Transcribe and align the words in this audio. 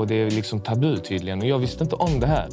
Och, 0.00 0.06
det 0.06 0.14
är 0.14 0.30
liksom 0.30 0.60
tabu 0.60 0.96
tydligen. 0.96 1.40
Och 1.40 1.46
jag 1.46 1.58
visste 1.58 1.84
inte 1.84 1.96
om 1.96 2.20
det 2.20 2.26
här. 2.26 2.48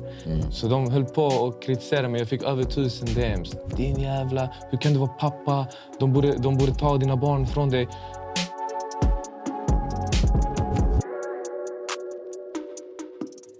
Så 0.52 0.68
de 0.68 0.92
höll 0.92 1.06
på 1.06 1.24
och 1.24 1.64
kritiserade 1.64 2.08
mig. 2.08 2.22
Jag 2.22 2.28
fick 2.30 2.44
över 2.44 2.64
tusen 2.64 3.08
DMs. 3.08 3.56
Din 3.76 4.00
jävla... 4.00 4.50
Hur 4.72 4.78
kan 4.78 4.94
du 4.94 5.00
vara 5.00 5.10
pappa? 5.10 5.68
De 6.00 6.14
borde, 6.14 6.38
de 6.38 6.58
borde 6.58 6.74
ta 6.74 6.98
dina 6.98 7.16
barn 7.16 7.48
från 7.48 7.70
dig. 7.70 7.88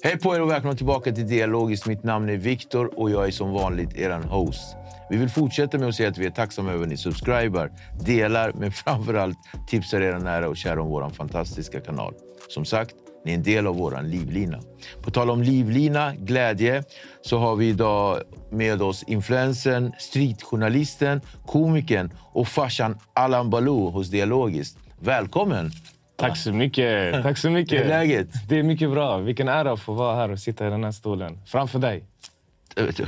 Hej 0.02 0.20
på 0.20 0.36
er 0.36 0.42
och 0.42 0.50
välkomna 0.50 0.76
tillbaka 0.76 1.12
till 1.12 1.28
Dialogiskt. 1.28 1.86
Mitt 1.86 2.04
namn 2.04 2.30
är 2.30 2.38
Viktor 2.38 3.00
och 3.00 3.12
jag 3.12 3.28
är 3.28 3.32
som 3.32 3.52
vanligt 3.52 3.98
er 3.98 4.10
host. 4.10 4.78
Vi 5.10 5.18
vill 5.18 5.30
fortsätta 5.30 5.78
med 5.78 5.88
att 5.88 5.96
säga 5.96 6.10
att 6.10 6.18
vi 6.18 6.26
är 6.26 6.30
tacksamma 6.32 6.72
över 6.72 6.84
att 6.84 6.90
ni 6.90 6.98
subscribar, 6.98 7.72
delar 8.06 8.52
men 8.56 8.72
framförallt 8.72 9.38
tipsar 9.68 10.02
era 10.02 10.20
nära 10.20 10.50
och 10.50 10.58
kära 10.58 10.82
om 10.82 10.90
vår 10.90 11.10
fantastiska 11.10 11.80
kanal. 11.80 12.14
Som 12.50 12.66
sagt, 12.66 12.96
ni 13.26 13.32
är 13.32 13.36
en 13.36 13.44
del 13.44 13.68
av 13.68 13.76
vår 13.76 14.02
livlina. 14.04 14.60
På 15.02 15.12
tal 15.12 15.30
om 15.30 15.42
livlina, 15.42 16.14
glädje, 16.16 16.84
så 17.22 17.38
har 17.38 17.56
vi 17.56 17.70
idag 17.70 18.22
med 18.52 18.82
oss 18.82 19.04
influensen, 19.04 19.94
streetjournalisten, 20.00 21.22
komikern 21.46 22.12
och 22.34 22.48
farsan 22.48 22.98
Allan 23.14 23.50
Baloo 23.50 23.90
hos 23.90 24.10
Dialogiskt. 24.10 24.78
Välkommen! 25.00 25.72
Tack 26.18 26.38
så 26.38 26.54
mycket. 26.54 27.24
Tack 27.24 27.38
så 27.38 27.50
mycket. 27.50 27.80
Hur 27.80 27.86
är 27.86 27.88
läget? 27.88 28.28
Det 28.50 28.60
är 28.60 28.64
mycket 28.64 28.90
bra. 28.90 29.18
Vilken 29.18 29.48
ära 29.48 29.72
att 29.72 29.80
få 29.80 29.94
vara 29.94 30.16
här 30.16 30.32
och 30.32 30.40
sitta 30.40 30.68
i 30.68 30.70
den 30.70 30.84
här 30.84 30.92
stolen. 30.92 31.40
Framför 31.46 31.80
dig. 31.80 32.04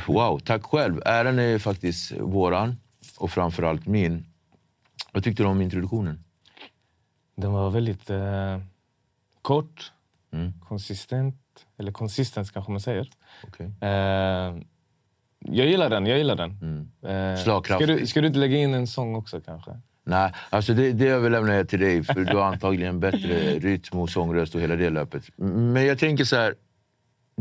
Wow, 0.08 0.40
tack 0.40 0.64
själv. 0.64 1.02
Äran 1.06 1.40
är 1.40 1.60
faktiskt 1.60 2.12
våran 2.12 2.76
och 3.18 3.32
framförallt 3.32 3.86
min. 3.88 4.26
Vad 5.14 5.24
tyckte 5.24 5.44
du 5.44 5.48
om 5.50 5.62
introduktionen? 5.62 6.24
Den 7.36 7.52
var 7.52 7.70
väldigt 7.70 8.10
eh, 8.10 8.60
kort, 9.42 9.92
konsistent. 10.68 11.36
Eller 11.78 11.92
konsistent 11.92 12.54
kanske 12.54 12.72
man 12.72 12.82
säger. 12.82 13.10
Okej. 13.48 13.72
Eh, 13.82 14.56
jag 15.40 15.68
gillar 15.68 15.90
den. 15.90 16.06
Jag 16.06 16.18
gillar 16.18 16.36
den. 16.36 16.52
Eh, 17.02 17.36
ska, 17.36 17.44
Slagkraftig. 17.44 17.88
du, 17.88 18.08
ska 18.08 18.22
du 18.22 18.28
inte 18.28 18.40
lägga 18.40 18.58
in 18.58 18.74
en 18.74 18.88
sång 18.88 19.16
också 19.16 19.42
kanske? 19.42 19.80
Nej, 20.04 20.34
alltså 20.50 20.74
det, 20.74 20.92
det 20.92 21.08
överlämnar 21.08 21.54
jag 21.54 21.70
till 21.70 21.80
dig, 21.80 22.04
för 22.04 22.26
du 22.26 22.38
har 22.38 22.44
antagligen 22.44 23.00
bättre 23.00 23.60
rytm 23.60 24.00
och 24.00 24.10
sångröst 24.10 24.56
och 24.56 24.62
hela 24.62 24.76
det 24.76 24.90
löpet. 24.90 25.24
Men 25.36 25.86
jag 25.86 26.00
tänker 26.00 26.26
så 26.26 26.36
här, 26.36 26.56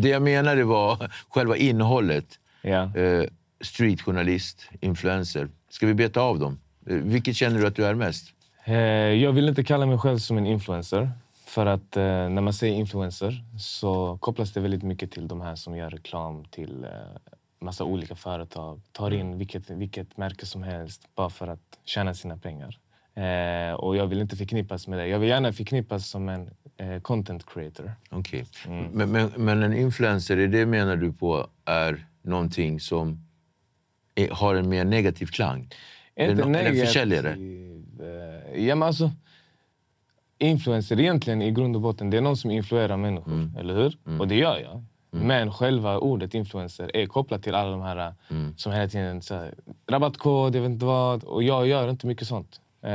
det 0.03 0.09
jag 0.09 0.23
menade 0.23 0.65
var 0.65 1.11
själva 1.29 1.57
innehållet. 1.57 2.39
Ja. 2.63 2.97
Eh, 2.97 3.25
streetjournalist, 3.61 4.69
influencer. 4.81 5.49
Ska 5.71 5.87
vi 5.87 5.95
beta 5.95 6.21
av 6.21 6.39
dem? 6.39 6.59
Eh, 6.87 6.97
vilket 6.97 7.37
känner 7.37 7.61
du 7.61 7.67
att 7.67 7.77
du 7.77 7.87
är 7.87 7.95
mest? 7.95 8.33
Eh, 8.65 8.77
jag 9.25 9.33
vill 9.33 9.49
inte 9.49 9.65
kalla 9.65 9.87
mig 9.87 9.99
själv 9.99 10.19
som 10.19 10.39
en 10.39 10.47
influencer. 10.47 11.11
För 11.47 11.67
att 11.67 11.97
eh, 11.97 12.03
när 12.03 12.41
man 12.41 12.53
säger 12.53 12.75
influencer 12.75 13.45
så 13.59 14.19
kopplas 14.21 14.53
det 14.53 14.61
väldigt 14.61 14.83
mycket 14.83 15.11
till 15.13 15.29
de 15.29 15.41
här 15.41 15.55
som 15.55 15.77
gör 15.77 15.91
reklam 15.91 16.45
till 16.45 16.85
eh, 16.85 16.91
massa 17.61 17.85
olika 17.85 18.15
företag. 18.15 18.81
Tar 18.93 19.11
in 19.11 19.39
vilket, 19.39 19.71
vilket 19.71 20.17
märke 20.17 20.47
som 20.47 20.63
helst 20.63 21.03
bara 21.15 21.31
för 21.31 21.49
att 21.49 21.79
tjäna 21.85 22.15
sina 22.15 22.37
pengar. 22.37 22.79
Eh, 23.15 23.75
och 23.75 23.97
jag 23.97 24.07
vill 24.07 24.21
inte 24.21 24.37
förknippas 24.37 24.89
med 24.89 24.99
det. 24.99 25.07
Jag 25.07 25.19
vill 25.19 25.29
gärna 25.29 25.53
förknippas 25.53 26.09
som 26.09 26.29
en 26.29 26.51
content 27.03 27.47
creator. 27.47 27.93
Okej. 28.11 28.45
Men, 28.93 29.11
men, 29.13 29.31
men 29.37 29.63
en 29.63 29.73
influencer, 29.77 30.37
är 30.37 30.49
det 30.49 30.67
menar 30.67 30.97
du 30.97 31.13
på 31.13 31.47
är 31.65 32.07
någonting 32.23 32.81
som 32.81 33.21
är, 34.15 34.29
har 34.31 34.55
en 34.55 34.69
mer 34.69 34.85
negativ 34.85 35.27
klang? 35.27 35.63
No- 35.63 35.71
är 36.17 36.35
det 36.35 36.69
en 36.81 36.87
försäljare? 36.87 37.31
eh, 37.31 38.65
Ja, 38.67 38.75
men 38.75 38.83
alltså, 38.87 39.11
influencer 40.39 41.01
egentligen 41.01 41.43
i 41.43 41.51
grund 41.51 41.77
och 41.77 41.83
botten, 41.83 42.11
det 42.11 42.17
är 42.17 42.21
någon 42.21 42.37
som 42.37 42.51
influerar 42.51 42.97
människor. 42.97 43.33
Mm. 43.33 43.57
Eller 43.59 43.75
hur? 43.75 44.21
Och 44.21 44.29
det 44.29 44.35
gör 44.35 44.59
jag. 44.59 44.85
Men 45.11 45.53
själva 45.53 45.99
ordet 45.99 46.35
influencer 46.35 46.97
är 46.97 47.07
kopplat 47.07 47.43
till 47.43 47.55
alla 47.55 47.71
de 47.71 47.81
här 47.83 48.15
Mm. 48.31 48.57
som 48.57 48.73
hela 48.73 48.89
tiden 48.89 49.23
så 49.23 49.35
här, 49.35 49.55
rabattkod, 49.91 50.55
jag 50.57 50.63
vet 50.63 50.71
inte 50.71 50.87
vad. 50.87 51.25
Och 51.25 51.43
jag 51.43 51.67
gör 51.67 51.91
inte 51.91 52.07
mycket 52.07 52.29
sånt. 52.29 52.61
Eh, 52.83 52.93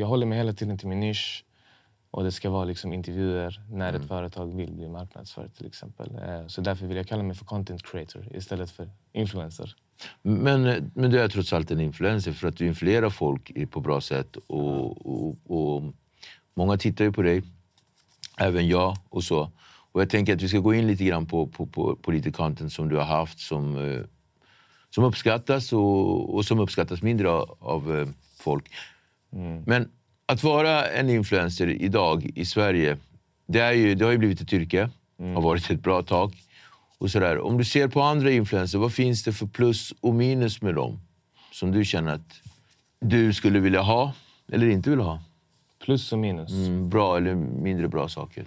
jag 0.00 0.06
håller 0.06 0.26
mig 0.26 0.38
hela 0.38 0.52
tiden 0.52 0.78
till 0.78 0.88
min 0.88 1.00
nisch. 1.00 1.44
Och 2.10 2.24
det 2.24 2.32
ska 2.32 2.50
vara 2.50 2.64
liksom 2.64 2.92
intervjuer 2.92 3.60
när 3.70 3.88
Mm. 3.88 4.02
ett 4.02 4.08
företag 4.08 4.56
vill 4.56 4.72
bli 4.72 4.88
marknadsfört 4.88 5.54
till 5.54 5.66
exempel. 5.66 6.18
Eh, 6.26 6.46
så 6.46 6.60
därför 6.60 6.86
vill 6.86 6.96
jag 6.96 7.08
kalla 7.08 7.22
mig 7.22 7.36
för 7.36 7.44
content 7.44 7.82
creator 7.82 8.36
istället 8.36 8.70
för 8.70 8.90
influencer. 9.12 9.74
Men, 10.22 10.90
men 10.94 11.10
du 11.10 11.20
är 11.20 11.28
trots 11.28 11.52
allt 11.52 11.70
en 11.70 11.80
influencer 11.80 12.32
för 12.32 12.48
att 12.48 12.56
du 12.56 12.66
influerar 12.66 13.10
folk 13.10 13.70
på 13.70 13.80
bra 13.80 14.00
sätt. 14.00 14.36
Och, 14.36 15.06
och, 15.06 15.36
och 15.46 15.82
många 16.54 16.76
tittar 16.76 17.04
ju 17.04 17.12
på 17.12 17.22
dig, 17.22 17.42
även 18.38 18.68
jag 18.68 18.96
och 19.08 19.24
så. 19.24 19.50
Och 19.92 20.00
jag 20.00 20.10
tänker 20.10 20.34
att 20.34 20.42
vi 20.42 20.48
ska 20.48 20.58
gå 20.58 20.74
in 20.74 20.86
lite 20.86 21.04
grann 21.04 21.26
på, 21.26 21.46
på, 21.46 21.66
på, 21.66 21.96
på 21.96 22.10
lite 22.10 22.30
content 22.30 22.72
som 22.72 22.88
du 22.88 22.96
har 22.96 23.04
haft 23.04 23.38
som, 23.38 23.76
eh, 23.76 24.00
som 24.90 25.04
uppskattas 25.04 25.72
och, 25.72 26.34
och 26.34 26.44
som 26.44 26.58
uppskattas 26.60 27.02
mindre 27.02 27.30
av, 27.30 27.56
av 27.60 27.98
eh, 27.98 28.08
folk. 28.38 28.64
Men 29.66 29.90
att 30.30 30.42
vara 30.42 30.86
en 30.86 31.10
influencer 31.10 31.66
idag 31.82 32.30
i 32.34 32.44
Sverige, 32.44 32.96
det, 33.46 33.60
är 33.60 33.72
ju, 33.72 33.94
det 33.94 34.04
har 34.04 34.12
ju 34.12 34.18
blivit 34.18 34.40
ett 34.40 34.52
yrke. 34.52 34.90
Har 35.34 35.42
varit 35.42 35.70
ett 35.70 35.82
bra 35.82 36.02
tag. 36.02 36.34
Och 36.98 37.10
sådär. 37.10 37.38
Om 37.38 37.58
du 37.58 37.64
ser 37.64 37.88
på 37.88 38.02
andra 38.02 38.30
influencers, 38.30 38.74
vad 38.74 38.92
finns 38.92 39.24
det 39.24 39.32
för 39.32 39.46
plus 39.46 39.94
och 40.00 40.14
minus 40.14 40.62
med 40.62 40.74
dem? 40.74 41.00
Som 41.52 41.72
du 41.72 41.84
känner 41.84 42.14
att 42.14 42.40
du 43.00 43.32
skulle 43.32 43.60
vilja 43.60 43.80
ha 43.80 44.12
eller 44.52 44.66
inte 44.68 44.90
vilja 44.90 45.04
ha? 45.04 45.22
Plus 45.84 46.12
och 46.12 46.18
minus. 46.18 46.50
Mm, 46.52 46.88
bra 46.88 47.16
eller 47.16 47.34
mindre 47.34 47.88
bra 47.88 48.08
saker. 48.08 48.44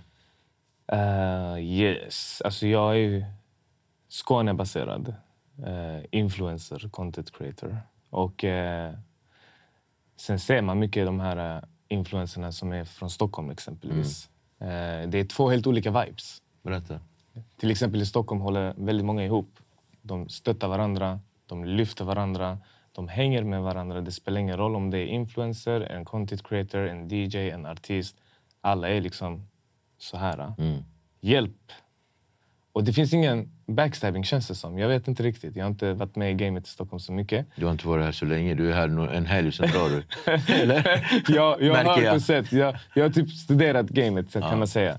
Eh, 0.92 1.60
yes. 1.60 2.42
Alltså 2.46 2.68
jag 2.68 2.92
är 2.92 3.00
ju 3.00 3.26
Skånebaserad. 4.10 5.16
eh, 5.66 6.06
influencer, 6.12 6.90
content 6.92 7.32
creator. 7.38 7.78
Och 8.10 8.44
eh, 8.44 8.94
sen 10.16 10.40
ser 10.40 10.62
man 10.62 10.80
mycket 10.80 11.06
de 11.06 11.20
här 11.20 11.64
influencerna 11.94 12.52
som 12.52 12.72
är 12.72 12.86
från 12.86 13.10
Stockholm 13.10 13.50
exempelvis. 13.50 14.30
Eh, 14.60 15.10
det 15.10 15.20
är 15.20 15.26
två 15.26 15.50
helt 15.50 15.68
olika 15.68 15.92
vibes. 15.92 16.42
Berätta. 16.64 17.00
Till 17.58 17.72
exempel 17.72 18.02
i 18.02 18.06
Stockholm 18.06 18.42
håller 18.42 18.74
väldigt 18.78 19.06
många 19.06 19.26
ihop. 19.26 19.50
De 20.02 20.30
stöttar 20.30 20.68
varandra, 20.68 21.20
de 21.46 21.66
lyfter 21.66 22.06
varandra, 22.06 22.58
de 22.92 23.08
hänger 23.08 23.44
med 23.44 23.62
varandra. 23.62 24.02
Det 24.02 24.12
spelar 24.12 24.42
ingen 24.42 24.58
roll 24.58 24.76
om 24.76 24.90
det 24.90 24.98
är 24.98 25.06
influencer, 25.06 25.82
en 25.82 26.06
content 26.06 26.44
creator, 26.48 26.88
en 26.88 27.08
DJ, 27.10 27.50
en 27.50 27.66
artist. 27.66 28.16
Alla 28.62 28.90
är 28.90 29.02
liksom 29.02 29.48
så 29.98 30.18
här. 30.18 30.54
Hjälp! 31.22 31.72
Och 32.74 32.84
det 32.84 32.94
finns 32.94 33.14
ingen 33.14 33.50
backstabbing 33.66 34.24
känns 34.24 34.48
det 34.48 34.56
som. 34.56 34.78
Jag 34.78 34.88
vet 34.88 35.08
inte 35.08 35.24
riktigt. 35.24 35.56
Jag 35.56 35.64
har 35.64 35.70
inte 35.70 35.94
varit 35.94 36.16
med 36.16 36.32
i 36.32 36.34
gamet 36.34 36.68
i 36.68 36.70
Stockholm 36.70 37.00
så 37.00 37.12
mycket. 37.12 37.46
Du 37.56 37.66
har 37.66 37.72
inte 37.72 37.88
varit 37.88 38.06
här 38.06 38.12
så 38.12 38.26
länge. 38.26 38.54
Du 38.54 38.70
är 38.70 38.74
här 38.74 39.14
en 39.14 39.26
helg, 39.26 39.52
sen 39.52 39.70
drar 39.70 39.90
du. 39.90 40.04
Eller? 40.54 41.08
jag, 41.28 41.62
jag 41.62 41.84
har 41.84 42.16
och 42.16 42.22
sett. 42.22 42.52
Jag, 42.52 42.76
jag 42.96 43.04
har 43.04 43.10
typ 43.10 43.30
studerat 43.30 43.90
gamet 43.90 44.32
så 44.32 44.42
kan 44.42 44.60
man 44.60 44.68
säga. 44.68 44.92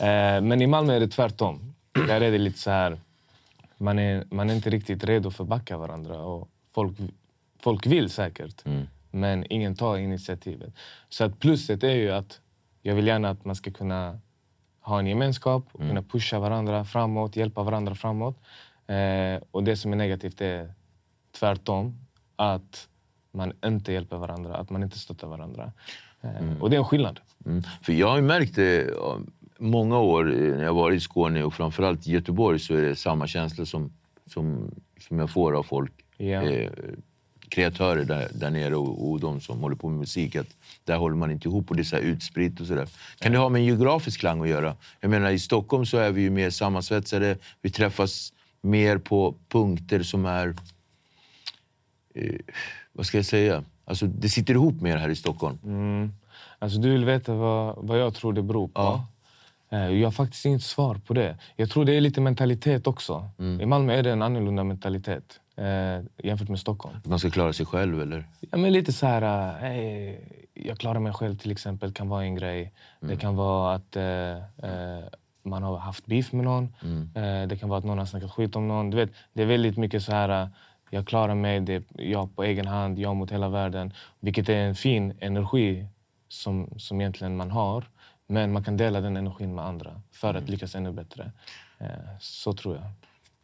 Eh, 0.00 0.40
men 0.40 0.62
i 0.62 0.66
Malmö 0.66 0.94
är 0.94 1.00
det 1.00 1.08
tvärtom. 1.08 1.74
Där 1.92 2.20
är 2.20 2.30
det 2.30 2.38
lite 2.38 2.58
så 2.58 2.70
här... 2.70 2.98
Man 3.76 3.98
är, 3.98 4.24
man 4.30 4.50
är 4.50 4.54
inte 4.54 4.70
riktigt 4.70 5.04
redo 5.04 5.30
för 5.30 5.44
att 5.44 5.50
backa 5.50 5.76
varandra. 5.76 6.20
Och 6.20 6.48
folk, 6.74 6.98
folk 7.62 7.86
vill 7.86 8.10
säkert, 8.10 8.64
men 9.10 9.52
ingen 9.52 9.76
tar 9.76 9.98
initiativet. 9.98 10.74
Så 11.08 11.24
att 11.24 11.38
plusset 11.38 11.82
är 11.82 11.94
ju 11.94 12.10
att 12.10 12.40
jag 12.82 12.94
vill 12.94 13.06
gärna 13.06 13.30
att 13.30 13.44
man 13.44 13.56
ska 13.56 13.70
kunna 13.70 14.18
ha 14.88 14.98
en 14.98 15.06
gemenskap 15.06 15.64
och 15.72 15.80
kunna 15.80 16.02
pusha 16.02 16.38
varandra 16.38 16.84
framåt, 16.84 17.36
hjälpa 17.36 17.62
varandra 17.62 17.94
framåt. 17.94 18.36
Eh, 18.86 19.42
och 19.50 19.64
det 19.64 19.76
som 19.76 19.92
är 19.92 19.96
negativt 19.96 20.40
är 20.40 20.72
tvärtom. 21.38 21.98
Att 22.36 22.88
man 23.32 23.52
inte 23.64 23.92
hjälper 23.92 24.16
varandra, 24.16 24.56
att 24.56 24.70
man 24.70 24.82
inte 24.82 24.98
stöttar 24.98 25.28
varandra. 25.28 25.72
Eh, 26.20 26.60
Och 26.60 26.70
det 26.70 26.76
är 26.76 26.78
en 26.78 26.84
skillnad. 26.84 27.20
Mm. 27.46 27.62
För 27.82 27.92
jag 27.92 28.08
har 28.08 28.20
märkt 28.20 28.54
det 28.54 28.90
många 29.58 29.98
år 29.98 30.32
eh, 30.32 30.56
när 30.56 30.64
jag 30.64 30.74
varit 30.74 30.96
i 30.96 31.00
Skåne 31.00 31.44
och 31.44 31.54
framförallt 31.54 32.06
i 32.06 32.10
Göteborg 32.12 32.58
så 32.58 32.74
är 32.74 32.82
det 32.82 32.96
samma 32.96 33.26
känsla 33.26 33.64
som, 33.66 33.92
som, 34.26 34.70
som 35.00 35.18
jag 35.18 35.30
får 35.30 35.56
av 35.56 35.62
folk. 35.62 35.92
Ja. 36.16 36.42
Eh, 36.42 36.70
kreatörer 37.48 38.04
där, 38.04 38.28
där 38.34 38.50
nere 38.50 38.76
och, 38.76 39.10
och 39.10 39.20
de 39.20 39.40
som 39.40 39.60
håller 39.60 39.76
på 39.76 39.88
med 39.88 39.98
musik. 39.98 40.36
Att 40.36 40.46
där 40.84 40.96
håller 40.96 41.16
man 41.16 41.30
inte 41.30 41.48
ihop 41.48 41.70
och 41.70 41.76
det 41.76 41.82
är 41.82 41.84
så 41.84 41.96
utspritt 41.96 42.60
och 42.60 42.66
sådär. 42.66 42.88
Kan 43.18 43.32
det 43.32 43.38
ha 43.38 43.48
med 43.48 43.58
en 43.58 43.66
geografisk 43.66 44.20
klang 44.20 44.42
att 44.42 44.48
göra? 44.48 44.76
Jag 45.00 45.10
menar 45.10 45.30
i 45.30 45.38
Stockholm 45.38 45.86
så 45.86 45.96
är 45.96 46.10
vi 46.10 46.20
ju 46.22 46.30
mer 46.30 46.50
sammansvetsade. 46.50 47.36
Vi 47.62 47.70
träffas 47.70 48.32
mer 48.60 48.98
på 48.98 49.34
punkter 49.48 50.02
som 50.02 50.26
är... 50.26 50.54
Eh, 52.14 52.34
vad 52.92 53.06
ska 53.06 53.18
jag 53.18 53.26
säga? 53.26 53.64
Alltså 53.84 54.06
det 54.06 54.28
sitter 54.28 54.54
ihop 54.54 54.80
mer 54.80 54.96
här 54.96 55.08
i 55.08 55.16
Stockholm. 55.16 55.58
Mm. 55.64 56.12
Alltså, 56.58 56.78
du 56.78 56.90
vill 56.90 57.04
veta 57.04 57.34
vad, 57.34 57.76
vad 57.78 58.00
jag 58.00 58.14
tror 58.14 58.32
det 58.32 58.42
beror 58.42 58.68
på? 58.68 58.72
Ja. 58.74 59.06
Eh, 59.70 59.88
Jag 59.88 60.06
har 60.06 60.12
faktiskt 60.12 60.44
inget 60.44 60.62
svar 60.62 60.94
på 60.94 61.14
det. 61.14 61.38
Jag 61.56 61.70
tror 61.70 61.84
det 61.84 61.92
är 61.92 62.00
lite 62.00 62.20
mentalitet 62.20 62.86
också. 62.86 63.30
Mm. 63.38 63.60
I 63.60 63.66
Malmö 63.66 63.92
är 63.92 64.02
det 64.02 64.12
en 64.12 64.22
annorlunda 64.22 64.64
mentalitet 64.64 65.40
eh, 65.58 66.00
jämfört 66.26 66.48
med 66.48 66.58
Stockholm. 66.58 66.96
Att 66.96 67.06
man 67.06 67.18
ska 67.18 67.30
klara 67.30 67.52
sig 67.52 67.66
själv 67.66 68.00
eller? 68.02 68.24
Ja, 68.50 68.58
men 68.58 68.72
lite 68.72 68.92
så 68.92 69.06
här... 69.06 69.22
eh, 69.64 70.14
jag 70.54 70.78
klarar 70.78 71.00
mig 71.00 71.12
själv 71.12 71.36
till 71.36 71.50
exempel 71.50 71.92
kan 71.92 72.08
vara 72.08 72.22
en 72.24 72.34
grej. 72.34 72.72
Det 73.00 73.16
kan 73.16 73.36
vara 73.36 73.74
att 73.74 73.96
eh, 73.96 74.36
eh, 74.36 75.04
man 75.42 75.62
har 75.62 75.78
haft 75.78 76.06
beef 76.06 76.32
med 76.32 76.44
någon. 76.44 76.64
Eh, 77.14 77.48
det 77.48 77.56
kan 77.60 77.68
vara 77.68 77.78
att 77.78 77.84
någon 77.84 77.98
har 77.98 78.06
snackat 78.06 78.30
skit 78.32 78.56
om 78.56 78.68
någon. 78.68 78.90
Du 78.90 78.96
vet, 78.96 79.10
det 79.32 79.42
är 79.42 79.46
väldigt 79.46 79.76
mycket 79.76 80.02
så 80.02 80.12
här... 80.12 80.42
eh, 80.42 80.48
Jag 80.90 81.06
klarar 81.06 81.34
mig, 81.34 81.60
det 81.60 81.74
är 81.74 81.82
jag 81.96 82.36
på 82.36 82.44
egen 82.44 82.66
hand, 82.66 82.98
jag 82.98 83.16
mot 83.16 83.30
hela 83.30 83.48
världen. 83.48 83.92
Vilket 84.20 84.48
är 84.48 84.56
en 84.56 84.74
fin 84.74 85.12
energi 85.20 85.86
som, 86.28 86.70
som 86.76 87.00
egentligen 87.00 87.36
man 87.36 87.50
har. 87.50 87.84
Men 88.26 88.52
man 88.52 88.64
kan 88.64 88.76
dela 88.76 89.00
den 89.00 89.16
energin 89.16 89.54
med 89.54 89.64
andra 89.64 90.00
för 90.12 90.34
att 90.34 90.48
lyckas 90.48 90.74
ännu 90.74 90.92
bättre. 90.92 91.32
Eh, 91.78 91.86
så 92.20 92.52
tror 92.52 92.74
jag. 92.74 92.84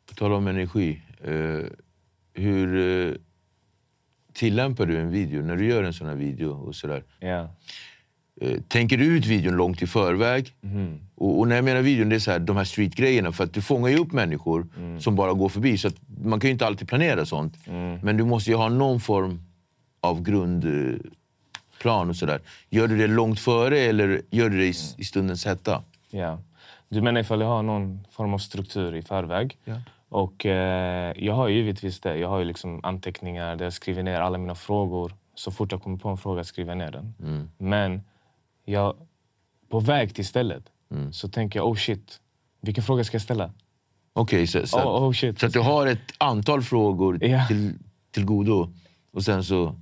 På 0.08 0.14
tal 0.14 0.32
om 0.32 0.46
energi. 0.46 1.02
Eh, 1.24 1.66
hur 2.34 2.76
eh, 3.08 3.14
tillämpar 4.32 4.86
du 4.86 4.98
en 4.98 5.10
video 5.10 5.42
när 5.42 5.56
du 5.56 5.66
gör 5.66 5.82
en 5.82 5.92
sån 5.92 6.06
här 6.06 6.14
video? 6.14 6.50
och 6.50 6.74
sådär? 6.74 7.04
Eh, 8.40 8.60
tänker 8.68 8.96
du 8.96 9.04
ut 9.04 9.26
videon 9.26 9.56
långt 9.56 9.82
i 9.82 9.86
förväg? 9.86 10.52
Och, 11.14 11.38
och 11.38 11.48
när 11.48 11.56
jag 11.56 11.64
menar 11.64 11.82
videon, 11.82 12.08
det 12.08 12.14
är 12.14 12.20
så 12.20 12.30
här, 12.30 12.38
de 12.38 12.56
här 12.56 12.64
streetgrejerna. 12.64 13.32
För 13.32 13.44
att 13.44 13.52
du 13.52 13.62
fångar 13.62 13.88
ju 13.88 13.96
upp 13.96 14.12
människor 14.12 14.66
som 15.00 15.16
bara 15.16 15.32
går 15.32 15.48
förbi. 15.48 15.78
Så 15.78 15.90
man 16.24 16.40
kan 16.40 16.48
ju 16.48 16.52
inte 16.52 16.66
alltid 16.66 16.88
planera 16.88 17.26
sånt. 17.26 17.66
Men 18.02 18.16
du 18.16 18.24
måste 18.24 18.50
ju 18.50 18.56
ha 18.56 18.68
någon 18.68 19.00
form 19.00 19.40
av 20.00 20.22
grundplan 20.22 22.08
och 22.08 22.16
sådär. 22.16 22.40
Gör 22.70 22.88
du 22.88 22.98
det 22.98 23.06
långt 23.06 23.40
före 23.40 23.78
eller 23.78 24.22
gör 24.30 24.48
du 24.50 24.58
det 24.58 24.66
i, 24.66 24.74
i 24.98 25.04
stundens 25.04 25.46
hetta? 25.46 25.82
Ja. 26.10 26.42
Du 26.88 27.02
menar 27.02 27.20
ifall 27.20 27.40
jag 27.40 27.48
har 27.48 27.62
någon 27.62 28.06
form 28.10 28.34
av 28.34 28.38
struktur 28.38 28.94
i 28.94 29.02
förväg? 29.02 29.58
Ja. 29.64 29.80
Och 30.14 30.46
eh, 30.46 31.12
jag 31.16 31.34
har 31.34 31.48
ju 31.48 31.54
givetvis 31.56 32.00
det. 32.00 32.16
Jag 32.18 32.28
har 32.28 32.38
ju 32.38 32.44
liksom 32.44 32.80
anteckningar 32.82 33.56
där 33.56 33.64
jag 33.64 33.72
skriver 33.72 34.02
ner 34.02 34.20
alla 34.20 34.38
mina 34.38 34.54
frågor. 34.54 35.12
Så 35.34 35.50
fort 35.50 35.72
jag 35.72 35.82
kommer 35.82 35.98
på 35.98 36.08
en 36.08 36.16
fråga 36.16 36.44
skriver 36.44 36.70
jag 36.70 36.78
ner 36.78 36.90
den. 36.90 37.14
Men 37.58 38.02
jag, 38.64 38.96
på 39.70 39.80
väg 39.80 40.14
till 40.14 40.26
stället 40.26 40.64
så 41.12 41.28
tänker 41.28 41.58
jag, 41.58 41.68
oh 41.68 41.74
shit, 41.76 42.20
vilken 42.60 42.84
fråga 42.84 43.04
ska 43.04 43.14
jag 43.14 43.22
ställa? 43.22 43.50
Okej, 44.12 44.46
så, 44.46 44.66
så, 44.66 44.78
Oh, 44.78 45.08
oh, 45.08 45.12
shit. 45.12 45.40
så 45.40 45.46
att 45.46 45.52
du 45.52 45.60
har 45.60 45.86
ett 45.86 46.12
antal 46.18 46.62
frågor 46.62 47.24
Ja. 47.24 47.46
till, 47.46 47.74
till 48.10 48.24
godo. 48.24 48.68
Och 49.12 49.22
sen 49.24 49.44
så... 49.44 49.74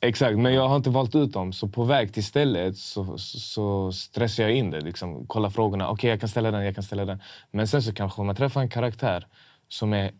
Exakt, 0.00 0.38
men 0.38 0.54
jag 0.54 0.68
har 0.68 0.76
inte 0.76 0.90
valt 0.90 1.14
ut 1.14 1.32
dem. 1.32 1.52
Så 1.52 1.68
på 1.68 1.84
väg 1.84 2.14
till 2.14 2.24
stället 2.24 2.76
så, 2.76 3.18
så, 3.18 3.38
så 3.38 3.92
stressar 3.92 4.42
jag 4.42 4.52
in 4.52 4.70
det. 4.70 4.80
Liksom, 4.80 5.26
kolla 5.26 5.50
frågorna. 5.50 5.88
Okej, 5.88 6.10
jag 6.10 6.20
kan 6.20 6.28
ställa 6.28 6.50
den, 6.50 6.64
jag 6.64 6.74
kan 6.74 6.84
ställa 6.84 7.04
den. 7.04 7.20
Men 7.50 7.68
sen 7.68 7.82
så 7.82 7.94
kanske 7.94 8.22
man 8.22 8.36
träffar 8.36 8.60
en 8.60 8.68
karaktär 8.68 9.26
som 9.68 9.92
är 9.92 10.12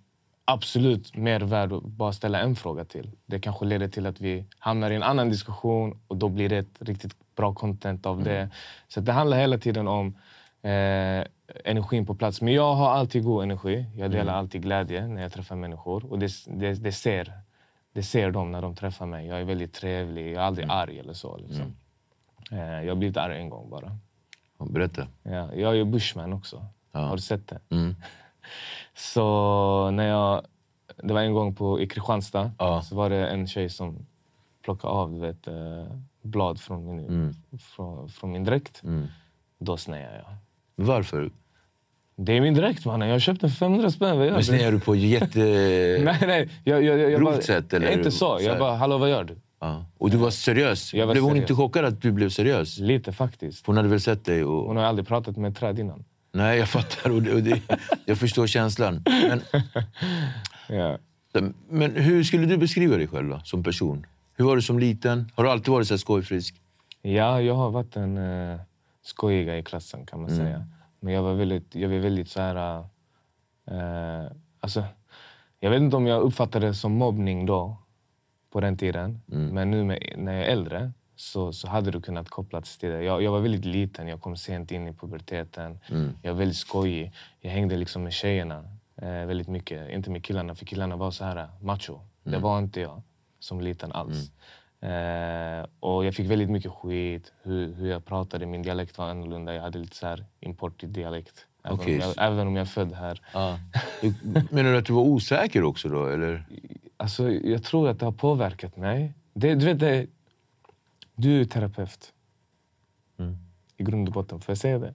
absolut 0.44 1.16
mer 1.16 1.40
värd 1.40 1.72
att 1.72 1.82
bara 1.82 2.12
ställa 2.12 2.40
en 2.40 2.56
fråga 2.56 2.84
till. 2.84 3.10
Det 3.26 3.40
kanske 3.40 3.64
leder 3.64 3.88
till 3.88 4.06
att 4.06 4.20
vi 4.20 4.44
hamnar 4.58 4.90
i 4.90 4.94
en 4.94 5.02
annan 5.02 5.28
diskussion 5.28 6.00
och 6.08 6.16
då 6.16 6.28
blir 6.28 6.48
det 6.48 6.56
ett 6.56 6.76
riktigt 6.80 7.16
bra 7.36 7.54
content 7.54 8.06
av 8.06 8.22
det. 8.22 8.50
Så 8.88 9.00
det 9.00 9.12
handlar 9.12 9.38
hela 9.38 9.58
tiden 9.58 9.88
om 9.88 10.16
eh, 10.62 11.24
energin 11.64 12.06
på 12.06 12.14
plats. 12.14 12.40
Men 12.42 12.54
jag 12.54 12.74
har 12.74 12.90
alltid 12.90 13.24
god 13.24 13.42
energi. 13.42 13.86
Jag 13.96 14.10
delar 14.10 14.34
alltid 14.34 14.62
glädje 14.62 15.08
när 15.08 15.22
jag 15.22 15.32
träffar 15.32 15.56
människor. 15.56 16.12
Och 16.12 16.18
det, 16.18 16.30
det, 16.46 16.74
det, 16.74 16.92
ser, 16.92 17.32
det 17.92 18.02
ser 18.02 18.30
de 18.30 18.52
när 18.52 18.62
de 18.62 18.76
träffar 18.76 19.06
mig. 19.06 19.26
Jag 19.26 19.40
är 19.40 19.44
väldigt 19.44 19.74
trevlig. 19.74 20.26
Jag 20.32 20.42
är 20.42 20.46
aldrig 20.46 20.66
arg 20.70 20.98
eller 20.98 21.12
så. 21.12 21.36
Liksom. 21.36 21.76
Eh, 22.52 22.58
jag 22.58 22.88
har 22.88 22.96
blivit 22.96 23.16
arg 23.16 23.36
en 23.36 23.50
gång 23.50 23.70
bara. 23.70 23.98
Berätta. 24.58 25.06
Ja, 25.22 25.54
jag 25.54 25.70
är 25.70 25.74
ju 25.74 25.84
bushman 25.84 26.32
också. 26.32 26.66
Har 26.92 27.16
du 27.16 27.22
sett 27.22 27.48
det? 27.48 27.60
Mm. 28.96 29.00
Så 29.14 29.90
när 29.90 30.08
jag... 30.08 30.42
Det 31.02 31.14
var 31.14 31.20
en 31.20 31.32
gång 31.32 31.54
på, 31.54 31.80
i 31.80 31.86
Kristianstad. 31.86 32.50
Ja. 32.58 32.82
Så 32.82 32.94
var 32.96 33.10
det 33.10 33.26
en 33.28 33.46
tjej 33.46 33.68
som 33.70 34.06
plockade 34.64 34.92
av 34.92 35.12
du 35.12 35.18
vet, 35.18 35.46
eh, 35.46 35.54
blad 36.22 36.60
från 36.60 36.86
min, 36.96 36.98
Mm. 37.08 37.34
från, 37.60 38.08
från 38.08 38.32
min 38.32 38.44
dräkt. 38.44 38.82
Då 39.58 39.76
sneade 39.76 40.16
jag. 40.16 40.34
Varför? 40.86 41.30
Det 42.16 42.32
är 42.36 42.40
min 42.40 42.54
dräkt 42.54 42.84
mannen. 42.86 43.08
Jag 43.08 43.20
köpte 43.20 43.46
den 43.46 43.50
för 43.50 43.56
500 43.56 43.90
spänn. 43.90 44.16
Vad 44.18 44.26
gör 44.26 44.32
Men 44.32 44.40
du? 44.40 44.46
snear 44.46 44.72
du 44.72 44.80
på 44.80 44.94
jätte... 44.96 45.38
Nej, 46.04 46.16
nej. 46.26 46.48
Jag, 46.64 46.82
jag, 46.82 46.98
jag, 46.98 47.10
jag 47.10 47.22
bara, 47.22 47.40
sett, 47.40 47.72
eller? 47.72 47.90
Inte 47.90 48.10
så. 48.10 48.38
Jag 48.40 48.58
bara, 48.58 48.74
hallå 48.76 48.98
vad 48.98 49.10
gör 49.10 49.24
du? 49.24 49.36
Ja. 49.60 49.84
Och 49.98 50.10
du 50.10 50.16
var 50.16 50.30
seriös. 50.30 50.94
Jag 50.94 51.06
var 51.06 51.14
blev 51.14 51.22
hon 51.22 51.30
seriös. 51.32 51.50
inte 51.50 51.54
chockad 51.62 51.84
att 51.84 52.02
du 52.02 52.12
blev 52.12 52.28
seriös? 52.28 52.78
Lite 52.78 53.12
faktiskt. 53.12 53.66
Hon 53.66 53.76
hade 53.76 53.88
väl 53.88 54.00
sett 54.00 54.24
dig 54.24 54.44
och... 54.44 54.66
Hon 54.66 54.76
har 54.76 54.84
aldrig 54.84 55.08
pratat 55.08 55.36
med 55.36 55.50
ett 55.50 55.56
träd 55.58 55.78
innan. 55.78 56.04
Nej, 56.36 56.58
jag 56.58 56.68
fattar. 56.68 57.10
Och 57.10 57.22
det, 57.22 57.34
och 57.34 57.42
det, 57.42 57.60
jag 58.04 58.18
förstår 58.18 58.46
känslan. 58.46 59.02
Men, 59.06 59.40
Ja. 60.68 60.98
men 61.68 61.96
hur 61.96 62.24
skulle 62.24 62.46
du 62.46 62.56
beskriva 62.56 62.96
dig 62.96 63.06
själv 63.06 63.28
då, 63.28 63.40
som 63.44 63.62
person? 63.64 64.06
Hur 64.36 64.44
var 64.44 64.56
du 64.56 64.62
som 64.62 64.78
liten? 64.78 65.30
Har 65.34 65.44
du 65.44 65.50
alltid 65.50 65.68
varit 65.68 65.86
så 65.88 65.94
här 65.94 65.98
skojfrisk? 65.98 66.54
Ja, 67.02 67.40
jag 67.40 67.54
har 67.54 67.70
varit 67.70 67.96
en 67.96 68.18
uh, 68.18 68.60
skojiga 69.02 69.58
i 69.58 69.62
klassen 69.62 70.06
kan 70.06 70.20
man 70.20 70.30
säga. 70.36 70.66
Men 71.00 71.14
jag 71.14 71.22
var 71.22 71.34
väldigt, 71.34 71.74
jag 71.74 71.88
var 71.88 71.96
väldigt 71.96 72.28
så 72.30 72.40
här... 72.40 72.78
eh, 73.70 74.30
alltså, 74.60 74.84
jag 75.60 75.70
vet 75.70 75.80
inte 75.80 75.96
om 75.96 76.06
jag 76.06 76.22
uppfattade 76.22 76.66
det 76.66 76.74
som 76.74 76.92
mobbning 76.92 77.46
då, 77.46 77.76
på 78.52 78.60
den 78.60 78.76
tiden. 78.76 79.20
Men 79.26 79.70
nu 79.70 79.84
med, 79.84 80.14
när 80.16 80.32
jag 80.32 80.42
är 80.46 80.48
äldre 80.50 80.92
så, 81.16 81.52
så 81.52 81.68
hade 81.68 81.90
det 81.90 82.00
kunnat 82.00 82.28
kopplas 82.28 82.78
till 82.78 82.88
det. 82.88 83.02
Jag, 83.02 83.22
jag 83.22 83.32
var 83.32 83.40
väldigt 83.40 83.64
liten, 83.64 84.08
jag 84.08 84.20
kom 84.20 84.36
sent 84.36 84.70
in 84.70 84.88
i 84.88 84.92
puberteten. 84.92 85.78
Jag 86.22 86.32
var 86.32 86.38
väldigt 86.38 86.56
skojig. 86.56 87.12
Jag 87.40 87.50
hängde 87.50 87.76
liksom 87.76 88.02
med 88.02 88.12
tjejerna 88.12 88.64
eh, 88.96 89.08
väldigt 89.08 89.48
mycket. 89.48 89.90
Inte 89.90 90.10
med 90.10 90.24
killarna, 90.24 90.54
för 90.54 90.66
killarna 90.66 90.96
var 90.96 91.10
så 91.10 91.24
här 91.24 91.48
macho. 91.60 92.00
Det 92.22 92.38
var 92.38 92.58
inte 92.58 92.80
jag 92.80 93.02
som 93.38 93.60
liten 93.60 93.92
alls. 93.92 94.30
Eh, 94.80 95.66
och 95.80 96.04
jag 96.04 96.14
fick 96.14 96.30
väldigt 96.30 96.50
mycket 96.50 96.72
skit. 96.72 97.32
Hur, 97.42 97.74
hur 97.74 97.90
jag 97.90 98.04
pratade, 98.04 98.46
min 98.46 98.62
dialekt 98.62 98.98
var 98.98 99.08
annorlunda. 99.08 99.54
Jag 99.54 99.62
hade 99.62 99.78
lite 99.78 99.96
så 99.96 100.06
här 100.06 100.24
importig 100.40 100.88
dialekt. 100.88 101.46
Även, 101.64 101.80
om 101.80 101.92
jag, 101.92 102.14
även 102.18 102.46
om 102.46 102.56
jag 102.56 102.60
är 102.60 102.70
född 102.70 102.92
här. 102.92 103.20
Ja. 103.32 103.58
Menar 104.50 104.72
du 104.72 104.78
att 104.78 104.86
du 104.86 104.92
var 104.92 105.02
osäker 105.02 105.64
också 105.64 105.88
då? 105.88 106.06
Eller? 106.06 106.44
Alltså, 106.96 107.30
jag 107.30 107.62
tror 107.62 107.88
att 107.88 107.98
det 107.98 108.04
har 108.04 108.12
påverkat 108.12 108.76
mig. 108.76 109.12
Det, 109.34 109.54
du 109.54 109.66
vet, 109.66 109.78
det, 109.78 110.06
du 111.16 111.40
är 111.40 111.44
terapeut. 111.44 112.12
Mm. 113.18 113.36
I 113.76 113.82
grund 113.82 114.08
och 114.08 114.14
botten, 114.14 114.40
får 114.40 114.52
jag 114.52 114.58
säga 114.58 114.78
det? 114.78 114.94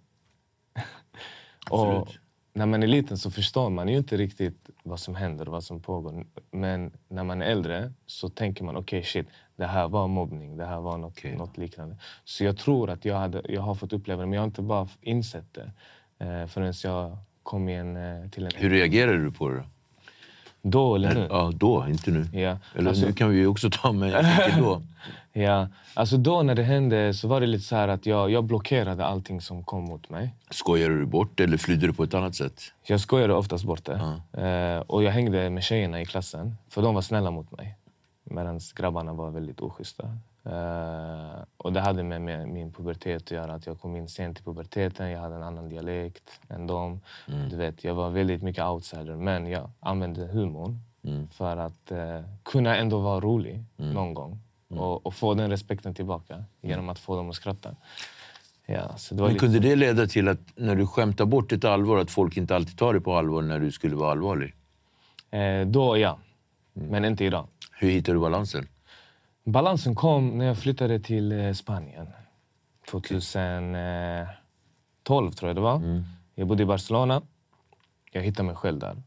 och 1.70 2.08
när 2.54 2.66
man 2.66 2.84
är 2.84 2.88
liten 2.88 3.18
så 3.18 3.32
förstår 3.32 3.70
man 3.70 3.88
ju 3.88 3.98
inte 3.98 4.18
riktigt 4.18 4.70
vad 4.84 5.00
som 5.00 5.16
händer 5.16 5.46
och 5.46 5.51
vad 5.51 5.63
som 5.63 5.82
pågår. 5.82 6.25
Men 6.51 6.92
när 7.10 7.24
man 7.24 7.42
är 7.42 7.46
äldre 7.46 7.94
så 8.06 8.30
tänker 8.30 8.63
man 8.63 8.78
okej 8.78 9.04
shit, 9.04 9.28
det 9.56 9.66
här 9.66 9.88
var 9.88 10.08
mobbning, 10.08 10.58
det 10.58 10.66
här 10.66 10.80
var 10.80 10.98
något, 10.98 11.13
Okej. 11.18 11.36
något 11.36 11.58
liknande. 11.58 11.98
Så 12.24 12.44
jag 12.44 12.58
tror 12.58 12.90
att 12.90 13.06
jag, 13.06 13.16
hade, 13.16 13.42
jag 13.50 13.62
har 13.62 13.75
fått 13.75 13.94
uppleva 13.94 14.22
det, 14.22 14.28
men 14.28 14.34
jag 14.34 14.42
har 14.42 14.48
inte 14.48 14.62
bara 14.62 14.88
insett 15.01 15.54
det 15.54 15.72
eh, 16.25 16.48
förrän 16.48 16.74
jag 16.84 17.18
kom 17.44 17.70
in, 17.70 17.98
eh, 17.98 18.30
till 18.30 18.46
en... 18.46 18.51
Hur 18.56 18.70
reagerade 18.70 19.24
du 19.24 19.32
på 19.32 19.50
det? 19.50 19.56
Då? 19.56 19.63
Då 20.62 20.96
eller 20.96 21.13
nu? 21.13 21.28
Ja, 21.30 21.51
då, 21.56 21.86
inte 21.90 22.12
nu. 22.12 22.40
Ja. 22.40 22.58
Eller 22.75 22.90
Alltså- 22.90 23.06
nu 23.06 23.13
kan 23.13 23.30
vi 23.30 23.38
ju 23.38 23.48
också 23.48 23.70
ta, 23.72 23.92
men 23.92 24.10
jag 24.10 24.38
tänker 24.38 24.62
då. 24.62 24.82
Ja, 25.34 25.68
alltså 25.94 26.18
då 26.18 26.44
när 26.44 26.56
det 26.56 26.64
hände 26.64 27.14
så 27.14 27.28
var 27.28 27.42
det 27.42 27.48
lite 27.48 27.64
så 27.64 27.76
att 27.76 28.06
jag, 28.06 28.32
jag 28.32 28.44
blockerade 28.44 29.06
allting 29.06 29.42
som 29.42 29.64
kom 29.64 29.84
mot 29.84 30.10
mig. 30.10 30.36
Skojade 30.50 31.00
du 31.00 31.06
bort 31.06 31.40
eller 31.40 31.58
flydde 31.58 31.88
du 31.88 31.94
på 31.94 32.04
ett 32.04 32.14
annat 32.14 32.36
sätt? 32.36 32.62
Jag 32.84 33.00
skojade 33.00 33.34
oftast 33.34 33.64
bort 33.64 33.86
det. 33.86 34.22
Eh, 34.42 34.80
och 34.80 35.04
jag 35.04 35.12
hängde 35.12 35.50
med 35.50 35.64
tjejerna 35.64 36.02
i 36.02 36.06
klassen, 36.06 36.56
för 36.70 36.82
de 36.82 36.96
var 36.96 37.02
snälla 37.02 37.32
mot 37.32 37.52
mig. 37.52 37.78
Medan 38.24 38.60
grabbarna 38.76 39.14
var 39.14 39.32
väldigt 39.32 39.62
oschyssta. 39.62 40.04
Eh, 40.46 41.44
och 41.58 41.74
det 41.74 41.80
hade 41.80 42.04
med, 42.04 42.22
med 42.22 42.48
min 42.48 42.74
pubertet 42.74 43.22
att 43.22 43.32
göra. 43.32 43.54
Att 43.54 43.66
jag 43.66 43.80
kom 43.80 43.96
in 43.96 44.08
sent 44.08 44.40
i 44.40 44.44
puberteten, 44.44 45.10
jag 45.12 45.20
hade 45.20 45.36
en 45.36 45.44
annan 45.44 45.70
dialekt 45.70 46.40
än 46.50 46.68
dem. 46.68 47.02
Du 47.50 47.56
vet, 47.56 47.84
jag 47.84 47.96
var 47.96 48.10
väldigt 48.10 48.42
mycket 48.42 48.66
outsider, 48.66 49.16
men 49.16 49.48
jag 49.48 49.70
använde 49.80 50.26
humorn 50.26 50.80
för 51.32 51.58
att 51.58 51.92
eh, 51.92 52.22
kunna 52.44 52.76
ändå 52.78 53.00
vara 53.00 53.20
rolig 53.20 53.64
någon 53.76 54.14
gång. 54.14 54.40
Och, 54.80 55.06
och 55.06 55.13
få 55.13 55.34
den 55.34 55.50
respekten 55.50 55.94
tillbaka 55.94 56.44
genom 56.62 56.90
att 56.90 57.00
få 57.00 57.16
dem 57.16 57.30
att 57.30 57.36
skratta. 57.36 57.75
Ja, 58.66 58.98
så 58.98 59.16
det 59.16 59.22
Men 59.22 59.34
lite 59.34 59.46
kunde 59.46 59.60
det 59.60 59.75
leda 59.75 60.08
till 60.08 60.28
att 60.28 60.40
när 60.56 60.75
du 60.75 60.88
skämtar 60.88 61.25
bort 61.25 61.51
ett 61.51 61.66
allvar, 61.66 61.98
att 61.98 62.12
folk 62.12 62.38
inte 62.38 62.56
alltid 62.56 62.78
tar 62.78 62.94
det 62.94 63.01
på 63.01 63.16
allvar 63.16 63.42
när 63.42 63.60
du 63.60 63.72
skulle 63.72 63.96
vara 63.96 64.12
allvarlig? 64.12 64.56
Eh, 65.32 65.68
då 65.68 65.98
ja, 65.98 66.18
men 66.74 67.06
inte 67.06 67.25
idag. 67.25 67.48
Hur 67.72 67.90
hittar 67.90 68.13
du 68.13 68.20
balansen? 68.20 68.68
Balansen 69.44 69.96
kom 69.96 70.38
när 70.38 70.46
jag 70.46 70.58
flyttade 70.58 71.00
till 71.00 71.32
eh, 71.32 71.54
Spanien. 71.54 72.08
2012 72.92 75.32
tror 75.32 75.50
jag 75.50 75.56
det 75.56 75.62
var. 75.62 76.04
Jag 76.36 76.48
bodde 76.48 76.63
i 76.63 76.66
Barcelona. 76.66 77.22
Jag 78.12 78.22
hittade 78.22 78.48
mig 78.48 78.56
själv 78.56 78.80
där. 78.80 79.01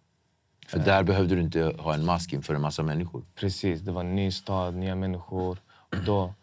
För 0.66 0.78
där 0.78 1.02
behövde 1.02 1.34
du 1.34 1.40
inte 1.40 1.74
ha 1.78 1.94
en 1.94 2.04
mask 2.04 2.32
inför 2.32 2.54
en 2.54 2.60
massa 2.60 2.82
människor. 2.82 3.22
Precis, 3.34 3.80
det 3.80 3.92
var 3.92 4.00
en 4.00 4.14
ny 4.14 4.30
stad, 4.30 4.74
nya 4.74 4.94
människor. 4.94 5.58
Och 5.68 6.04
då, 6.06 6.34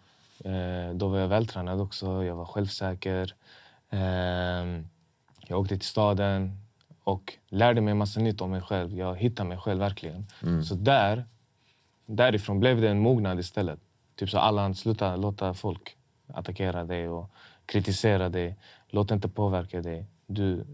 eh, 0.50 0.94
då 0.94 1.08
var 1.08 1.20
jag 1.20 1.28
vältränad 1.28 1.82
också, 1.82 2.24
jag 2.24 2.36
var 2.36 2.46
självsäker. 2.46 3.36
Ehm, 3.90 4.88
jag 5.48 5.60
åkte 5.60 5.78
till 5.78 5.88
staden 5.88 6.58
och 7.04 7.34
lärde 7.50 7.82
mig 7.82 7.94
massa 7.94 8.20
nytt 8.20 8.42
om 8.42 8.52
mig 8.52 8.62
själv. 8.62 8.98
Jag 8.98 9.16
hittade 9.16 9.50
mig 9.50 9.58
själv 9.58 9.80
verkligen. 9.80 10.28
Så 10.64 10.76
där, 10.76 11.26
därifrån 12.06 12.60
blev 12.60 12.82
det 12.82 12.90
en 12.90 13.00
mognad 13.00 13.40
istället. 13.40 13.80
Typ 14.16 14.30
så 14.30 14.38
Allan, 14.38 14.76
sluta 14.76 15.16
låta 15.16 15.54
folk 15.54 15.98
attackera 16.34 16.84
dig 16.84 17.10
och 17.10 17.32
kritisera 17.66 18.30
dig. 18.30 18.58
Låt 18.90 19.12
inte 19.12 19.30
påverka 19.30 19.82
dig. 19.82 20.06
Du, 20.28 20.66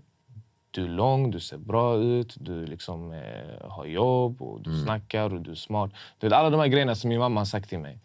du 0.77 0.83
är 0.83 0.89
lång, 0.89 1.31
du 1.31 1.39
ser 1.39 1.57
bra 1.57 1.95
ut, 1.95 2.35
du 2.39 2.65
liksom, 2.65 3.11
eh, 3.11 3.69
har 3.69 3.85
jobb 3.85 4.41
och 4.41 4.61
du 4.61 4.83
snackar 4.83 5.33
och 5.33 5.41
du 5.41 5.51
är 5.51 5.55
smart. 5.55 5.91
Du 6.19 6.27
vet, 6.27 6.33
alla 6.33 6.49
de 6.49 6.59
här 6.59 6.67
grejerna 6.67 6.95
som 6.95 7.09
min 7.09 7.19
mamma 7.19 7.39
har 7.39 7.45
sagt 7.45 7.69
till 7.69 7.79
mig 7.79 7.99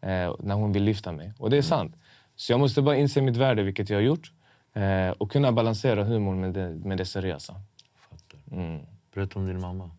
eh, 0.00 0.34
när 0.38 0.54
hon 0.54 0.72
vill 0.72 0.82
lyfta 0.82 1.12
mig. 1.12 1.32
Och 1.38 1.50
det 1.50 1.56
är 1.56 1.62
sant. 1.62 1.96
Så 2.36 2.52
jag 2.52 2.60
måste 2.60 2.82
bara 2.82 2.96
inse 2.96 3.20
mitt 3.20 3.36
värde, 3.36 3.62
vilket 3.62 3.90
jag 3.90 3.96
har 3.96 4.02
gjort. 4.02 4.32
Eh, 4.72 5.10
och 5.10 5.30
kunna 5.30 5.52
balansera 5.52 6.04
humorn 6.04 6.40
med 6.40 6.52
det, 6.52 6.68
med 6.68 6.98
det 6.98 7.04
seriösa. 7.04 7.54
Mm. 8.50 8.80
Berätta 9.14 9.38
om 9.38 9.46
din 9.46 9.60
mamma. 9.60 9.90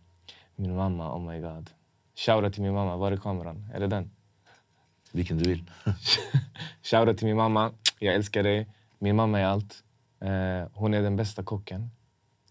Min 0.55 0.75
mamma, 0.75 1.15
oh 1.15 1.31
my 1.31 1.39
god. 1.39 1.69
Shoutout 2.15 2.53
till 2.53 2.63
min 2.63 2.73
mamma. 2.73 2.97
Var 2.97 3.11
är 3.11 3.17
kameran? 3.17 3.69
Är 3.73 3.79
det 3.79 3.87
den? 3.87 4.11
Vilken 5.11 5.37
du 5.37 5.49
vill. 5.49 5.71
Shoutout 6.83 7.17
till 7.17 7.27
min 7.27 7.37
mamma. 7.37 7.71
Jag 7.99 8.15
älskar 8.15 8.43
dig. 8.43 8.67
Min 8.99 9.15
mamma 9.15 9.39
är 9.39 9.45
allt. 9.45 9.83
Eh, 10.19 10.69
hon 10.73 10.93
är 10.93 11.01
den 11.01 11.15
bästa 11.15 11.43
kocken. 11.43 11.89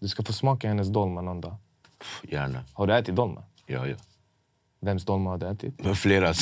Du 0.03 0.09
ska 0.09 0.23
få 0.23 0.33
smaka 0.33 0.67
hennes 0.67 0.87
dolma 0.87 1.21
någon 1.21 1.41
dag. 1.41 1.55
Gärna. 2.23 2.63
Har 2.73 2.87
du 2.87 2.95
ätit 2.95 3.15
dolma? 3.15 3.43
Ja, 3.65 3.87
ja. 3.87 3.95
Vems 4.79 5.05
dolma 5.05 5.29
har 5.29 5.37
du 5.37 5.47
ätit? 5.47 5.97
Flera. 5.97 6.33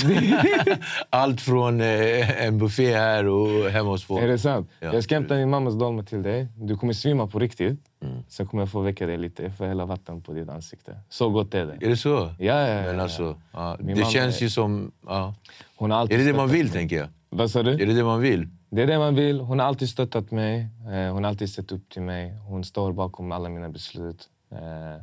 Allt 1.10 1.42
från 1.42 1.82
eh, 1.82 2.46
en 2.46 2.58
buffé 2.58 2.94
här 2.96 3.28
och 3.28 3.70
hemma 3.70 3.90
hos 3.90 4.04
folk. 4.04 4.24
Är 4.24 4.28
det 4.28 4.38
sant? 4.40 4.70
Ja, 4.80 4.94
jag 4.94 5.04
ska 5.04 5.16
hämta 5.16 5.36
min 5.36 5.50
mammas 5.50 5.74
dolma 5.74 6.04
till 6.04 6.24
dig. 6.24 6.48
Du 6.56 6.78
kommer 6.78 6.94
svimma 6.94 7.28
på 7.28 7.40
riktigt. 7.40 7.80
Mm. 8.04 8.24
Sen 8.28 8.48
kommer 8.48 8.64
jag 8.64 8.72
få 8.72 8.82
väcka 8.82 9.06
dig 9.06 9.18
lite. 9.18 9.52
Får 9.52 9.66
hälla 9.66 9.86
vatten 9.86 10.22
på 10.22 10.34
ditt 10.34 10.50
ansikte. 10.50 10.98
Så 11.10 11.30
gott 11.30 11.54
är 11.54 11.66
det. 11.66 11.86
Är 11.86 11.90
det 11.90 11.98
så? 11.98 12.10
Ja, 12.10 12.36
ja, 12.40 12.68
ja, 12.68 12.82
Men 12.82 13.00
alltså, 13.00 13.42
ja, 13.52 13.78
det 13.80 13.96
mamma 13.96 14.06
känns 14.06 14.42
ju 14.42 14.50
som... 14.50 14.92
Ja. 15.08 15.36
Hon 15.76 15.92
har 15.92 16.14
Är 16.14 16.18
det 16.18 16.24
det 16.24 16.34
man 16.34 16.50
vill, 16.50 16.70
tänker 16.70 16.98
jag? 16.98 17.08
Vad 17.30 17.52
sa 17.52 17.64
du? 17.64 17.72
Är 17.72 17.86
det 17.86 17.94
det 17.94 18.04
man 18.04 18.22
vill? 18.22 18.48
Det 18.72 18.82
är 18.82 18.88
det 18.88 18.98
man 19.00 19.16
vill. 19.16 19.40
Hon 19.40 19.60
har 19.60 19.66
alltid 19.66 19.90
stöttat 19.90 20.32
mig. 20.32 20.68
Eh, 20.92 21.14
Hon 21.14 21.24
har 21.24 21.30
alltid 21.30 21.50
sett 21.50 21.72
upp 21.72 21.90
till 21.90 22.02
mig. 22.02 22.34
Hon 22.48 22.64
står 22.64 22.94
bakom 22.94 23.32
alla 23.32 23.50
mina 23.50 23.70
beslut. 23.70 24.30
Eh, 24.52 25.02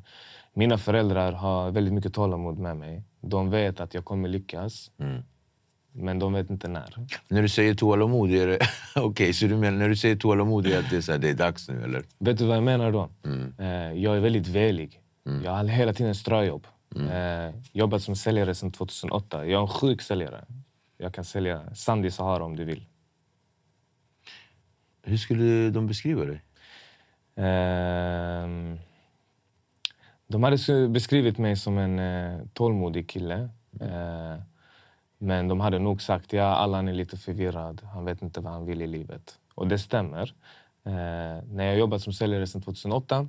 Mina 0.54 0.78
föräldrar 0.78 1.32
har 1.32 1.70
väldigt 1.70 1.94
mycket 1.94 2.14
tålamod 2.14 2.58
med 2.58 2.76
mig. 2.76 3.02
De 3.20 3.50
vet 3.50 3.80
att 3.80 3.94
jag 3.94 4.04
kommer 4.04 4.28
lyckas. 4.28 4.90
Mm. 5.00 5.22
Men 5.92 6.18
de 6.18 6.32
vet 6.32 6.50
inte 6.50 6.68
när. 6.68 6.94
När 7.28 7.42
du 7.42 7.48
säger 7.48 7.74
tålamod, 7.74 8.30
är 8.30 8.46
det... 8.46 8.58
Okej, 8.96 9.32
så 9.32 9.46
du 9.46 9.56
menar 9.56 9.78
när 9.78 9.88
du 9.88 9.96
säger 9.96 10.16
tålamod 10.16 10.66
är 10.66 10.78
att 10.78 10.90
det 10.90 10.96
är, 10.96 11.00
så 11.00 11.12
här, 11.12 11.18
det 11.18 11.30
är 11.30 11.34
dags 11.34 11.68
nu, 11.68 11.82
eller? 11.84 12.02
Vet 12.18 12.38
du 12.38 12.46
vad 12.46 12.56
jag 12.56 12.64
menar 12.64 12.92
då? 12.92 13.08
Mm. 13.24 13.54
Eh, 13.58 14.02
Jag 14.02 14.16
är 14.16 14.20
väldigt 14.20 14.46
velig. 14.48 15.00
Jag 15.44 15.50
har 15.52 15.64
hela 15.64 15.92
tiden 15.92 16.14
ströjobb. 16.14 16.66
Eh, 16.96 17.54
Jobbat 17.72 18.02
som 18.02 18.16
säljare 18.16 18.54
sedan 18.54 18.72
2008. 18.72 19.46
Jag 19.46 19.58
är 19.58 19.62
en 19.62 19.68
sjuk 19.68 20.02
säljare. 20.02 20.44
Jag 20.98 21.14
kan 21.14 21.24
sälja 21.24 21.74
sand 21.74 22.06
i 22.06 22.10
Sahara 22.10 22.44
om 22.44 22.56
du 22.56 22.64
vill. 22.64 22.84
Hur 25.02 25.16
skulle 25.16 25.70
de 25.70 25.86
beskriva 25.86 26.24
dig? 26.24 26.42
Ehm, 27.36 28.78
de 30.26 30.42
hade 30.42 30.88
beskrivit 30.88 31.38
mig 31.38 31.56
som 31.56 31.78
en 31.78 31.98
eh, 31.98 32.40
tålmodig 32.52 33.08
kille. 33.08 33.48
Eh, 33.80 34.36
men 35.18 35.48
de 35.48 35.60
hade 35.60 35.78
nog 35.78 36.02
sagt 36.02 36.32
ja, 36.32 36.44
Allan 36.44 36.88
är 36.88 36.92
lite 36.92 37.16
förvirrad. 37.16 37.82
Han 37.94 38.04
vet 38.04 38.22
inte 38.22 38.40
vad 38.40 38.52
han 38.52 38.66
vill 38.66 38.82
i 38.82 38.86
livet. 38.86 39.38
Och 39.54 39.68
det 39.68 39.78
stämmer. 39.78 40.34
Eh, 40.84 41.44
när 41.44 41.64
jag 41.64 41.78
jobbat 41.78 42.02
som 42.02 42.12
säljare 42.12 42.46
sedan 42.46 42.62
2008 42.62 43.28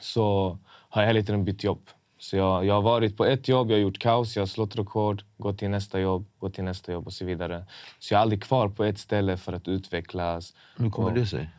så 0.00 0.58
har 0.64 1.02
jag 1.02 1.06
hela 1.06 1.20
tiden 1.20 1.44
bytt 1.44 1.64
jobb. 1.64 1.90
Så 2.18 2.36
jag, 2.36 2.64
jag 2.64 2.74
har 2.74 2.82
varit 2.82 3.16
på 3.16 3.24
ett 3.24 3.48
jobb, 3.48 3.70
jag 3.70 3.76
har 3.76 3.80
gjort 3.80 3.98
kaos, 3.98 4.36
jag 4.36 4.42
har 4.42 4.46
slått 4.46 4.76
rekord, 4.76 5.22
gått 5.36 5.58
till 5.58 5.70
nästa 5.70 6.00
jobb, 6.00 6.26
gått 6.38 6.54
till 6.54 6.64
nästa 6.64 6.92
jobb 6.92 7.06
och 7.06 7.12
så 7.12 7.24
vidare. 7.24 7.64
Så 7.98 8.14
jag 8.14 8.18
är 8.18 8.22
aldrig 8.22 8.42
kvar 8.42 8.68
på 8.68 8.84
ett 8.84 8.98
ställe 8.98 9.36
för 9.36 9.52
att 9.52 9.68
utvecklas. 9.68 10.54
Hur 10.76 10.90
kommer 10.90 11.08
Och 11.08 11.14
det 11.14 11.26
sig? 11.26 11.50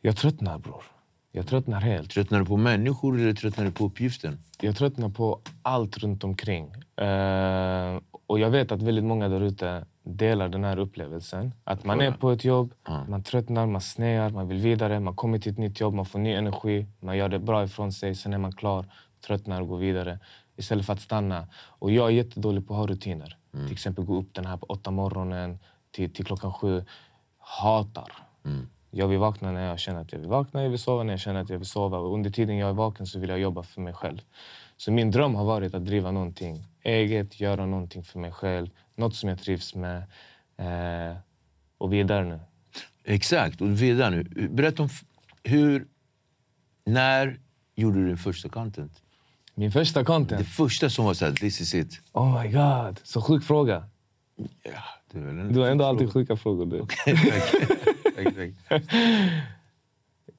Jag 0.00 0.16
tröttnar 0.16 0.58
bror. 0.58 0.84
Jag 1.32 1.46
tröttnar 1.46 1.80
helt. 1.80 2.10
Tröttnar 2.10 2.38
du 2.38 2.44
på 2.44 2.56
människor 2.56 3.20
eller 3.20 3.32
tröttnar 3.32 3.64
du 3.64 3.70
på 3.70 3.84
uppgiften? 3.84 4.38
Jag 4.60 4.76
tröttnar 4.76 5.08
på 5.08 5.40
allt 5.62 5.98
runt 5.98 6.24
omkring. 6.24 6.72
Eh, 6.96 8.00
och 8.26 8.38
jag 8.38 8.50
vet 8.50 8.72
att 8.72 8.82
väldigt 8.82 9.04
många 9.04 9.28
där 9.28 9.40
ute 9.40 9.84
delar 10.02 10.48
den 10.48 10.64
här 10.64 10.78
upplevelsen. 10.78 11.52
Att 11.64 11.84
man 11.84 12.00
är 12.00 12.10
på 12.10 12.30
ett 12.30 12.44
jobb, 12.44 12.74
man 13.08 13.22
tröttnar, 13.22 13.66
man 13.66 13.80
snear, 13.80 14.30
man 14.30 14.48
vill 14.48 14.58
vidare, 14.58 15.00
man 15.00 15.16
kommer 15.16 15.38
till 15.38 15.52
ett 15.52 15.58
nytt 15.58 15.80
jobb, 15.80 15.94
man 15.94 16.06
får 16.06 16.18
ny 16.18 16.32
energi, 16.32 16.86
man 17.00 17.16
gör 17.16 17.28
det 17.28 17.38
bra 17.38 17.64
ifrån 17.64 17.92
sig, 17.92 18.14
sen 18.14 18.32
är 18.32 18.38
man 18.38 18.52
klar, 18.52 18.86
tröttnar 19.20 19.60
och 19.60 19.68
går 19.68 19.78
vidare. 19.78 20.18
Istället 20.56 20.86
för 20.86 20.92
att 20.92 21.00
stanna. 21.00 21.46
Och 21.54 21.90
jag 21.90 22.06
är 22.06 22.10
jättedålig 22.12 22.66
på 22.66 22.74
att 22.74 22.78
ha 22.78 22.86
rutiner. 22.86 23.36
Till 23.52 23.72
exempel 23.72 24.04
gå 24.04 24.16
upp 24.16 24.34
den 24.34 24.46
här 24.46 24.56
på 24.56 24.66
åtta 24.66 24.90
morgonen 24.90 25.58
till, 25.90 26.12
till 26.12 26.24
klockan 26.24 26.52
sju. 26.52 26.84
Hatar. 27.38 28.12
Jag 28.90 29.08
vill 29.08 29.18
vakna 29.18 29.52
när 29.52 29.68
jag 29.68 29.78
känner 29.78 30.00
att 30.00 30.12
jag 30.12 30.18
vill 30.18 30.28
vakna, 30.28 30.62
jag 30.62 30.70
vill 30.70 30.78
sova 30.78 31.02
när 31.02 31.12
jag 31.12 31.20
känner 31.20 31.40
att 31.40 31.50
jag 31.50 31.58
vill 31.58 31.66
sova. 31.66 31.98
Och 31.98 32.14
under 32.14 32.30
tiden 32.30 32.56
jag 32.56 32.68
är 32.68 32.72
vaken 32.72 33.06
så 33.06 33.18
vill 33.18 33.30
jag 33.30 33.38
jobba 33.38 33.62
för 33.62 33.80
mig 33.80 33.92
själv. 33.92 34.18
Så 34.76 34.92
min 34.92 35.10
dröm 35.10 35.34
har 35.34 35.44
varit 35.44 35.74
att 35.74 35.86
driva 35.86 36.10
någonting 36.10 36.64
eget, 36.82 37.40
göra 37.40 37.66
någonting 37.66 38.04
för 38.04 38.18
mig 38.18 38.32
själv. 38.32 38.70
Något 38.96 39.14
som 39.14 39.28
jag 39.28 39.38
trivs 39.38 39.74
med. 39.74 39.96
Eh, 40.56 41.16
och 41.78 41.92
vi 41.92 42.00
är 42.00 42.04
där 42.04 42.24
nu. 42.24 42.40
Exakt. 43.04 43.60
Och 43.60 43.82
vi 43.82 43.90
är 43.90 43.94
där 43.94 44.10
nu. 44.10 44.48
Berätta 44.48 44.82
om 44.82 44.88
hur... 45.42 45.86
När 46.84 47.40
gjorde 47.74 47.98
du 47.98 48.06
din 48.06 48.16
första 48.16 48.48
content? 48.48 49.02
Min 49.58 49.72
första 49.72 50.00
Det 50.00 50.04
content. 50.04 50.46
första 50.48 50.90
som 50.90 51.04
var 51.04 51.14
så 51.14 51.24
här, 51.24 51.32
this 51.32 51.60
is 51.60 51.74
it. 51.74 52.00
Oh 52.12 52.42
my 52.42 52.48
god, 52.48 53.00
så 53.02 53.22
sjuk 53.22 53.44
fråga. 53.44 53.84
Ja, 54.62 54.70
det 55.12 55.18
är 55.18 55.22
väl 55.22 55.38
en 55.38 55.52
Du 55.52 55.60
har 55.60 55.66
ändå 55.68 55.82
fråga. 55.82 55.88
alltid 55.88 56.12
sjuka 56.12 56.36
frågor 56.36 56.66
du. 56.66 56.78
Tack. 56.78 56.96
tack, 58.16 58.34
tack. 58.68 58.82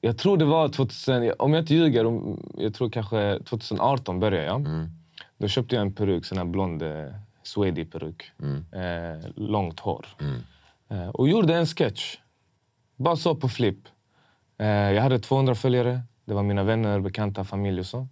Jag 0.00 0.18
tror 0.18 0.36
det 0.36 0.44
var 0.44 0.68
2000, 0.68 1.32
om 1.38 1.52
jag 1.52 1.62
inte 1.62 1.74
ljuger, 1.74 2.04
jag 2.58 2.74
tror 2.74 2.90
kanske 2.90 3.38
2018 3.44 4.20
började 4.20 4.46
jag. 4.46 4.88
Då 5.38 5.48
köpte 5.48 5.74
jag 5.74 5.82
en 5.82 5.92
peruk, 5.92 6.24
sån 6.24 6.38
här 6.38 6.44
blond 6.44 6.82
eh, 6.82 7.04
Swedi-peruk. 7.42 8.32
Eh, 8.72 9.30
långt 9.36 9.80
hår. 9.80 10.06
Eh, 10.90 11.08
och 11.08 11.28
gjorde 11.28 11.54
en 11.56 11.66
sketch. 11.66 12.16
Bara 12.96 13.16
så 13.16 13.34
på 13.34 13.48
flipp. 13.48 13.78
Eh, 14.58 14.66
jag 14.68 15.02
hade 15.02 15.18
200 15.18 15.54
följare. 15.54 16.00
Det 16.24 16.34
var 16.34 16.42
mina 16.42 16.62
vänner, 16.62 17.00
bekanta, 17.00 17.44
familj 17.44 17.80
och 17.80 17.86
så. 17.86 18.08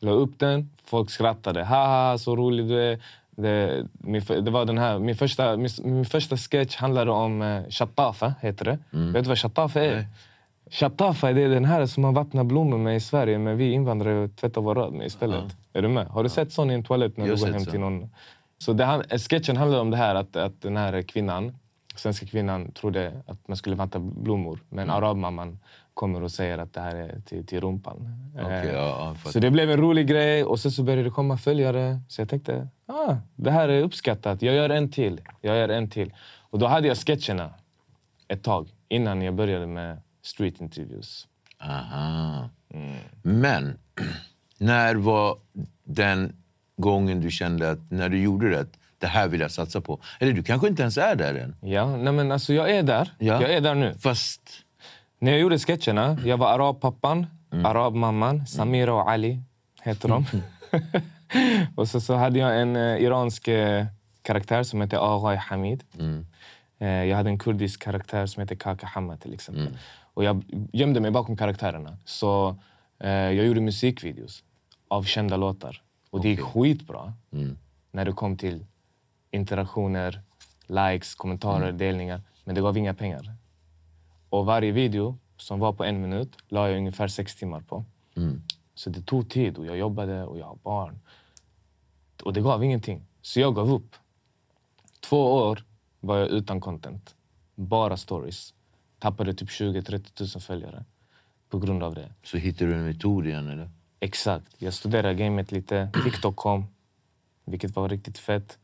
La 0.00 0.10
upp 0.10 0.38
den, 0.38 0.70
folk 0.84 1.10
skrattade. 1.10 1.64
Haha, 1.64 2.18
så 2.18 2.36
rolig 2.36 2.68
du 2.68 2.82
är. 2.82 2.98
Det, 3.30 3.86
min, 3.92 4.22
det 4.28 4.50
var 4.50 4.64
den 4.64 4.78
här, 4.78 4.98
min, 4.98 5.16
första, 5.16 5.56
min, 5.56 5.70
min 5.84 6.04
första 6.04 6.36
sketch 6.36 6.76
handlade 6.76 7.10
om 7.10 7.42
eh, 7.42 7.62
shatafa, 7.70 8.34
heter 8.40 8.64
det. 8.64 8.78
Vet 8.90 9.24
du 9.24 9.28
vad 9.28 9.38
shatafa 9.38 9.80
är? 9.80 10.06
Shatafa 10.70 11.32
det 11.32 11.42
är 11.42 11.48
den 11.48 11.64
här 11.64 11.86
som 11.86 12.02
man 12.02 12.14
vattnar 12.14 12.44
blommor 12.44 12.78
med 12.78 12.96
i 12.96 13.00
Sverige, 13.00 13.38
men 13.38 13.56
vi 13.56 13.72
invandrare 13.72 14.28
tvättar 14.28 14.60
vår 14.60 14.74
röd 14.74 14.92
med 14.92 15.06
istället. 15.06 15.56
Är 15.72 15.82
du 15.82 15.88
med? 15.88 16.06
Har 16.06 16.22
du 16.22 16.28
sett 16.28 16.52
sån 16.52 16.70
i 16.70 16.74
en 16.74 16.82
toalett 16.82 17.16
när 17.16 17.26
Jag 17.26 17.36
du 17.38 17.44
går 17.44 17.52
hem 17.52 17.64
så. 17.64 17.70
till 17.70 17.80
någon? 17.80 18.10
Så 18.58 18.72
det, 18.72 19.18
sketchen 19.18 19.56
handlar 19.56 19.80
om 19.80 19.90
det 19.90 19.96
här 19.96 20.14
att, 20.14 20.36
att 20.36 20.62
den 20.62 20.76
här 20.76 21.02
kvinnan, 21.02 21.54
svenska 21.94 22.26
kvinnan 22.26 22.72
trodde 22.72 23.22
att 23.26 23.48
man 23.48 23.56
skulle 23.56 23.76
vattna 23.76 24.00
blommor. 24.00 24.58
Men 24.68 24.90
arabmamman 24.90 25.58
kommer 25.98 26.22
och 26.22 26.30
säger 26.30 26.58
att 26.58 26.72
det 26.72 26.80
här 26.80 26.96
är 26.96 27.20
till, 27.20 27.46
till 27.46 27.60
rumpan. 27.60 27.96
Eh, 28.38 28.64
ja, 28.64 28.64
ja, 28.64 29.16
så 29.32 29.38
det 29.38 29.50
blev 29.50 29.70
en 29.70 29.76
rolig 29.76 30.06
grej 30.06 30.44
och 30.44 30.60
sen 30.60 30.72
så 30.72 30.82
började 30.82 31.02
det 31.02 31.10
komma 31.10 31.38
följare. 31.38 32.00
Så 32.08 32.20
jag 32.20 32.28
tänkte, 32.28 32.68
ah, 32.86 33.16
det 33.36 33.50
här 33.50 33.68
är 33.68 33.82
uppskattat. 33.82 34.42
Jag 34.42 34.54
gör 34.54 34.70
en 34.70 34.90
till. 34.90 35.20
Jag 35.40 35.56
gör 35.56 35.68
en 35.68 35.90
till. 35.90 36.12
Och 36.50 36.58
då 36.58 36.66
hade 36.66 36.88
jag 36.88 36.96
sketcherna 36.96 37.50
ett 38.28 38.42
tag 38.42 38.68
innan 38.88 39.22
jag 39.22 39.34
började 39.34 39.66
med 39.66 40.00
street 40.22 40.60
interviews. 40.60 41.26
Aha. 41.60 42.48
Men 43.22 43.78
när 44.58 44.94
var 44.94 45.38
den 45.84 46.36
gången 46.76 47.20
du 47.20 47.30
kände 47.30 47.70
att 47.70 47.90
när 47.90 48.08
du 48.08 48.22
gjorde 48.22 48.48
det, 48.50 48.66
det 48.98 49.06
här 49.06 49.28
vill 49.28 49.40
jag 49.40 49.50
satsa 49.50 49.80
på? 49.80 50.00
Eller 50.20 50.32
du 50.32 50.42
kanske 50.42 50.68
inte 50.68 50.82
ens 50.82 50.98
är 50.98 51.14
där 51.14 51.34
än? 51.34 51.56
Ja, 51.60 51.96
nej 51.96 52.12
men 52.12 52.32
alltså 52.32 52.52
jag 52.52 52.70
är 52.70 52.82
där. 52.82 53.12
Ja. 53.18 53.42
Jag 53.42 53.52
är 53.52 53.60
där 53.60 53.74
nu. 53.74 53.94
Fast... 53.94 54.64
När 55.18 55.32
jag 55.32 55.40
gjorde 55.40 55.58
sketcherna, 55.58 56.18
jag 56.24 56.36
var 56.36 56.46
arabpappan, 56.52 57.26
arabmamman, 57.64 58.46
Samira 58.46 58.94
och 58.94 59.10
Ali 59.10 59.40
heter 59.82 60.08
de. 60.08 60.24
och 61.76 61.88
så, 61.88 62.00
så 62.00 62.14
hade 62.14 62.38
jag 62.38 62.60
en 62.60 62.76
eh, 62.76 63.02
iransk 63.02 63.48
eh, 63.48 63.86
karaktär 64.22 64.62
som 64.62 64.80
heter 64.80 65.16
Aghay 65.16 65.36
Hamid. 65.36 65.84
Eh, 66.78 66.88
jag 67.04 67.16
hade 67.16 67.30
en 67.30 67.38
kurdisk 67.38 67.82
karaktär 67.82 68.26
som 68.26 68.40
heter 68.40 68.54
Kaka 68.56 68.86
Hamma 68.86 69.16
till 69.16 69.34
exempel. 69.34 69.66
Och 70.14 70.24
jag 70.24 70.44
gömde 70.72 71.00
mig 71.00 71.10
bakom 71.10 71.36
karaktärerna. 71.36 71.96
Så 72.04 72.56
eh, 73.00 73.10
jag 73.10 73.46
gjorde 73.46 73.60
musikvideos 73.60 74.44
av 74.88 75.02
kända 75.02 75.36
låtar. 75.36 75.82
Och 76.10 76.20
det 76.20 76.28
gick 76.28 76.40
skitbra 76.40 77.12
när 77.92 78.04
det 78.04 78.12
kom 78.12 78.36
till 78.36 78.64
interaktioner, 79.30 80.20
likes, 80.66 81.14
kommentarer, 81.14 81.72
delningar. 81.72 82.20
Men 82.44 82.54
det 82.54 82.60
gav 82.60 82.76
inga 82.76 82.94
pengar. 82.94 83.32
Och 84.30 84.46
varje 84.46 84.72
video 84.72 85.18
som 85.36 85.58
var 85.58 85.72
på 85.72 85.84
en 85.84 86.00
minut 86.00 86.36
la 86.48 86.68
jag 86.68 86.78
ungefär 86.78 87.08
sex 87.08 87.36
timmar 87.36 87.60
på. 87.60 87.84
Så 88.74 88.90
det 88.90 89.02
tog 89.02 89.30
tid 89.30 89.58
och 89.58 89.66
jag 89.66 89.76
jobbade 89.76 90.24
och 90.24 90.38
jag 90.38 90.46
har 90.46 90.58
barn. 90.62 91.00
Och 92.22 92.32
det 92.32 92.40
gav 92.40 92.64
ingenting. 92.64 93.06
Så 93.22 93.40
jag 93.40 93.54
gav 93.54 93.72
upp. 93.72 93.96
Två 95.00 95.32
år 95.32 95.64
var 96.00 96.18
jag 96.18 96.28
utan 96.28 96.60
content. 96.60 97.14
Bara 97.54 97.96
stories. 97.96 98.54
Tappade 98.98 99.34
typ 99.34 99.48
20-30 99.48 100.36
000 100.36 100.40
följare 100.40 100.84
på 101.48 101.58
grund 101.58 101.82
av 101.82 101.94
det. 101.94 102.12
Så 102.22 102.36
hittade 102.36 102.70
du 102.70 102.76
en 102.76 102.84
metod 102.84 103.26
igen, 103.26 103.48
eller? 103.48 103.70
Exakt. 104.00 104.46
Jag 104.58 104.74
studerade 104.74 105.14
gamet 105.14 105.52
lite. 105.52 105.90
TikTok 106.04 106.36
kom, 106.36 106.66
vilket 107.44 107.76
var 107.76 107.88
riktigt 107.88 108.18
fett. 108.18 108.58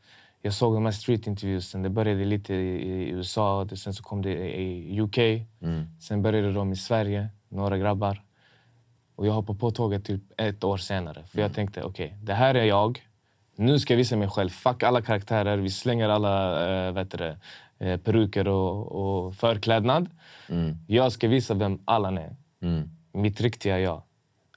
Jag 0.45 0.53
såg 0.53 0.73
de 0.73 0.85
här 0.85 0.91
street-interviewsen. 0.91 1.83
Det 1.83 1.89
började 1.89 2.25
lite 2.25 2.53
i, 2.53 3.09
USA, 3.09 3.67
sen 3.75 3.93
så 3.93 4.03
kom 4.03 4.21
det 4.21 4.59
i 4.61 5.01
UK. 5.01 5.17
Sen 5.99 6.21
började 6.21 6.53
de 6.53 6.71
i 6.71 6.75
Sverige, 6.75 7.29
några 7.49 7.77
grabbar. 7.77 8.23
Och 9.15 9.27
jag 9.27 9.33
hoppade 9.33 9.59
på 9.59 9.71
tåget 9.71 10.05
typ 10.05 10.21
ett 10.37 10.63
år 10.63 10.77
senare. 10.77 11.23
För 11.27 11.41
jag 11.41 11.53
tänkte, 11.53 11.83
okej, 11.83 12.17
det 12.23 12.33
här 12.33 12.55
är 12.55 12.63
jag. 12.63 13.07
Nu 13.55 13.79
ska 13.79 13.93
jag 13.93 13.97
visa 13.97 14.17
mig 14.17 14.29
själv. 14.29 14.49
Fuck 14.49 14.83
alla 14.83 15.01
karaktärer. 15.01 15.57
Vi 15.57 15.69
slänger 15.69 16.09
alla 16.09 16.87
äh, 16.87 16.93
vet 16.93 17.11
du 17.11 17.17
det, 17.17 17.37
eh, 17.79 17.97
peruker 17.97 18.47
och, 18.47 18.91
och 18.91 19.35
förklädnad. 19.35 20.09
Jag 20.87 21.11
ska 21.11 21.27
visa 21.27 21.53
vem 21.53 21.79
Allan 21.85 22.17
är. 22.17 22.35
Mitt 23.13 23.41
riktiga 23.41 23.79
jag. 23.79 24.01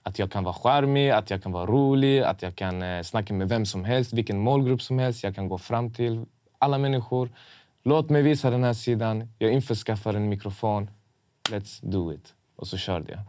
Att 0.08 0.18
jag 0.18 0.30
kan 0.30 0.44
vara 0.44 0.54
charmig, 0.54 1.10
att 1.10 1.30
jag 1.30 1.42
kan 1.42 1.52
vara 1.52 1.66
rolig, 1.66 2.20
att 2.20 2.42
jag 2.42 2.56
kan 2.56 2.82
eh, 2.82 3.02
snacka 3.02 3.34
med 3.34 3.48
vem 3.48 3.66
som 3.66 3.84
helst, 3.84 4.12
vilken 4.12 4.38
målgrupp 4.38 4.82
som 4.82 4.98
helst. 4.98 5.24
Jag 5.24 5.34
kan 5.34 5.48
gå 5.48 5.58
fram 5.58 5.92
till 5.92 6.24
alla 6.58 6.78
människor. 6.78 7.30
Låt 7.82 8.10
mig 8.10 8.22
visa 8.22 8.50
den 8.50 8.64
här 8.64 8.72
sidan. 8.72 9.28
Jag 9.38 9.52
införskaffar 9.52 10.14
en 10.14 10.28
mikrofon. 10.28 10.90
Let's 11.50 11.78
do 11.82 12.12
it. 12.12 12.34
Och 12.56 12.66
så 12.66 12.76
körde 12.76 13.12
jag. 13.12 13.20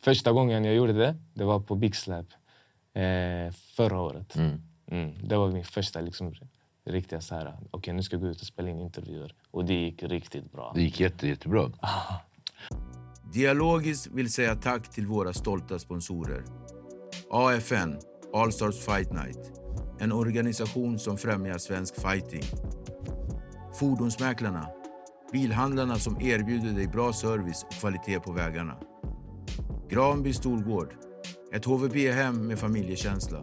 Första 0.00 0.32
gången 0.32 0.64
jag 0.64 0.74
gjorde 0.74 0.92
det, 0.92 1.16
det 1.34 1.44
var 1.44 1.60
på 1.60 1.74
Big 1.74 1.96
Slap 1.96 2.26
eh, 2.94 3.52
förra 3.52 4.00
året. 4.00 4.36
Mm. 4.36 5.14
Det 5.22 5.36
var 5.36 5.48
min 5.48 5.64
första 5.64 6.00
liksom, 6.00 6.34
riktiga 6.84 7.20
så 7.20 7.34
här, 7.34 7.54
okej 7.70 7.94
nu 7.94 8.02
ska 8.02 8.16
jag 8.16 8.22
gå 8.22 8.28
ut 8.28 8.40
och 8.40 8.46
spela 8.46 8.68
in 8.68 8.80
intervjuer. 8.80 9.34
Och 9.50 9.64
det 9.64 9.74
gick 9.74 10.02
riktigt 10.02 10.52
bra. 10.52 10.72
Det 10.74 10.82
gick 10.82 11.00
jätte, 11.00 11.28
jättebra. 11.28 11.70
Dialogiskt 13.32 14.06
vill 14.06 14.32
säga 14.32 14.56
tack 14.56 14.90
till 14.90 15.06
våra 15.06 15.32
stolta 15.32 15.78
sponsorer. 15.78 16.44
AFN, 17.30 17.96
All 18.34 18.52
Stars 18.52 18.84
Fight 18.84 19.12
Night. 19.12 19.52
En 20.00 20.12
organisation 20.12 20.98
som 20.98 21.18
främjar 21.18 21.58
svensk 21.58 21.94
fighting. 21.94 22.42
Fordonsmäklarna, 23.78 24.68
bilhandlarna 25.32 25.98
som 25.98 26.20
erbjuder 26.20 26.72
dig 26.72 26.88
bra 26.88 27.12
service 27.12 27.64
och 27.68 27.72
kvalitet 27.72 28.20
på 28.20 28.32
vägarna. 28.32 28.76
Granby 29.88 30.32
Storgård, 30.32 30.94
ett 31.52 31.64
HVB-hem 31.64 32.46
med 32.46 32.58
familjekänsla. 32.58 33.42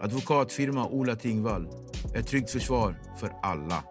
Advokatfirma 0.00 0.88
Ola 0.88 1.16
Tingvall, 1.16 1.68
ett 2.14 2.26
tryggt 2.26 2.50
försvar 2.50 3.02
för 3.20 3.32
alla. 3.42 3.84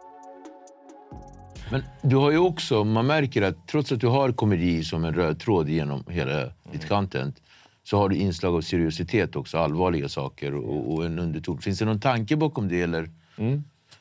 Men 1.72 1.84
du 2.02 2.16
har 2.16 2.32
ju 2.32 2.38
också, 2.38 2.84
man 2.84 3.08
märker 3.08 3.42
att 3.42 3.68
trots 3.68 3.92
att 3.92 4.00
du 4.00 4.08
har 4.08 4.32
komedi 4.32 4.84
som 4.84 5.06
en 5.06 5.14
röd 5.14 5.40
tråd 5.40 5.70
genom 5.70 6.04
hela 6.10 6.52
ditt 6.72 6.88
content 6.88 7.42
så 7.84 7.98
har 7.98 8.10
du 8.10 8.16
inslag 8.16 8.56
av 8.56 8.62
seriositet 8.62 9.36
också, 9.36 9.58
allvarliga 9.58 10.10
saker 10.10 10.54
och, 10.56 10.94
och 10.94 11.06
en 11.06 11.20
underton. 11.20 11.58
Finns 11.58 11.80
det 11.80 11.86
någon 11.86 12.00
tanke 12.00 12.36
bakom 12.36 12.68
det 12.68 12.82
eller, 12.82 13.10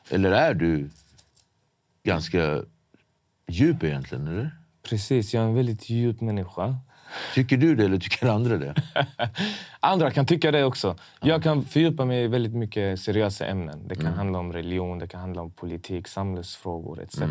eller 0.09 0.31
är 0.31 0.53
du 0.53 0.89
ganska 2.03 2.63
djup 3.47 3.83
egentligen? 3.83 4.27
Eller? 4.27 4.51
Precis, 4.83 5.33
jag 5.33 5.43
är 5.43 5.47
en 5.47 5.55
väldigt 5.55 5.89
djup 5.89 6.21
människa. 6.21 6.75
Tycker 7.33 7.57
du 7.57 7.75
det 7.75 7.85
eller 7.85 7.97
tycker 7.97 8.27
andra 8.27 8.57
det? 8.57 8.75
Andra 9.79 10.11
kan 10.11 10.25
tycka 10.25 10.51
det 10.51 10.63
också. 10.63 10.95
Jag 11.21 11.43
kan 11.43 11.65
fördjupa 11.65 12.05
mig 12.05 12.23
i 12.23 12.27
väldigt 12.27 12.53
mycket 12.53 12.99
seriösa 12.99 13.45
ämnen. 13.45 13.87
Det 13.87 13.95
kan 13.95 14.13
handla 14.13 14.39
om 14.39 14.53
religion, 14.53 14.99
det 14.99 15.07
kan 15.07 15.19
handla 15.21 15.41
om 15.41 15.51
politik, 15.51 16.07
samhällsfrågor 16.07 17.01
etc. 17.01 17.21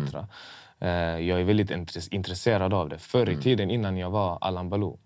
Eh, 0.79 0.89
Jag 1.19 1.39
är 1.39 1.43
väldigt 1.43 1.71
intress- 1.71 2.09
intresserad 2.13 2.73
av 2.73 2.89
det. 2.89 2.97
Förr 2.97 3.29
i 3.29 3.37
tiden, 3.41 3.71
innan 3.71 3.97
jag 3.97 4.09
var 4.09 4.37
Allan 4.41 4.69
Baloo, 4.69 4.99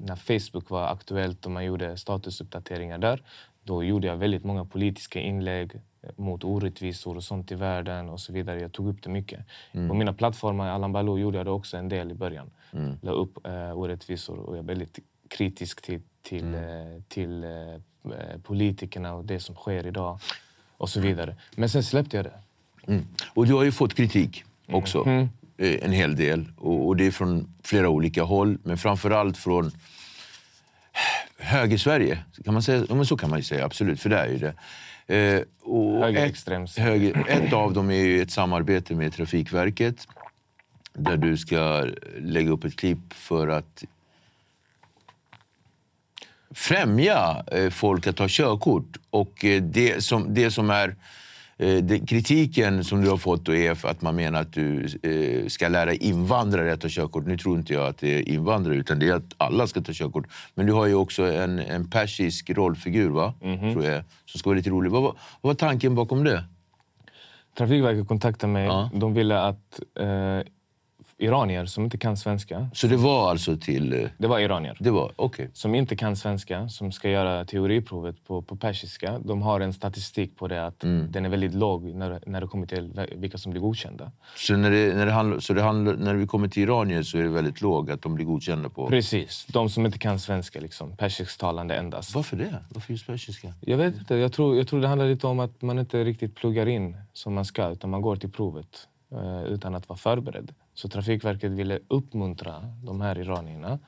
när 0.00 0.16
Facebook 0.16 0.70
var 0.70 0.86
aktuellt 0.92 1.46
och 1.46 1.52
man 1.52 1.64
gjorde 1.64 1.96
statusuppdateringar 1.96 2.98
där, 2.98 3.22
då 3.64 3.84
gjorde 3.84 4.06
jag 4.06 4.16
väldigt 4.16 4.44
många 4.44 4.64
politiska 4.64 5.20
inlägg 5.20 5.72
mot 6.16 6.44
orättvisor 6.44 7.16
och 7.16 7.24
sånt 7.24 7.52
i 7.52 7.54
världen 7.54 8.08
och 8.08 8.20
så 8.20 8.32
vidare. 8.32 8.60
Jag 8.60 8.72
tog 8.72 8.88
upp 8.88 9.02
det 9.02 9.10
mycket. 9.10 9.40
På 9.72 9.94
mina 9.94 10.12
plattformar, 10.12 10.68
Allan 10.68 10.92
Baloo, 10.92 11.18
gjorde 11.18 11.36
jag 11.38 11.46
det 11.46 11.50
också 11.50 11.76
en 11.76 11.88
del 11.88 12.10
i 12.10 12.14
början. 12.14 12.50
La 13.00 13.10
upp 13.10 13.46
eh, 13.46 13.78
orättvisor 13.78 14.38
och 14.38 14.56
jag 14.56 14.62
är 14.62 14.66
väldigt 14.66 14.98
kritisk 15.28 15.82
till, 15.82 16.00
till, 16.22 16.54
eh, 16.54 16.60
till 17.08 17.44
eh, 17.44 17.50
eh, 17.50 18.38
politikerna 18.42 19.14
och 19.14 19.24
det 19.24 19.40
som 19.40 19.54
sker 19.54 19.86
idag 19.86 20.18
och 20.76 20.88
så 20.88 21.00
vidare. 21.00 21.36
Men 21.56 21.68
sen 21.68 21.82
släppte 21.82 22.16
jag 22.16 22.24
det. 22.24 22.38
Mm. 22.86 23.06
Och 23.34 23.46
du 23.46 23.54
har 23.54 23.64
ju 23.64 23.72
fått 23.72 23.94
kritik 23.94 24.44
också. 24.68 25.08
Eh, 25.08 25.84
En 25.84 25.92
hel 25.92 26.16
del. 26.16 26.52
Och, 26.58 26.86
och 26.86 26.96
det 26.96 27.06
är 27.06 27.10
från 27.10 27.54
flera 27.62 27.88
olika 27.88 28.22
håll. 28.22 28.58
Men 28.62 28.78
framförallt 28.78 29.36
från 29.36 29.70
höger-Sverige. 31.38 32.18
Kan 32.44 32.54
man 32.54 32.62
säga? 32.62 32.86
Ja, 32.88 32.94
men 32.94 33.06
så 33.06 33.16
kan 33.16 33.30
man 33.30 33.38
ju 33.38 33.42
säga, 33.42 33.64
absolut. 33.64 34.00
För 34.00 34.10
det 34.10 34.18
är 34.18 34.28
ju 34.28 34.38
det. 34.38 34.54
Eh, 35.06 35.40
och 35.62 36.00
Högerextrems. 36.00 36.78
Ett, 36.78 36.84
höger, 36.84 37.24
ett 37.28 37.52
av 37.52 37.72
dem 37.72 37.90
är 37.90 38.22
ett 38.22 38.30
samarbete 38.30 38.94
med 38.94 39.12
Trafikverket. 39.12 40.08
Där 40.92 41.16
du 41.16 41.36
ska 41.36 41.86
lägga 42.18 42.50
upp 42.50 42.64
ett 42.64 42.76
klipp 42.76 43.12
för 43.12 43.48
att 43.48 43.84
främja 46.50 47.44
eh, 47.52 47.70
folk 47.70 48.06
att 48.06 48.16
ta 48.16 48.26
körkort. 48.28 48.96
Och 49.10 49.44
eh, 49.44 49.62
det 49.62 50.04
som, 50.04 50.34
det 50.34 50.50
som 50.50 50.70
är 50.70 50.96
kritiken 52.06 52.84
som 52.84 53.00
du 53.02 53.10
har 53.10 53.16
fått 53.16 53.44
då 53.44 53.54
är 53.54 53.86
att 53.86 54.02
man 54.02 54.16
menar 54.16 54.40
att 54.40 54.52
du 54.52 54.84
eh, 55.02 55.48
ska 55.48 55.68
lära 55.68 55.94
invandrare 55.94 56.72
att 56.72 56.80
ta 56.80 56.88
körkort. 56.90 57.26
Nu 57.26 57.38
tror 57.38 57.58
inte 57.58 57.72
jag 57.72 57.86
att 57.86 57.98
det 57.98 58.14
är 58.18 58.28
invandrare, 58.28 58.76
utan 58.76 58.98
det 58.98 59.08
är 59.08 59.14
att 59.14 59.34
alla 59.36 59.66
ska 59.66 59.80
ta 59.80 59.92
körkort. 59.94 60.26
Men 60.54 60.66
du 60.66 60.72
har 60.72 60.86
ju 60.86 60.94
också 60.94 61.22
en, 61.22 61.58
en 61.58 61.90
persisk 61.90 62.50
rollfigur, 62.50 63.10
va? 63.10 63.34
Mhm. 63.42 63.72
tror 63.72 63.84
jag, 63.84 64.04
som 64.26 64.38
ska 64.38 64.50
vara 64.50 64.56
lite 64.56 64.70
rolig. 64.70 64.90
Vad, 64.92 65.02
var- 65.02 65.16
vad 65.40 65.50
var 65.50 65.54
tanken 65.54 65.94
bakom 65.94 66.24
det? 66.24 66.44
Trafikverket 67.58 68.08
kontaktade 68.08 68.52
mig. 68.52 68.66
Ja. 68.66 68.90
De 68.94 69.14
ville 69.14 69.40
att 69.40 69.80
eh, 70.00 70.06
iranier 71.22 71.66
som 71.66 71.84
inte 71.84 71.98
kan 71.98 72.16
svenska, 72.16 72.68
Så 72.74 72.86
det 72.86 72.96
var 72.96 73.30
alltså 73.30 73.56
till... 73.56 73.92
eh, 73.92 74.08
det 74.18 74.26
var 74.26 74.38
iranier, 74.38 74.76
Det 74.80 74.90
var, 74.90 75.12
okej. 75.16 75.50
som 75.52 75.74
inte 75.74 75.96
kan 75.96 76.16
svenska, 76.16 76.68
som 76.68 76.92
ska 76.92 77.10
göra 77.10 77.44
teoriprovet 77.44 78.24
på, 78.26 78.42
på 78.42 78.56
persiska. 78.56 79.18
De 79.18 79.42
har 79.42 79.60
en 79.60 79.72
statistik 79.72 80.36
på 80.36 80.48
det 80.48 80.66
att 80.66 80.80
den 80.80 81.24
är 81.24 81.28
väldigt 81.28 81.54
låg 81.54 81.84
när, 81.84 82.20
när 82.26 82.40
det 82.40 82.46
kommer 82.46 82.66
till 82.66 83.06
vilka 83.16 83.38
som 83.38 83.50
blir 83.52 83.60
godkända. 83.60 84.12
Så, 84.36 84.56
när, 84.56 84.70
det, 84.70 84.94
när, 84.96 85.06
det 85.06 85.12
handlar, 85.12 85.38
så 85.40 85.54
det 85.54 85.62
handlar, 85.62 85.96
när 85.96 86.14
vi 86.14 86.26
kommer 86.26 86.48
till 86.48 86.62
iranier 86.62 87.02
så 87.02 87.18
är 87.18 87.22
det 87.22 87.28
väldigt 87.28 87.60
lågt 87.60 87.90
att 87.90 88.02
de 88.02 88.14
blir 88.14 88.24
godkända 88.24 88.68
på... 88.68 88.88
Precis, 88.88 89.46
de 89.52 89.68
som 89.68 89.86
inte 89.86 89.98
kan 89.98 90.18
svenska, 90.18 90.60
liksom, 90.60 90.96
persisktalande 90.96 91.74
endast. 91.74 92.14
Varför 92.14 92.36
det? 92.36 92.64
Varför 92.70 92.92
just 92.92 93.06
persiska? 93.06 93.52
Jag 93.60 93.76
vet 93.76 93.98
inte, 93.98 94.14
jag 94.14 94.32
tror, 94.32 94.56
jag 94.56 94.68
tror 94.68 94.80
det 94.80 94.88
handlar 94.88 95.06
lite 95.08 95.26
om 95.26 95.40
att 95.40 95.62
man 95.62 95.78
inte 95.78 96.04
riktigt 96.04 96.34
pluggar 96.34 96.66
in 96.68 96.96
som 97.12 97.34
man 97.34 97.44
ska, 97.44 97.68
utan 97.68 97.90
man 97.90 98.02
går 98.02 98.16
till 98.16 98.30
provet 98.32 98.88
utan 99.46 99.74
att 99.74 99.88
vara 99.88 99.96
förberedd. 99.96 100.54
Så 100.74 100.88
Trafikverket 100.88 101.52
ville 101.52 101.78
uppmuntra 101.88 102.74
de 102.84 103.00
här 103.00 103.18
iranierna 103.18 103.78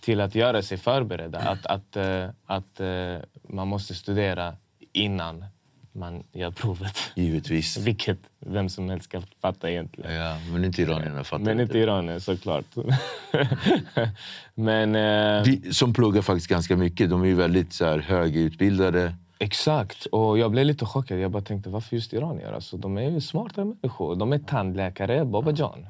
till 0.00 0.20
att 0.20 0.34
göra 0.34 0.62
sig 0.62 0.78
förberedda. 0.78 1.38
Att, 1.38 1.66
att, 1.66 1.96
eh, 1.96 2.28
att 2.46 2.80
eh, 2.80 3.16
man 3.48 3.68
måste 3.68 3.94
studera 3.94 4.56
innan 4.92 5.44
man 5.92 6.24
gör 6.32 6.50
provet. 6.50 6.98
Givetvis. 7.14 7.76
Vilket 7.86 8.18
vem 8.40 8.68
som 8.68 8.90
helst 8.90 9.04
ska 9.04 9.22
fatta 9.42 9.70
egentligen. 9.70 10.12
Ja, 10.12 10.38
men 10.52 10.64
inte 10.64 10.82
iranierna 10.82 11.24
fattar 11.24 11.44
Men 11.44 11.60
inte 11.60 11.78
iranier 11.78 12.18
såklart. 12.18 12.64
Men 14.54 14.94
eh, 14.94 15.70
som 15.72 15.92
pluggar 15.92 16.22
faktiskt 16.22 16.48
ganska 16.48 16.76
mycket. 16.76 17.10
De 17.10 17.22
är 17.22 17.26
ju 17.26 17.34
väldigt 17.34 17.72
så 17.72 17.84
här, 17.84 17.98
högutbildade. 17.98 19.14
Exakt. 19.38 20.06
Och 20.06 20.38
jag 20.38 20.50
blev 20.50 20.66
lite 20.66 20.84
chockad. 20.86 21.18
Jag 21.18 21.30
bara 21.30 21.42
tänkte, 21.42 21.70
varför 21.70 21.96
just 21.96 22.12
iranier? 22.12 22.52
Alltså, 22.52 22.76
de 22.76 22.98
är 22.98 23.10
ju 23.10 23.20
smarta 23.20 23.64
människor. 23.64 24.16
De 24.16 24.32
är 24.32 24.38
tandläkare, 24.38 25.24
Baba 25.24 25.50
John. 25.50 25.86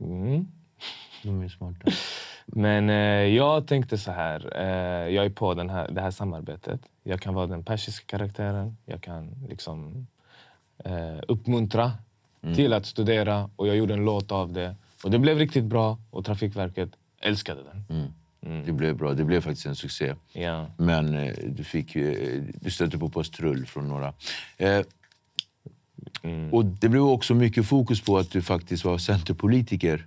Mm. 0.00 0.46
de 1.22 1.42
är 1.42 1.48
smarta. 1.48 1.90
Men 2.46 2.90
eh, 2.90 2.96
jag 3.36 3.66
tänkte 3.66 3.98
så 3.98 4.12
här. 4.12 4.52
Eh, 4.56 5.14
jag 5.14 5.24
är 5.24 5.30
på 5.30 5.54
den 5.54 5.70
här, 5.70 5.88
det 5.90 6.00
här 6.00 6.10
samarbetet. 6.10 6.80
Jag 7.02 7.20
kan 7.20 7.34
vara 7.34 7.46
den 7.46 7.64
persiska 7.64 8.04
karaktären. 8.06 8.76
Jag 8.86 9.00
kan 9.00 9.46
liksom 9.48 10.06
eh, 10.84 11.18
uppmuntra 11.28 11.92
till 12.54 12.72
att 12.72 12.86
studera. 12.86 13.50
Och 13.56 13.68
jag 13.68 13.76
gjorde 13.76 13.94
en 13.94 14.04
låt 14.04 14.32
av 14.32 14.52
det. 14.52 14.76
Och 15.04 15.10
det 15.10 15.18
blev 15.18 15.38
riktigt 15.38 15.64
bra. 15.64 15.98
Och 16.10 16.24
Trafikverket 16.24 16.90
älskade 17.20 17.60
den. 17.62 17.84
Det 18.40 18.72
blev 18.72 18.96
bra. 18.96 19.14
Det 19.14 19.24
blev 19.24 19.40
faktiskt 19.40 19.66
en 19.66 19.76
succé. 19.76 20.14
Ja. 20.32 20.66
Men 20.76 21.14
eh, 21.14 21.34
du, 21.46 21.64
fick, 21.64 21.96
eh, 21.96 22.42
du 22.60 22.70
stötte 22.70 22.98
på 22.98 23.08
postrull 23.08 23.66
från 23.66 23.88
några. 23.88 24.12
Eh, 24.56 24.80
Och 26.52 26.64
det 26.64 26.88
blev 26.88 27.02
också 27.02 27.34
mycket 27.34 27.66
fokus 27.66 28.00
på 28.00 28.18
att 28.18 28.30
du 28.30 28.42
faktiskt 28.42 28.84
var 28.84 28.98
centerpolitiker. 28.98 30.06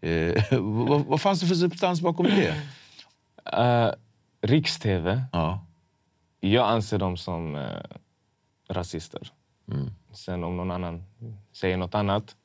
Eh, 0.00 0.44
vad, 0.60 1.04
vad 1.04 1.20
fanns 1.20 1.40
det 1.40 1.46
för 1.46 1.54
substans 1.54 2.00
bakom 2.00 2.26
det? 2.26 2.54
Uh, 3.58 3.92
Riks-TV. 4.42 5.22
Ja. 5.32 5.66
Jag 6.40 6.68
anser 6.68 6.98
dem 6.98 7.16
som 7.16 7.54
eh, 7.56 7.82
rasister. 8.68 9.32
Mm. 9.72 9.90
Sen 10.12 10.44
om 10.44 10.56
någon 10.56 10.70
annan 10.70 11.04
säger 11.52 11.76
något 11.76 11.94
annat, 11.94 12.36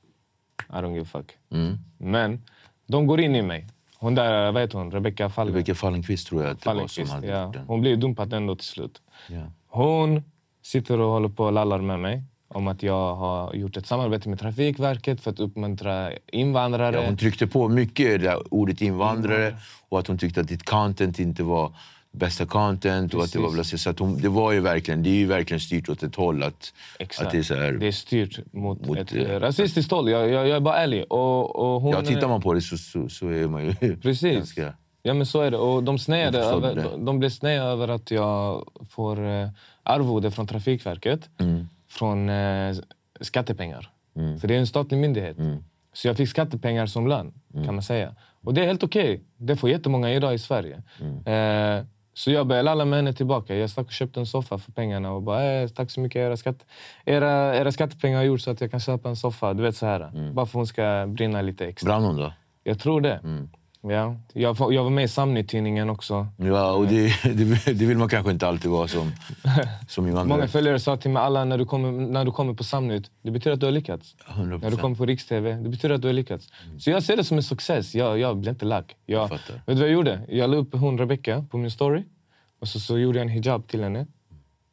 I 0.70 0.74
don't 0.74 0.94
give 0.94 1.02
a 1.02 1.10
fuck. 1.12 1.38
Mm. 1.52 1.78
Men 1.98 2.44
de 2.88 3.08
går 3.08 3.20
in 3.22 3.36
i 3.36 3.42
mig. 3.42 3.68
Hon 4.00 4.16
där, 4.16 4.52
vad 4.52 4.62
heter 4.62 4.78
hon? 4.78 4.92
Rebecca 4.92 5.30
Fall 5.30 5.48
Rebecka 5.48 5.76
Fallenkvist 5.76 6.28
tror 6.28 6.44
jag 6.44 6.52
att 6.52 6.62
det 6.62 6.74
var 6.74 6.88
som 6.88 7.10
hade 7.10 7.28
Ja. 7.28 7.52
den. 7.54 7.66
Hon 7.68 7.82
blir 7.82 7.96
dumpad 7.98 8.34
ändå 8.34 8.56
till 8.56 8.68
slut. 8.68 9.02
Ja. 9.30 9.42
Hon 9.68 10.24
sitter 10.64 11.00
och 11.00 11.12
håller 11.12 11.30
på 11.30 11.44
och 11.46 11.52
lallar 11.54 11.82
med 11.82 12.00
mig 12.00 12.24
om 12.48 12.68
att 12.68 12.84
jag 12.84 13.16
har 13.16 13.54
gjort 13.54 13.78
ett 13.78 13.86
samarbete 13.88 14.30
med 14.30 14.40
Trafikverket 14.40 15.22
för 15.22 15.32
att 15.32 15.40
uppmuntra 15.40 16.12
invandrare. 16.32 16.96
Ja, 16.96 17.06
hon 17.06 17.18
tryckte 17.18 17.48
på 17.48 17.70
mycket 17.70 18.22
det 18.22 18.36
ordet 18.36 18.82
invandrare 18.82 19.56
och 19.90 20.00
att 20.00 20.08
hon 20.08 20.18
tyckte 20.18 20.42
att 20.42 20.48
ditt 20.48 20.66
content 20.70 21.20
inte 21.20 21.44
var 21.44 21.72
bästa 22.18 22.46
content. 22.46 23.14
Och 23.14 23.24
att 23.24 23.34
det, 23.34 23.40
var, 23.40 23.52
väl- 23.52 23.66
så 23.66 23.90
att 23.90 24.00
hon, 24.00 24.18
det 24.22 24.30
var 24.30 24.52
ju 24.52 24.60
verkligen, 24.60 25.04
det 25.04 25.10
är 25.10 25.16
ju 25.16 25.26
verkligen 25.26 25.60
styrt 25.60 25.90
åt 25.90 26.04
ett 26.04 26.16
håll. 26.16 26.44
Att, 26.44 26.74
Exakt. 27.00 27.26
att 27.26 27.32
det 27.32 27.38
är 27.38 27.44
så 27.44 27.56
här, 27.56 27.72
Det 27.72 27.88
är 27.88 27.92
styrt 27.92 28.40
mot, 28.54 28.86
Mot, 28.88 28.98
ett 28.98 29.14
eh, 29.16 29.40
rasistiskt 29.40 29.92
håll. 29.92 30.10
Jag, 30.10 30.30
jag, 30.30 30.48
jag 30.48 30.56
är 30.56 30.60
bara 30.60 30.78
ärlig. 30.78 31.06
Och, 31.12 31.56
och 31.56 31.82
hon, 31.82 31.92
ja, 31.92 32.02
tittar 32.02 32.28
man 32.28 32.42
på 32.42 32.54
det 32.54 32.62
så, 32.62 32.78
så, 32.78 33.10
så 33.10 33.28
är 33.30 33.48
man 33.48 33.66
ju 33.66 33.96
Precis. 34.02 34.36
ganska... 34.36 34.74
Ja, 35.04 35.14
men 35.14 35.26
så 35.26 35.42
är 35.42 35.52
det. 35.52 35.58
Och 35.58 35.84
de, 35.84 36.00
snäade 36.00 36.40
över, 36.40 36.76
de, 36.76 37.06
de 37.06 37.20
blev 37.20 37.30
snäa 37.30 37.64
över 37.64 37.88
att 37.88 38.12
jag 38.12 38.68
får 38.90 39.28
eh, 39.28 39.50
arvode 39.84 40.32
från 40.32 40.48
Trafikverket 40.48 41.30
Mm. 41.40 41.68
från 41.90 42.30
eh, 42.30 42.76
skattepengar. 43.22 43.90
För 44.42 44.48
det 44.48 44.56
är 44.56 44.60
en 44.60 44.68
statlig 44.68 44.98
myndighet. 44.98 45.38
Mm. 45.38 45.64
Så 45.94 46.08
jag 46.08 46.18
fick 46.18 46.30
skattepengar 46.30 46.86
som 46.86 47.08
lön, 47.08 47.34
kan 47.66 47.76
man 47.76 47.84
säga. 47.84 48.16
Och 48.42 48.54
det 48.54 48.62
är 48.62 48.66
helt 48.66 48.84
okej. 48.84 49.22
Det 49.38 49.56
får 49.56 49.70
jättemånga 49.70 50.14
idag 50.14 50.34
i 50.34 50.38
Sverige. 50.40 50.84
Mm. 51.02 51.16
Eh, 51.80 51.86
så 52.18 52.32
jag 52.32 52.48
började 52.48 52.66
lalla 52.66 52.86
med 52.86 52.98
henne 52.98 53.14
tillbaka. 53.14 53.56
Jag 53.56 53.70
stack 53.70 53.86
och 53.86 53.92
köpte 53.92 54.20
en 54.20 54.26
soffa 54.26 54.58
för 54.58 54.72
pengarna 54.72 55.12
och 55.12 55.22
bara 55.22 55.44
eh, 55.44 55.68
“tack 55.68 55.92
så 55.92 56.00
mycket, 56.00 56.20
era, 56.20 56.38
skatt, 56.38 56.66
era, 57.06 57.56
era 57.56 57.72
skattepengar 57.72 58.18
har 58.18 58.26
gjort 58.26 58.42
så 58.42 58.52
att 58.52 58.62
jag 58.62 58.72
kan 58.72 58.80
köpa 58.80 59.10
en 59.10 59.16
soffa”. 59.16 59.54
Du 59.54 59.64
vet 59.64 59.76
så 59.76 59.86
här. 59.86 60.02
Mm. 60.02 60.34
Bara 60.34 60.46
för 60.46 60.52
att 60.52 60.54
hon 60.54 60.68
ska 60.68 61.06
brinna 61.08 61.42
lite 61.42 61.66
extra. 61.66 61.88
Brann 61.88 62.04
hon 62.04 62.18
då? 62.18 62.34
Jag 62.64 62.80
tror 62.80 63.02
det. 63.02 63.20
Mm. 63.24 63.50
Ja. 63.90 64.16
Jag, 64.34 64.58
var- 64.58 64.72
jag 64.72 64.84
var 64.84 64.90
med 64.90 65.04
i 65.04 65.08
Samnytt-tidningen 65.08 65.90
också. 65.90 66.28
Ja, 66.38 66.72
och 66.72 66.88
det, 66.88 67.14
det, 67.24 67.66
det 67.74 67.86
vill 67.86 67.98
man 67.98 68.10
kanske 68.10 68.32
inte 68.32 68.48
alltid 68.48 68.72
vara 68.72 68.88
som, 68.88 69.12
som 69.88 70.08
invandrare. 70.08 70.28
Många 70.38 70.48
följare 70.48 70.80
sa 70.80 70.98
till 70.98 71.12
mig 71.12 71.24
alla 71.24 71.46
när 71.46 71.58
du 71.58 71.66
kommer, 71.66 71.92
när 71.92 72.26
du 72.26 72.32
kommer 72.32 72.54
på 72.54 72.64
Samnytt, 72.64 73.12
det 73.22 73.32
betyder 73.32 73.52
att 73.54 73.60
du 73.60 73.66
har 73.66 73.72
lyckats. 73.72 74.16
100%. 74.28 74.62
När 74.62 74.72
du 74.72 74.78
kommer 74.78 74.96
på 74.96 75.06
Riks-TV, 75.06 75.54
det 75.54 75.70
betyder 75.70 75.96
att 75.96 76.02
du 76.02 76.08
har 76.08 76.14
lyckats. 76.14 76.50
Så 76.80 76.90
jag 76.90 77.04
ser 77.04 77.18
det 77.18 77.24
som 77.24 77.38
en 77.38 77.44
success. 77.44 77.96
Jag, 77.96 78.20
jag 78.20 78.38
blir 78.38 78.52
inte 78.52 78.66
lack. 78.66 78.96
Jag, 79.06 79.30
fattar. 79.30 79.54
vet 79.54 79.62
du 79.66 79.74
vad 79.74 79.84
jag 79.84 79.92
gjorde? 79.92 80.22
Jag 80.30 80.50
la 80.50 80.58
upp 80.58 80.76
hon 80.76 80.98
Rebecca 80.98 81.46
på 81.52 81.58
min 81.58 81.72
story. 81.72 82.04
Och 82.60 82.68
så, 82.68 82.80
så 82.80 82.98
gjorde 82.98 83.18
jag 83.20 83.24
en 83.26 83.30
hijab 83.30 83.68
till 83.68 83.84
henne. 83.84 84.08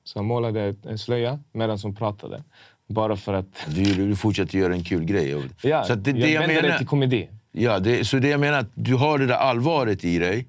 Så 0.04 0.18
jag 0.18 0.24
målade 0.24 0.74
en 0.86 0.98
slöja 0.98 1.38
medan 1.52 1.78
hon 1.82 1.94
pratade. 1.94 2.42
Bara 2.88 3.16
för 3.16 3.34
att... 3.34 3.46
Du, 3.68 3.82
du 3.94 4.16
fortsätter 4.16 4.58
göra 4.58 4.72
en 4.74 4.84
kul 4.84 5.04
grej. 5.04 5.42
Ja, 5.62 5.84
så 5.84 5.94
det, 5.94 6.10
jag 6.10 6.20
det 6.20 6.30
jag 6.30 6.40
vände 6.40 6.54
det 6.56 6.62
menar, 6.62 6.78
till 6.78 6.86
komedi. 6.86 7.28
Ja, 7.52 7.78
det, 7.78 8.04
så 8.04 8.18
det 8.18 8.28
jag 8.28 8.40
menar 8.40 8.58
att 8.58 8.70
du 8.74 8.94
har 8.94 9.18
det 9.18 9.26
där 9.26 9.34
allvaret 9.34 10.04
i 10.04 10.18
dig 10.18 10.46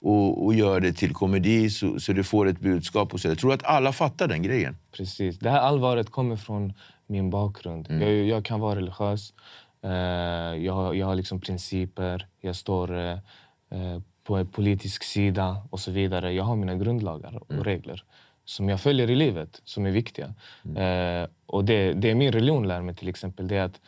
och, 0.00 0.44
och 0.44 0.54
gör 0.54 0.80
det 0.80 0.92
till 0.92 1.12
komedi 1.14 1.70
så, 1.70 2.00
så 2.00 2.12
du 2.12 2.24
får 2.24 2.48
ett 2.48 2.60
budskap. 2.60 3.14
Och 3.14 3.20
så. 3.20 3.28
Jag 3.28 3.38
tror 3.38 3.52
att 3.52 3.64
alla 3.64 3.92
fattar 3.92 4.28
den 4.28 4.42
grejen. 4.42 4.76
Precis. 4.96 5.38
Det 5.38 5.50
här 5.50 5.60
allvaret 5.60 6.10
kommer 6.10 6.36
från 6.36 6.72
min 7.06 7.30
bakgrund. 7.30 7.86
Jag, 8.02 8.12
jag 8.14 8.44
kan 8.44 8.60
vara 8.60 8.76
religiös. 8.76 9.34
Eh, 9.84 9.90
jag, 10.64 10.72
har- 10.72 10.94
jag 10.94 11.06
har 11.06 11.14
liksom 11.14 11.40
principer. 11.40 12.26
Jag 12.40 12.56
står 12.56 12.96
eh, 12.98 13.18
på 14.24 14.36
en 14.36 14.46
politisk 14.46 15.02
sida 15.04 15.62
och 15.70 15.80
så 15.80 15.90
vidare. 15.90 16.32
Jag 16.32 16.44
har 16.44 16.56
mina 16.56 16.74
grundlagar 16.74 17.42
och 17.48 17.64
regler 17.64 18.04
som 18.44 18.68
jag 18.68 18.80
följer 18.80 19.10
i 19.10 19.16
livet, 19.16 19.60
som 19.64 19.86
är 19.86 19.90
viktiga. 19.90 20.34
Eh, 20.76 21.28
och 21.46 21.64
det, 21.64 21.92
det 21.92 22.14
min 22.14 22.32
religion 22.32 22.68
lär 22.68 22.80
mig 22.82 22.94
till 22.94 23.08
exempel, 23.08 23.48
det 23.48 23.56
är 23.56 23.64
att 23.64 23.80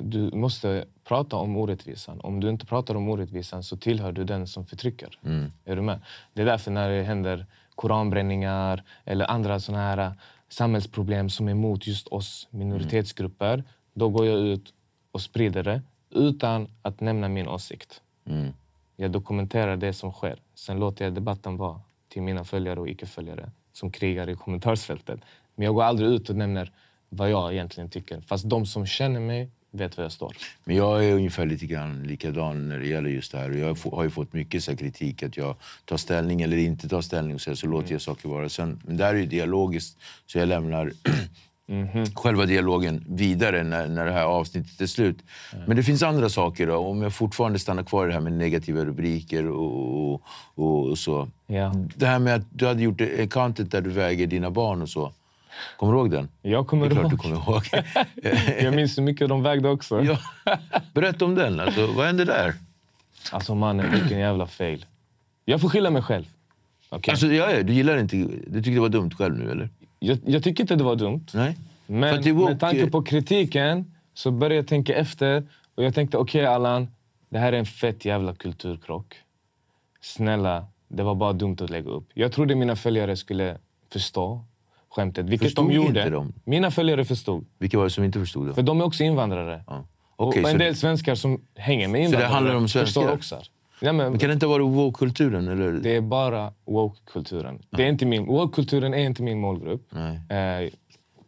du 0.00 0.30
måste 0.32 0.84
prata 1.04 1.36
om 1.36 1.56
orättvisan. 1.56 2.20
Om 2.20 2.40
du 2.40 2.48
inte 2.48 2.66
pratar 2.66 2.94
om 2.94 3.08
orättvisan 3.08 3.62
så 3.62 3.76
tillhör 3.76 4.12
du 4.12 4.24
den 4.24 4.46
som 4.46 4.66
förtrycker. 4.66 5.18
Är 5.64 5.76
du 5.76 5.82
med? 5.82 6.00
Det 6.32 6.42
är 6.42 6.46
därför 6.46 6.70
när 6.70 6.88
det 6.90 7.02
händer 7.02 7.46
koranbränningar 7.74 8.82
eller 9.04 9.30
andra 9.30 9.60
såna 9.60 9.78
här 9.78 9.98
eh, 9.98 10.12
samhällsproblem 10.48 11.30
som 11.30 11.48
är 11.48 11.52
emot 11.52 11.86
just 11.86 12.08
oss 12.08 12.48
minoritetsgrupper, 12.50 13.64
då 13.94 14.08
går 14.08 14.26
jag 14.26 14.38
ut 14.38 14.74
och 15.12 15.20
sprider 15.20 15.62
det 15.62 15.82
utan 16.10 16.68
att 16.82 17.00
nämna 17.00 17.28
min 17.28 17.48
åsikt. 17.48 18.02
Jag 18.96 19.10
dokumenterar 19.10 19.76
det 19.76 19.92
som 19.92 20.12
sker. 20.12 20.38
Sen 20.54 20.80
låter 20.80 21.04
jag 21.04 21.14
debatten 21.14 21.56
vara 21.56 21.80
till 22.08 22.22
mina 22.22 22.44
följare 22.44 22.80
och 22.80 22.88
icke-följare 22.88 23.50
som 23.72 23.90
krigar 23.90 24.28
i 24.28 24.34
kommentarsfältet. 24.34 25.20
Men 25.54 25.64
jag 25.64 25.74
går 25.74 25.82
aldrig 25.82 26.10
ut 26.10 26.30
och 26.30 26.36
nämner 26.36 26.72
vad 27.08 27.30
jag 27.30 27.52
egentligen 27.52 27.90
tycker. 27.90 28.20
Fast 28.20 28.50
de 28.50 28.66
som 28.66 28.86
känner 28.86 29.20
mig 29.20 29.50
vet 29.70 29.96
var 29.96 30.04
jag 30.04 30.12
står. 30.12 30.36
Men 30.64 30.76
jag 30.76 31.04
är 31.04 31.14
ungefär 31.14 31.46
lite 31.46 31.66
grann 31.66 32.02
likadan 32.02 32.68
när 32.68 32.78
det 32.78 32.86
gäller 32.86 33.10
just 33.10 33.32
det 33.32 33.38
här. 33.38 33.50
Jag 33.50 33.78
har 33.92 34.04
ju 34.04 34.10
fått 34.10 34.32
mycket 34.32 34.64
så 34.64 34.70
här 34.70 34.78
kritik 34.78 35.22
att 35.22 35.36
jag 35.36 35.56
tar 35.84 35.96
ställning 35.96 36.42
eller 36.42 36.56
inte 36.56 36.88
tar 36.88 37.00
ställning 37.00 37.38
så, 37.38 37.50
här, 37.50 37.54
så 37.54 37.66
låter 37.66 37.92
jag 37.92 38.00
saker 38.00 38.28
vara. 38.28 38.48
Sen, 38.48 38.80
men 38.84 38.96
där 38.96 39.14
är 39.14 39.18
ju 39.18 39.26
dialogiskt, 39.26 39.98
så 40.26 40.38
jag 40.38 40.48
lämnar 40.48 40.92
själva 42.14 42.46
dialogen 42.46 43.04
vidare 43.08 43.62
när, 43.62 43.88
när 43.88 44.06
det 44.06 44.12
här 44.12 44.24
avsnittet 44.24 44.80
är 44.80 44.86
slut. 44.86 45.18
Men 45.66 45.76
det 45.76 45.82
finns 45.82 46.02
andra 46.02 46.28
saker. 46.28 46.66
Då. 46.66 46.76
Om 46.76 47.02
jag 47.02 47.14
fortfarande 47.14 47.58
stannar 47.58 47.82
kvar 47.82 48.04
i 48.04 48.08
det 48.08 48.14
här 48.14 48.20
med 48.20 48.32
negativa 48.32 48.84
rubriker 48.84 49.46
och, 49.46 50.14
och, 50.14 50.22
och 50.54 50.98
så. 50.98 51.28
Ja. 51.46 51.74
Det 51.96 52.06
här 52.06 52.18
med 52.18 52.34
att 52.34 52.46
du 52.50 52.66
hade 52.66 52.82
gjort 52.82 53.00
ett 53.00 53.32
content 53.32 53.70
där 53.70 53.80
du 53.80 53.90
väger 53.90 54.26
dina 54.26 54.50
barn 54.50 54.82
och 54.82 54.88
så. 54.88 55.12
Kommer 55.76 55.92
du 55.92 55.98
ihåg 55.98 56.10
den? 56.10 56.28
Jag 56.42 56.66
kommer 56.66 56.88
det 56.88 56.92
är 56.92 56.94
klart 56.94 57.02
ihåg. 57.04 57.10
du 57.10 57.16
kommer 57.16 57.36
ihåg. 57.36 57.62
Jag 58.62 58.74
minns 58.74 58.98
hur 58.98 59.02
mycket 59.02 59.28
de 59.28 59.42
vägde 59.42 59.68
också. 59.68 60.04
ja. 60.04 60.18
Berätta 60.94 61.24
om 61.24 61.34
den. 61.34 61.60
Alltså, 61.60 61.86
vad 61.86 62.06
hände 62.06 62.24
där? 62.24 62.54
Alltså 63.32 63.54
mannen, 63.54 63.92
vilken 63.92 64.18
jävla 64.18 64.46
fail. 64.46 64.86
Jag 65.44 65.60
får 65.60 65.68
skylla 65.68 65.90
mig 65.90 66.02
själv. 66.02 66.24
Okej? 66.88 67.12
Alltså, 67.12 67.26
ja, 67.26 67.50
ja, 67.50 67.62
du 67.62 67.72
gillar 67.72 67.98
inte... 67.98 68.16
Du 68.46 68.62
tyckte 68.62 68.70
det 68.70 68.80
var 68.80 68.88
dumt 68.88 69.10
själv 69.18 69.38
nu, 69.38 69.50
eller? 69.50 69.68
jag, 69.98 70.18
jag 70.26 70.42
tycker 70.42 70.64
inte 70.64 70.76
det 70.76 70.84
var 70.84 70.96
dumt. 70.96 71.26
Nej? 71.34 71.58
Men 71.86 72.36
med 72.36 72.60
tanke 72.60 72.90
på 72.90 73.02
kritiken 73.02 73.92
så 74.14 74.30
började 74.30 74.54
jag 74.54 74.66
tänka 74.66 74.94
efter. 74.94 75.46
Och 75.74 75.84
jag 75.84 75.94
tänkte, 75.94 76.18
okej 76.18 76.46
Allan, 76.46 76.88
det 77.28 77.38
här 77.38 77.52
är 77.52 77.58
en 77.58 77.66
fett 77.66 78.04
jävla 78.04 78.34
kulturkrock. 78.34 79.16
Snälla, 80.00 80.66
det 80.88 81.02
var 81.02 81.14
bara 81.14 81.32
dumt 81.32 81.56
att 81.60 81.70
lägga 81.70 81.90
upp. 81.90 82.10
Jag 82.14 82.32
trodde 82.32 82.54
mina 82.54 82.76
följare 82.76 83.16
skulle 83.16 83.58
förstå 83.92 84.44
skämtet, 84.90 85.26
vilket 85.26 85.46
Förstod 85.46 85.68
de 85.68 85.74
gjorde. 85.74 86.10
de? 86.10 86.32
Mina 86.44 86.70
följare 86.70 87.04
förstod. 87.04 87.46
Vilka 87.58 87.76
var 87.78 87.84
det 87.84 87.90
som 87.90 88.04
inte 88.04 88.18
förstod? 88.18 88.46
Då? 88.46 88.54
För 88.54 88.62
de 88.62 88.80
är 88.80 88.84
också 88.84 89.02
invandrare. 89.02 89.64
Ja. 89.66 89.84
Och 90.16 90.28
Okej, 90.28 90.44
en 90.44 90.50
så 90.50 90.56
del 90.58 90.76
svenskar 90.76 91.14
som 91.14 91.40
hänger 91.54 91.88
med 91.88 92.00
det 92.00 92.04
invandrare 92.04 92.32
handlar 92.32 92.54
om 92.54 92.68
förstår 92.68 93.12
också. 93.12 93.40
Ja, 93.80 93.92
men 93.92 94.10
Men 94.10 94.18
kan 94.18 94.28
det 94.28 94.34
inte 94.34 94.46
vara 94.46 94.62
woke-kulturen? 94.62 95.48
Eller? 95.48 95.72
det 95.72 95.96
är 95.96 96.00
bara 96.00 96.52
woke-kulturen. 96.64 97.62
Det 97.70 97.84
är 97.84 97.88
inte 97.88 98.06
min, 98.06 98.26
woke-kulturen 98.26 98.94
är 98.94 98.98
inte 99.04 99.22
min 99.22 99.40
målgrupp. 99.40 99.88
Nej. 99.90 100.64
Eh, 100.64 100.70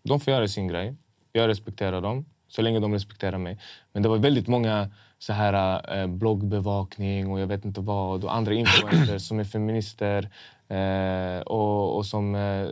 de 0.02 0.20
får 0.20 0.32
göra 0.32 0.48
sin 0.48 0.68
grej. 0.68 0.94
Jag 1.32 1.48
respekterar 1.48 2.00
dem, 2.00 2.24
så 2.48 2.62
länge 2.62 2.80
de 2.80 2.92
respekterar 2.92 3.38
mig. 3.38 3.58
Men 3.92 4.02
det 4.02 4.08
var 4.08 4.16
väldigt 4.18 4.46
många 4.48 4.90
så 5.18 5.32
här, 5.32 5.82
eh, 6.00 6.06
bloggbevakning 6.06 7.30
och 7.30 7.40
jag 7.40 7.46
vet 7.46 7.64
inte 7.64 7.80
vad. 7.80 8.24
Och 8.24 8.34
andra 8.36 8.54
influencers 8.62 9.22
som 9.22 9.40
är 9.40 9.44
feminister 9.44 10.28
eh, 10.70 11.40
och, 11.40 11.96
och 11.96 12.06
som 12.06 12.34
eh, 12.34 12.68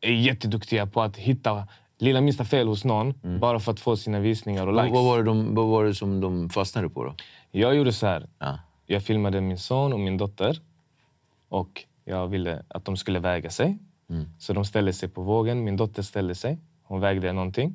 är 0.00 0.12
jätteduktiga 0.12 0.86
på 0.86 1.02
att 1.02 1.16
hitta 1.16 1.68
lilla 1.98 2.20
minsta 2.20 2.44
fel 2.44 2.68
hos 2.68 2.84
någon 2.84 3.14
bara 3.40 3.60
för 3.60 3.72
att 3.72 3.80
få 3.80 3.96
sina 3.96 4.20
visningar 4.20 4.66
och 4.66 4.72
likes. 4.72 4.94
vad, 4.94 5.04
var 5.04 5.18
det 5.18 5.24
de, 5.24 5.54
vad 5.54 5.66
var 5.66 5.84
det 5.84 5.94
som 5.94 6.20
de 6.20 6.50
fastnade 6.50 6.88
på? 6.88 7.04
då? 7.04 7.14
Jag 7.50 7.74
gjorde 7.76 7.92
så 7.92 8.06
här. 8.06 8.28
Ja. 8.38 8.58
Jag 8.86 9.02
filmade 9.02 9.40
min 9.40 9.58
son 9.58 9.92
och 9.92 10.00
min 10.00 10.16
dotter. 10.16 10.60
Och 11.48 11.84
jag 12.04 12.28
ville 12.28 12.62
att 12.68 12.84
de 12.84 12.96
skulle 12.96 13.18
väga 13.18 13.50
sig. 13.50 13.78
Så 14.38 14.52
de 14.52 14.64
ställde 14.64 14.92
sig 14.92 15.08
på 15.08 15.22
vågen. 15.22 15.64
Min 15.64 15.76
dotter 15.76 16.02
ställde 16.02 16.34
sig. 16.34 16.58
Hon 16.82 17.00
vägde 17.00 17.32
någonting. 17.32 17.74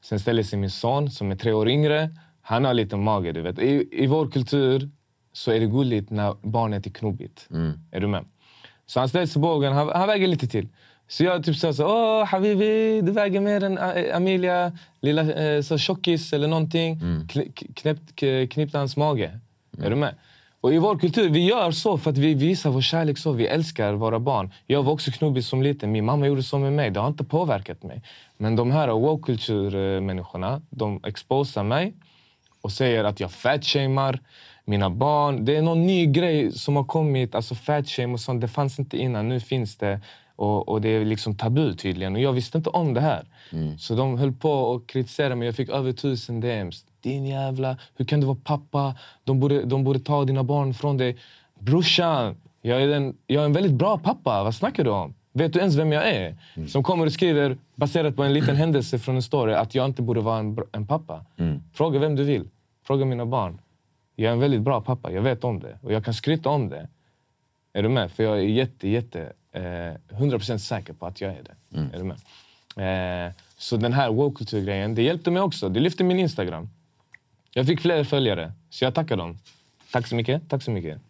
Sen 0.00 0.20
ställde 0.20 0.44
sig 0.44 0.58
min 0.58 0.70
son 0.70 1.10
som 1.10 1.30
är 1.30 1.36
tre 1.36 1.52
år 1.52 1.68
yngre. 1.68 2.10
Han 2.40 2.64
har 2.64 2.74
lite 2.74 2.96
mage. 2.96 3.32
Du 3.32 3.42
vet. 3.42 3.58
I, 3.58 3.88
I 3.92 4.06
vår 4.06 4.30
kultur 4.30 4.90
så 5.32 5.50
är 5.50 5.60
det 5.60 5.66
gulligt 5.66 6.10
när 6.10 6.34
barnet 6.42 6.86
är 6.86 6.90
knobbigt. 6.90 7.48
Är 7.90 8.00
du 8.00 8.06
med? 8.06 8.24
Så 8.86 9.00
han 9.00 9.08
ställde 9.08 9.26
sig 9.26 9.42
på 9.42 9.48
vågen. 9.48 9.72
Han, 9.72 9.88
han 9.88 10.08
väger 10.08 10.26
lite 10.28 10.46
till. 10.46 10.68
Så 11.08 11.24
jag 11.24 11.44
typ 11.44 11.56
sa 11.56 11.72
så 11.72 11.86
Åh, 11.86 12.24
Habibi, 12.24 13.00
du 13.02 13.12
väger 13.12 13.40
mer 13.40 13.64
än 13.64 13.78
Amelia. 14.14 14.72
Lilla 15.00 15.32
eh, 15.32 15.62
så 15.62 15.78
tjockis 15.78 16.32
eller 16.32 16.48
någonting. 16.48 16.96
Kn- 17.28 17.72
knäppt, 17.74 18.20
k- 18.20 18.46
knippte 18.50 18.78
hans 18.78 18.96
mage. 18.96 19.38
Är 19.82 19.90
du 19.90 19.96
med? 19.96 20.14
Och 20.60 20.74
I 20.74 20.78
vår 20.78 20.98
kultur 20.98 21.30
vi 21.30 21.46
gör 21.48 21.70
så 21.70 21.98
för 21.98 22.10
att 22.10 22.18
vi 22.18 22.34
visar 22.34 22.70
vår 22.70 22.80
kärlek 22.80 23.18
så. 23.18 23.32
Vi 23.32 23.46
älskar 23.46 23.92
våra 23.92 24.18
barn. 24.18 24.50
Jag 24.66 24.82
var 24.82 24.92
också 24.92 25.10
knubbig 25.10 25.44
som 25.44 25.62
liten. 25.62 25.92
Min 25.92 26.04
mamma 26.04 26.26
gjorde 26.26 26.42
så 26.42 26.58
med 26.58 26.72
mig. 26.72 26.90
Det 26.90 27.00
har 27.00 27.08
inte 27.08 27.24
påverkat 27.24 27.82
mig. 27.82 28.02
Men 28.36 28.56
de 28.56 28.70
här 28.70 28.88
woke-kulturmänniskorna, 28.88 30.60
de 30.70 31.00
exposar 31.04 31.62
mig 31.64 31.94
och 32.60 32.72
säger 32.72 33.04
att 33.04 33.20
jag 33.20 33.30
fatshamear 33.32 34.20
mina 34.64 34.90
barn. 34.90 35.44
Det 35.44 35.56
är 35.56 35.62
någon 35.62 35.86
ny 35.86 36.06
grej 36.06 36.52
som 36.52 36.76
har 36.76 36.84
kommit. 36.84 37.34
Alltså 37.34 37.54
fatshame 37.54 38.12
och 38.12 38.20
sånt. 38.20 38.40
Det 38.40 38.48
fanns 38.48 38.78
inte 38.78 38.96
innan. 38.96 39.28
Nu 39.28 39.40
finns 39.40 39.76
det. 39.76 40.00
Och, 40.36 40.68
och 40.68 40.80
det 40.80 40.88
är 40.88 41.04
liksom 41.04 41.36
tabu 41.36 41.74
tydligen. 41.74 42.14
Och 42.14 42.20
jag 42.20 42.32
visste 42.32 42.58
inte 42.58 42.70
om 42.70 42.94
det 42.94 43.00
här. 43.00 43.24
Så 43.78 43.94
de 43.94 44.18
höll 44.18 44.32
på 44.32 44.50
och 44.52 44.86
kritiserade 44.86 45.34
mig. 45.34 45.46
Jag 45.46 45.54
fick 45.54 45.68
över 45.68 45.92
tusen 45.92 46.40
DMs. 46.40 46.84
Din 47.00 47.26
jävla... 47.26 47.76
Hur 47.96 48.04
kan 48.04 48.20
du 48.20 48.26
vara 48.26 48.38
pappa? 48.44 48.94
De 49.24 49.40
borde, 49.40 49.64
de 49.64 49.84
borde 49.84 50.00
ta 50.00 50.24
dina 50.24 50.42
barn 50.44 50.74
från 50.74 50.96
dig. 50.96 51.16
Brorsan, 51.58 52.36
jag 52.62 52.82
är, 52.82 52.88
en, 52.88 53.16
jag 53.26 53.42
är 53.42 53.46
en 53.46 53.52
väldigt 53.52 53.72
bra 53.72 53.98
pappa. 53.98 54.44
Vad 54.44 54.54
snackar 54.54 54.84
du 54.84 54.90
om? 54.90 55.14
Vet 55.32 55.52
du 55.52 55.58
ens 55.58 55.76
vem 55.76 55.92
jag 55.92 56.08
är? 56.08 56.36
Som 56.68 56.82
kommer 56.82 57.06
och 57.06 57.12
skriver, 57.12 57.56
baserat 57.74 58.16
på 58.16 58.22
en 58.22 58.32
liten 58.32 58.56
händelse 58.62 58.98
från 58.98 59.16
en 59.16 59.22
story, 59.22 59.54
att 59.54 59.74
jag 59.74 59.86
inte 59.86 60.02
borde 60.02 60.20
vara 60.20 60.38
en, 60.38 60.58
en 60.72 60.86
pappa. 60.86 61.24
Fråga 61.72 61.98
vem 61.98 62.16
du 62.16 62.24
vill. 62.24 62.48
Fråga 62.86 63.04
mina 63.04 63.26
barn. 63.26 63.58
Jag 64.16 64.28
är 64.28 64.32
en 64.32 64.40
väldigt 64.40 64.60
bra 64.62 64.80
pappa. 64.80 65.12
Jag 65.12 65.22
vet 65.22 65.44
om 65.44 65.60
det. 65.60 65.78
Och 65.82 65.92
jag 65.92 66.04
kan 66.04 66.14
skryta 66.14 66.48
om 66.48 66.68
det. 66.68 66.88
Är 67.72 67.82
du 67.82 67.88
med? 67.88 68.12
För 68.12 68.22
jag 68.22 68.38
är 68.38 68.42
jätte, 68.42 68.88
jätte, 68.88 69.32
eh, 69.52 70.16
100% 70.18 70.58
säker 70.58 70.92
på 70.92 71.06
att 71.06 71.20
jag 71.20 71.30
är 71.32 71.42
det. 71.42 71.78
Är 71.96 71.98
du 71.98 72.04
med? 72.04 73.26
Eh, 73.26 73.32
så 73.56 73.76
den 73.76 73.92
här 73.92 74.10
woke-kulturgrejen, 74.10 74.94
det 74.94 75.02
hjälpte 75.02 75.30
mig 75.30 75.42
också. 75.42 75.68
Det 75.68 75.80
lyfte 75.80 76.04
min 76.04 76.18
Instagram. 76.18 76.68
Jag 77.54 77.66
fick 77.66 77.80
fler 77.80 78.04
följare, 78.04 78.52
så 78.70 78.84
jag 78.84 78.94
tackar 78.94 79.16
dem. 79.16 79.38
Tack 79.92 80.06
så 80.06 80.14
mycket. 80.14 80.48
Tack 80.48 80.62
så 80.62 80.70
mycket. 80.70 81.00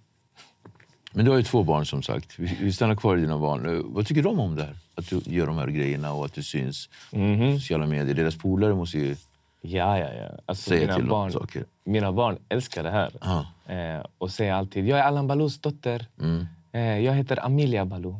Men 1.12 1.24
du 1.24 1.30
har 1.30 1.38
ju 1.38 1.44
två 1.44 1.62
barn 1.62 1.86
som 1.86 2.02
sagt. 2.02 2.38
Vi, 2.38 2.72
stannar 2.72 2.94
kvar 2.94 3.16
i 3.16 3.20
dina 3.20 3.38
barn. 3.38 3.66
Eh, 3.76 3.80
Vad 3.84 4.06
tycker 4.06 4.22
de 4.22 4.40
om 4.40 4.56
det 4.56 4.62
här? 4.64 4.76
Att 4.94 5.08
du 5.10 5.20
gör 5.24 5.46
de 5.46 5.56
här 5.58 5.66
grejerna 5.66 6.12
och 6.12 6.24
att 6.24 6.34
du 6.34 6.42
syns 6.42 6.88
på 7.10 7.16
sociala 7.60 7.86
medier. 7.86 8.14
Deras 8.14 8.36
polare 8.36 8.74
måste 8.74 8.98
ju... 8.98 9.16
Ja, 9.64 9.98
ja, 9.98 10.09
ja. 10.14 10.29
Alltså, 10.46 10.70
Säga 10.70 10.81
mina, 10.81 10.94
till 10.94 11.03
dem 11.05 11.11
barn, 11.11 11.33
saker. 11.33 11.64
mina 11.85 12.12
barn 12.12 12.38
älskar 12.48 12.83
det 12.83 12.90
här. 12.90 13.11
Ja. 13.20 13.46
Eh, 13.75 14.05
och 14.18 14.31
säger 14.31 14.53
alltid, 14.53 14.88
jag 14.88 14.98
är 14.98 15.03
Allan 15.03 15.27
Balous 15.27 15.61
dotter. 15.61 16.07
Mm. 16.20 16.46
Eh, 16.72 16.98
jag 16.98 17.14
heter 17.14 17.44
Amelia 17.44 17.85
Balou. 17.85 18.14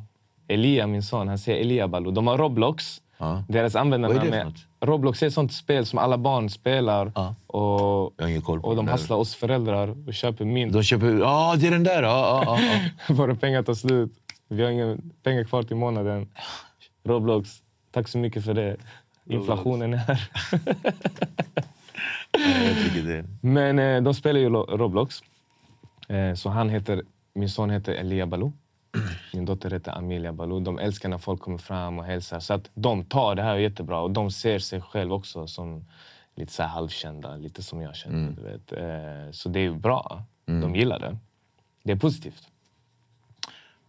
Elia, 0.49 0.87
min 0.87 1.03
son, 1.03 1.29
han 1.29 1.39
säger 1.39 1.61
Elia 1.61 1.89
Balou. 1.89 2.13
De 2.13 2.27
har 2.27 2.39
Roblox. 2.39 3.03
Ja. 3.19 3.45
Deras 3.49 3.77
användarnamn 3.77 4.33
är 4.33 4.47
är... 4.47 4.53
Roblox 4.81 5.23
är 5.23 5.27
ett 5.27 5.33
sånt 5.35 5.53
spel 5.53 5.87
som 5.87 5.99
alla 5.99 6.19
barn 6.19 6.51
spelar. 6.51 7.13
Ja. 7.15 7.35
Och, 7.47 8.15
Jag 8.17 8.25
har 8.25 8.29
ingen 8.29 8.43
koll 8.43 8.61
på 8.61 8.69
och 8.69 8.77
de 8.77 8.89
hasslar 8.89 9.17
oss 9.17 9.35
föräldrar 9.35 10.09
och 10.09 10.15
köper 10.15 10.45
mynt. 10.45 10.73
De 10.73 10.83
köper... 10.83 11.07
Ja, 11.07 11.27
ah, 11.27 11.57
det 11.57 11.67
är 11.67 11.71
den 11.71 11.85
där! 11.85 12.03
Ja, 12.03 12.43
ja, 12.47 12.59
ja. 12.61 13.15
Våra 13.15 13.35
pengar 13.35 13.63
tar 13.63 13.75
slut. 13.75 14.13
Vi 14.49 14.63
har 14.63 14.71
inga 14.71 14.97
pengar 15.23 15.45
kvar 15.45 15.63
till 15.63 15.77
månaden. 15.77 16.29
Roblox, 17.05 17.51
tack 17.91 18.09
så 18.09 18.19
mycket 18.19 18.45
för 18.45 18.55
det. 18.55 18.77
Inflationen 19.27 19.93
är 19.95 19.97
här. 19.97 20.29
Men 23.41 23.79
eh, 23.79 24.03
de 24.03 24.15
spelar 24.15 24.41
ju 24.41 24.49
Lo- 24.49 24.77
Roblox. 24.77 25.23
Eh, 26.09 26.35
så 26.35 26.49
han 26.51 26.69
heter, 26.69 27.03
min 27.35 27.49
son 27.49 27.71
heter 27.71 27.93
Elia 27.93 28.27
Balou. 28.27 28.53
Min 29.33 29.45
dotter 29.45 29.71
heter 29.71 29.93
Amelia 29.99 30.33
Balou. 30.33 30.61
De 30.61 30.79
älskar 30.79 31.09
när 31.09 31.19
folk 31.19 31.41
kommer 31.41 31.59
fram 31.59 31.99
och 31.99 32.05
hälsar. 32.05 32.41
Så 32.41 32.55
att 32.55 32.71
de 32.75 33.05
tar 33.05 33.35
det 33.35 33.43
här 33.43 33.57
jättebra. 33.57 34.01
Och 34.01 34.11
de 34.11 34.31
ser 34.31 34.59
sig 34.59 34.81
själv 34.81 35.13
också 35.13 35.47
som 35.47 35.85
lite 36.35 36.53
så 36.53 36.63
halvkända. 36.63 37.37
Lite 37.37 37.63
som 37.63 37.81
jag 37.81 37.97
känner. 37.97 38.17
Du 38.37 38.43
vet. 38.43 38.73
Eh, 38.73 39.31
så 39.33 39.49
det 39.49 39.61
är 39.61 39.71
bra. 39.71 40.23
De 40.61 40.75
gillar 40.77 40.99
det. 40.99 41.19
Det 41.83 41.93
är 41.93 41.97
positivt. 41.97 42.49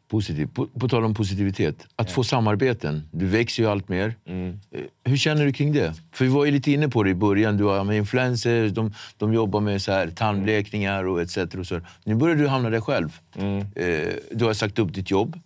Positiv. 0.08 0.48
På, 0.54 0.68
på 0.68 0.88
tal 0.90 1.04
om 1.06 1.14
positivitet. 1.14 1.88
Att 1.96 2.12
få 2.12 2.24
samarbeten. 2.24 3.04
Du 3.12 3.26
växer 3.26 3.64
ju 3.64 3.70
allt 3.70 3.90
mer. 3.90 4.16
Mm. 4.26 4.60
Eh, 4.72 4.82
Hur 5.04 5.18
känner 5.18 5.46
du 5.46 5.54
kring 5.54 5.74
det? 5.74 5.94
För 6.12 6.26
vi 6.26 6.32
var 6.32 6.46
ju 6.46 6.52
lite 6.52 6.72
inne 6.72 6.90
på 6.90 7.04
det 7.04 7.10
i 7.10 7.16
början. 7.16 7.58
Du 7.58 7.64
har 7.64 7.84
med 7.84 7.98
influencers, 7.98 8.72
de, 8.72 8.94
de 9.18 9.34
jobbar 9.34 9.60
med 9.62 9.82
så 9.82 9.92
här 9.92 10.08
tandblekningar 10.08 11.04
och 11.04 11.22
etc. 11.22 11.38
Och 11.38 11.68
så. 11.68 11.82
Nu 12.04 12.16
börjar 12.16 12.36
du 12.36 12.48
hamna 12.48 12.70
där 12.70 12.82
själv. 12.82 13.20
Mm. 13.36 13.58
Eh, 13.76 14.10
du 14.32 14.46
har 14.46 14.54
sagt 14.54 14.80
upp 14.80 14.94
ditt 14.94 15.12
jobb 15.12 15.40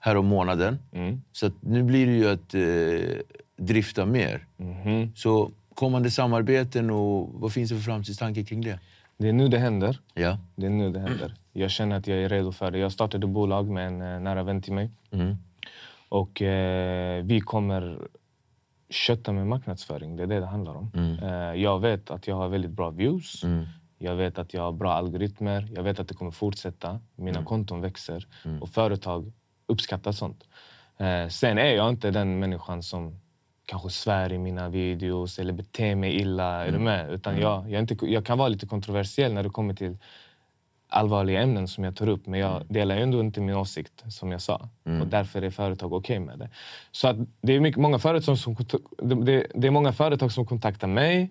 här 0.00 0.16
om 0.16 0.26
månaden. 0.26 0.78
Mm. 0.92 1.22
Så 1.32 1.50
nu 1.60 1.82
blir 1.82 2.06
det 2.06 2.12
ju 2.12 2.28
att 2.28 2.54
eh, 2.54 3.20
drifta 3.66 4.06
mer. 4.06 4.46
Mhm. 4.56 5.12
Så 5.16 5.50
kommande 5.74 6.10
samarbeten 6.10 6.90
och 6.90 7.30
vad 7.32 7.52
finns 7.52 7.70
det 7.70 7.76
för 7.76 7.82
framtidstankar 7.82 8.42
kring 8.42 8.60
det? 8.60 8.78
Det 9.18 9.28
är 9.28 9.32
nu 9.32 9.48
det 9.48 9.58
händer. 9.58 10.00
Ja. 10.14 10.38
Det 10.56 10.66
är 10.66 10.70
nu 10.70 10.90
det 10.90 11.00
händer. 11.00 11.34
Jag 11.52 11.70
känner 11.70 11.96
att 11.96 12.06
jag 12.06 12.18
är 12.18 12.28
redo 12.28 12.52
för 12.52 12.70
det. 12.70 12.78
Jag 12.78 12.92
startade 12.92 13.26
bolag 13.26 13.68
med 13.68 13.86
en 13.86 14.02
eh, 14.02 14.20
nära 14.20 14.42
vän 14.42 14.62
till 14.62 14.72
mig. 14.72 14.90
Och 16.08 16.42
eh, 16.42 17.24
vi 17.24 17.40
kommer 17.40 18.08
kötta 18.90 19.32
med 19.32 19.46
marknadsföring. 19.46 20.16
Det 20.16 20.22
är 20.22 20.26
det 20.26 20.40
det 20.40 20.46
handlar 20.46 20.74
om. 20.74 20.90
Eh, 21.22 21.62
jag 21.62 21.80
vet 21.80 22.10
att 22.10 22.26
jag 22.26 22.36
har 22.36 22.48
väldigt 22.48 22.70
bra 22.70 22.90
views. 22.90 23.44
Jag 23.98 24.16
vet 24.16 24.38
att 24.38 24.54
jag 24.54 24.62
har 24.62 24.72
bra 24.72 24.92
algoritmer. 24.92 25.68
Jag 25.74 25.82
vet 25.82 26.00
att 26.00 26.08
det 26.08 26.14
kommer 26.14 26.30
fortsätta. 26.30 27.00
Mina 27.16 27.44
konton 27.44 27.80
växer. 27.80 28.26
Och 28.60 28.68
företag 28.68 29.32
uppskattar 29.66 30.12
sånt. 30.12 30.44
Eh, 30.96 31.28
sen 31.28 31.58
är 31.58 31.74
jag 31.74 31.88
inte 31.88 32.10
den 32.10 32.38
människan 32.38 32.82
som 32.82 33.20
kanske 33.68 33.90
svär 33.90 34.32
i 34.32 34.38
mina 34.38 34.68
videos 34.68 35.38
eller 35.38 35.52
beter 35.52 35.94
mig 35.94 36.14
illa. 36.20 36.64
Är 36.66 36.72
du 36.72 36.78
med? 36.78 37.10
Utan 37.12 37.38
jag, 37.40 37.64
jag, 37.64 37.72
är 37.74 37.78
inte, 37.78 37.96
jag 38.06 38.24
kan 38.26 38.38
vara 38.38 38.48
lite 38.48 38.66
kontroversiell 38.66 39.32
när 39.34 39.42
det 39.42 39.50
kommer 39.50 39.74
till 39.74 39.96
allvarliga 40.90 41.42
ämnen 41.42 41.68
som 41.68 41.84
jag 41.84 41.96
tar 41.96 42.08
upp. 42.08 42.26
Men 42.26 42.40
jag 42.40 42.62
delar 42.68 42.96
ju 42.96 43.02
ändå 43.02 43.20
inte 43.20 43.40
min 43.40 43.54
åsikt, 43.56 44.04
som 44.08 44.32
jag 44.32 44.40
sa. 44.40 44.68
Och 45.00 45.06
därför 45.06 45.42
är 45.42 45.50
företag 45.50 45.92
okej 45.92 46.18
med 46.18 46.38
det. 46.38 46.48
Så 46.92 47.08
att 47.08 47.16
det, 47.40 47.52
är 47.52 47.60
mycket, 47.60 47.80
många 47.80 47.98
företag 47.98 48.38
som, 48.38 48.56
det- 49.02 49.46
det, 49.54 49.66
är 49.66 49.70
många 49.70 49.92
företag 49.92 50.32
som 50.32 50.46
kontaktar 50.46 50.88
mig. 50.88 51.30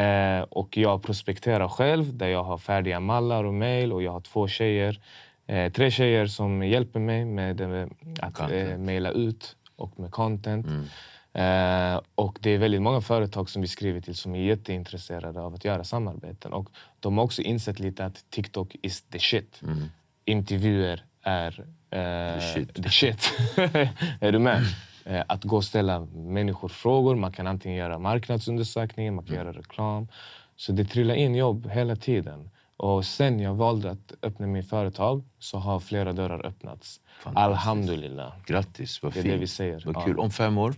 Eh, 0.00 0.42
och 0.42 0.76
jag 0.76 1.02
prospekterar 1.02 1.68
själv, 1.68 2.16
där 2.16 2.28
jag 2.28 2.44
har 2.44 2.58
färdiga 2.58 3.00
mallar 3.00 3.44
och 3.44 3.54
mejl. 3.54 3.92
Och 3.92 4.02
jag 4.02 4.12
har 4.12 4.20
två 4.20 4.48
tjejer 4.48 5.00
Eh, 5.46 5.72
tre 5.72 5.90
tjejer 5.90 6.26
som 6.26 6.62
hjälper 6.62 7.00
mig 7.00 7.24
med 7.24 7.60
eh, 7.60 7.86
att 8.20 8.38
eh, 8.72 8.78
mejla 8.78 9.10
ut 9.10 9.56
och 9.76 10.00
med 10.00 10.10
content. 10.10 10.66
Mm. 11.32 11.94
Eh, 11.94 12.00
och 12.14 12.38
det 12.40 12.50
är 12.50 12.58
väldigt 12.58 12.82
många 12.82 13.00
företag 13.00 13.50
som 13.50 13.62
vi 13.62 13.68
skriver 13.68 14.00
till 14.00 14.14
som 14.16 14.34
är 14.34 14.38
jätteintresserade 14.42 15.40
av 15.40 15.54
att 15.54 15.64
göra 15.64 15.84
samarbeten. 15.84 16.52
Och 16.52 16.68
de 17.00 17.18
har 17.18 17.24
också 17.24 17.42
insett 17.42 17.78
lite 17.78 18.04
att 18.04 18.24
TikTok 18.30 18.76
is 18.82 19.02
the 19.02 19.18
shit. 19.18 19.60
Intervjuer 20.24 21.04
är 21.22 21.64
eh, 21.90 22.40
The 22.40 22.40
shit. 22.54 22.74
the 22.84 22.90
shit. 22.90 23.32
är 24.20 24.32
du 24.32 24.38
med? 24.38 24.62
Eh, 25.04 25.22
att 25.28 25.44
gå 25.44 25.56
och 25.56 25.64
ställa 25.64 26.00
människor 26.14 26.68
frågor. 26.68 27.16
Man 27.16 27.32
kan 27.32 27.46
antingen 27.46 27.78
göra 27.78 27.98
marknadsundersökningar, 27.98 29.12
man 29.12 29.24
kan 29.24 29.36
göra 29.36 29.52
reklam. 29.52 30.08
Så 30.56 30.72
det 30.72 30.84
trillar 30.84 31.14
in 31.14 31.34
jobb 31.34 31.70
hela 31.70 31.96
tiden. 31.96 32.50
Och 32.76 33.04
sen 33.06 33.40
jag 33.40 33.54
valde 33.54 33.90
att 33.90 34.12
öppna 34.22 34.46
min 34.46 34.64
företag 34.64 35.24
så 35.38 35.58
har 35.58 35.80
flera 35.80 36.12
dörrar 36.12 36.46
öppnats. 36.46 37.00
Alhamdulillah. 37.22 38.32
Grattis, 38.46 39.02
vad 39.02 39.12
Det 39.12 39.18
är 39.18 39.22
fint. 39.22 39.34
det 39.34 39.38
vi 39.40 39.46
säger. 39.46 39.82
Vad 39.86 39.96
Ja. 39.96 40.00
kul. 40.04 40.18
Om 40.18 40.30
fem 40.30 40.58
år? 40.58 40.74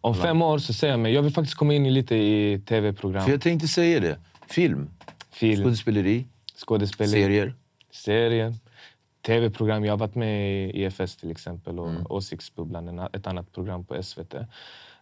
Om 0.00 0.14
fem 0.14 0.42
år 0.42 0.58
så 0.58 0.72
säger 0.72 0.92
jag 0.92 1.00
mig, 1.00 1.12
jag 1.12 1.22
vill 1.22 1.32
faktiskt 1.32 1.56
komma 1.56 1.74
in 1.74 1.86
i 1.86 1.90
lite 1.90 2.14
i 2.16 2.60
tv-program, 2.68 3.24
För 3.24 3.30
jag 3.30 3.40
tänkte 3.40 3.68
säga 3.68 4.00
det. 4.00 4.18
Film, 4.48 4.90
film, 5.30 5.62
skådespeleri, 5.64 6.26
skådespeleri, 6.56 7.22
serier. 7.22 7.54
serier, 7.90 8.54
tv-program. 9.26 9.84
Jag 9.84 9.92
har 9.92 9.98
varit 9.98 10.14
med 10.14 10.50
i 10.70 10.82
EFS 10.84 11.16
till 11.16 11.30
exempel 11.30 11.78
och 11.78 11.88
Mm. 11.88 12.06
Åsiktsbubblan, 12.08 12.98
ett 13.12 13.26
annat 13.26 13.52
program 13.52 13.84
på 13.84 14.02
SVT. 14.02 14.34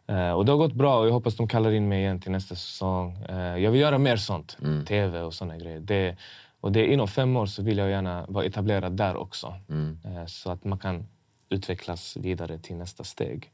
Eh, 0.08 0.30
och 0.30 0.44
det 0.44 0.52
har 0.52 0.56
gått 0.58 0.72
bra 0.72 1.00
och 1.00 1.06
jag 1.06 1.12
hoppas 1.12 1.36
de 1.36 1.48
kallar 1.48 1.70
in 1.72 1.88
mig 1.88 1.98
igen 2.00 2.20
till 2.20 2.30
nästa 2.32 2.54
säsong. 2.54 3.16
Eh, 3.28 3.36
jag 3.58 3.70
vill 3.70 3.80
göra 3.80 3.98
mer 3.98 4.16
sånt, 4.16 4.56
Mm. 4.62 4.84
tv 4.84 5.20
och 5.22 5.34
såna 5.34 5.56
grejer. 5.56 5.80
Det, 5.80 6.16
och 6.60 6.72
det, 6.72 6.92
inom 6.92 7.08
fem 7.08 7.36
år 7.36 7.46
så 7.46 7.62
vill 7.62 7.78
jag 7.78 7.90
gärna 7.90 8.26
vara 8.28 8.44
etablerad 8.44 8.92
där 8.96 9.16
också. 9.16 9.54
Mm. 9.68 9.98
Eh, 10.04 10.26
så 10.26 10.50
att 10.50 10.64
man 10.64 10.78
kan 10.78 11.06
utvecklas 11.48 12.16
vidare 12.16 12.58
till 12.58 12.76
nästa 12.76 13.04
steg 13.04 13.50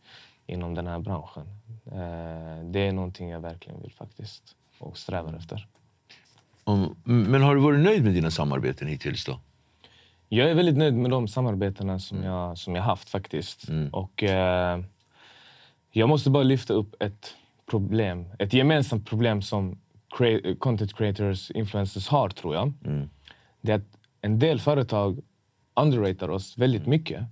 inom 0.46 0.74
den 0.74 0.86
här 0.86 0.98
branschen. 0.98 1.46
Eh, 1.86 2.64
det 2.64 2.80
är 2.80 2.92
någonting 2.92 3.28
jag 3.28 3.40
verkligen 3.40 3.82
vill 3.82 3.92
faktiskt 3.92 4.56
och 4.78 4.98
strävar 4.98 5.34
efter. 5.34 5.66
Om, 6.64 6.96
men 7.04 7.42
har 7.42 7.54
du 7.54 7.60
varit 7.60 7.80
nöjd 7.80 8.04
med 8.04 8.14
dina 8.14 8.30
samarbeten 8.30 8.88
hittills 8.88 9.24
då? 9.24 9.40
Jag 10.28 10.50
är 10.50 10.54
väldigt 10.54 10.76
nöjd 10.76 10.94
med 10.94 11.10
de 11.10 11.28
samarbetena 11.28 11.98
som, 11.98 12.22
jag, 12.22 12.58
som 12.58 12.74
jag 12.74 12.82
haft 12.82 13.08
faktiskt. 13.10 13.68
Och 13.92 14.22
eh, 14.22 14.80
jag 15.90 16.08
måste 16.08 16.30
bara 16.30 16.42
lyfta 16.42 16.74
upp 16.74 17.02
ett 17.02 17.34
problem, 17.70 18.26
ett 18.38 18.52
gemensamt 18.52 19.06
problem 19.08 19.42
som 19.42 19.78
crea- 20.18 20.56
content 20.58 20.94
creators, 20.96 21.50
influencers 21.50 22.08
har 22.08 22.28
tror 22.28 22.54
jag. 22.54 22.72
Det 23.60 23.72
är 23.72 23.76
att 23.76 23.98
en 24.20 24.38
del 24.38 24.60
företag 24.60 25.20
underratar 25.74 26.28
oss 26.28 26.58
väldigt 26.58 26.86
mycket. 26.86 27.24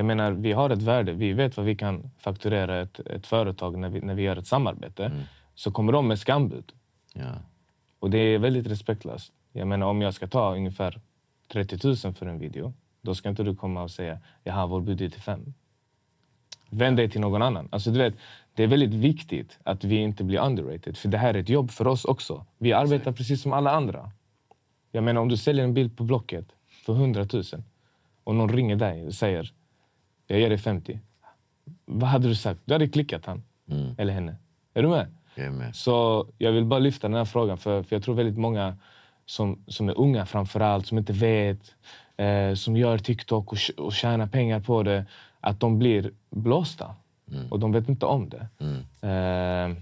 Jag 0.00 0.06
menar, 0.06 0.32
vi 0.32 0.52
har 0.52 0.70
ett 0.70 0.82
värde. 0.82 1.12
Vi 1.12 1.32
vet 1.32 1.56
vad 1.56 1.66
vi 1.66 1.74
kan 1.74 2.10
fakturera 2.18 2.80
ett, 2.80 3.00
ett 3.00 3.26
företag 3.26 3.78
när 3.78 3.88
vi, 3.88 4.00
när 4.00 4.14
vi 4.14 4.22
gör 4.22 4.36
ett 4.36 4.46
samarbete. 4.46 5.12
Så 5.54 5.72
kommer 5.72 5.92
de 5.92 6.08
med 6.08 6.18
skambud. 6.18 6.72
Ja. 7.14 7.34
Och 7.98 8.10
det 8.10 8.18
är 8.18 8.38
väldigt 8.38 8.66
respektlöst. 8.66 9.32
Jag 9.52 9.68
menar 9.68 9.86
om 9.86 10.02
jag 10.02 10.14
ska 10.14 10.26
ta 10.26 10.54
ungefär 10.54 11.00
30 11.52 11.86
000 11.86 11.96
för 11.96 12.26
en 12.26 12.38
video, 12.38 12.72
då 13.02 13.14
ska 13.14 13.28
inte 13.28 13.42
du 13.42 13.56
komma 13.56 13.82
och 13.82 13.90
säga 13.90 14.18
jaha, 14.44 14.66
vår 14.66 14.80
budget 14.80 15.16
är 15.16 15.20
fem. 15.20 15.54
Vänd 16.70 16.96
dig 16.96 17.10
till 17.10 17.20
någon 17.20 17.42
annan. 17.42 17.68
Alltså, 17.72 17.90
du 17.90 17.98
vet, 17.98 18.14
det 18.54 18.62
är 18.62 18.66
väldigt 18.66 18.94
viktigt 18.94 19.58
att 19.64 19.84
vi 19.84 19.96
inte 19.96 20.24
blir 20.24 20.38
underrated, 20.38 20.96
för 20.96 21.08
det 21.08 21.18
här 21.18 21.34
är 21.34 21.38
ett 21.38 21.48
jobb 21.48 21.70
för 21.70 21.86
oss 21.86 22.04
också. 22.04 22.46
Vi 22.58 22.72
arbetar 22.72 23.12
precis 23.12 23.42
som 23.42 23.52
alla 23.52 23.70
andra. 23.70 24.10
Jag 24.92 25.04
menar 25.04 25.20
om 25.20 25.28
du 25.28 25.36
säljer 25.36 25.64
en 25.64 25.74
bild 25.74 25.96
på 25.96 26.04
Blocket 26.04 26.46
för 26.86 26.92
100 26.92 27.26
000 27.32 27.44
och 28.24 28.34
någon 28.34 28.48
ringer 28.48 28.76
dig 28.76 29.06
och 29.06 29.14
säger 29.14 29.52
jag 30.30 30.40
ger 30.40 30.48
dig 30.48 30.58
50. 30.58 31.00
Vad 31.84 32.08
hade 32.08 32.28
du 32.28 32.34
sagt? 32.34 32.60
Du 32.64 32.74
hade 32.74 32.88
klickat 32.88 33.26
han 33.26 33.42
eller 33.98 34.12
henne. 34.12 34.36
Är 34.74 34.82
du 34.82 34.88
med? 34.88 35.06
Jag 35.34 35.46
är 35.46 35.50
med. 35.50 35.76
Så 35.76 36.26
jag 36.38 36.52
vill 36.52 36.64
bara 36.64 36.80
lyfta 36.80 37.08
den 37.08 37.16
här 37.16 37.24
frågan, 37.24 37.58
för, 37.58 37.82
för 37.82 37.96
jag 37.96 38.02
tror 38.02 38.14
väldigt 38.14 38.38
många 38.38 38.76
som, 39.26 39.64
som 39.66 39.88
är 39.88 39.98
unga 39.98 40.26
framför 40.26 40.60
allt, 40.60 40.86
som 40.86 40.98
inte 40.98 41.12
vet, 41.12 41.74
eh, 42.16 42.54
som 42.54 42.76
gör 42.76 42.98
TikTok 42.98 43.52
och, 43.52 43.58
och 43.76 43.92
tjänar 43.92 44.26
pengar 44.26 44.60
på 44.60 44.82
det, 44.82 45.04
att 45.40 45.60
de 45.60 45.78
blir 45.78 46.10
blåsta. 46.30 46.94
Och 47.50 47.60
de 47.60 47.72
vet 47.72 47.88
inte 47.88 48.06
om 48.06 48.28
det. 48.28 48.48
Eh, 49.08 49.76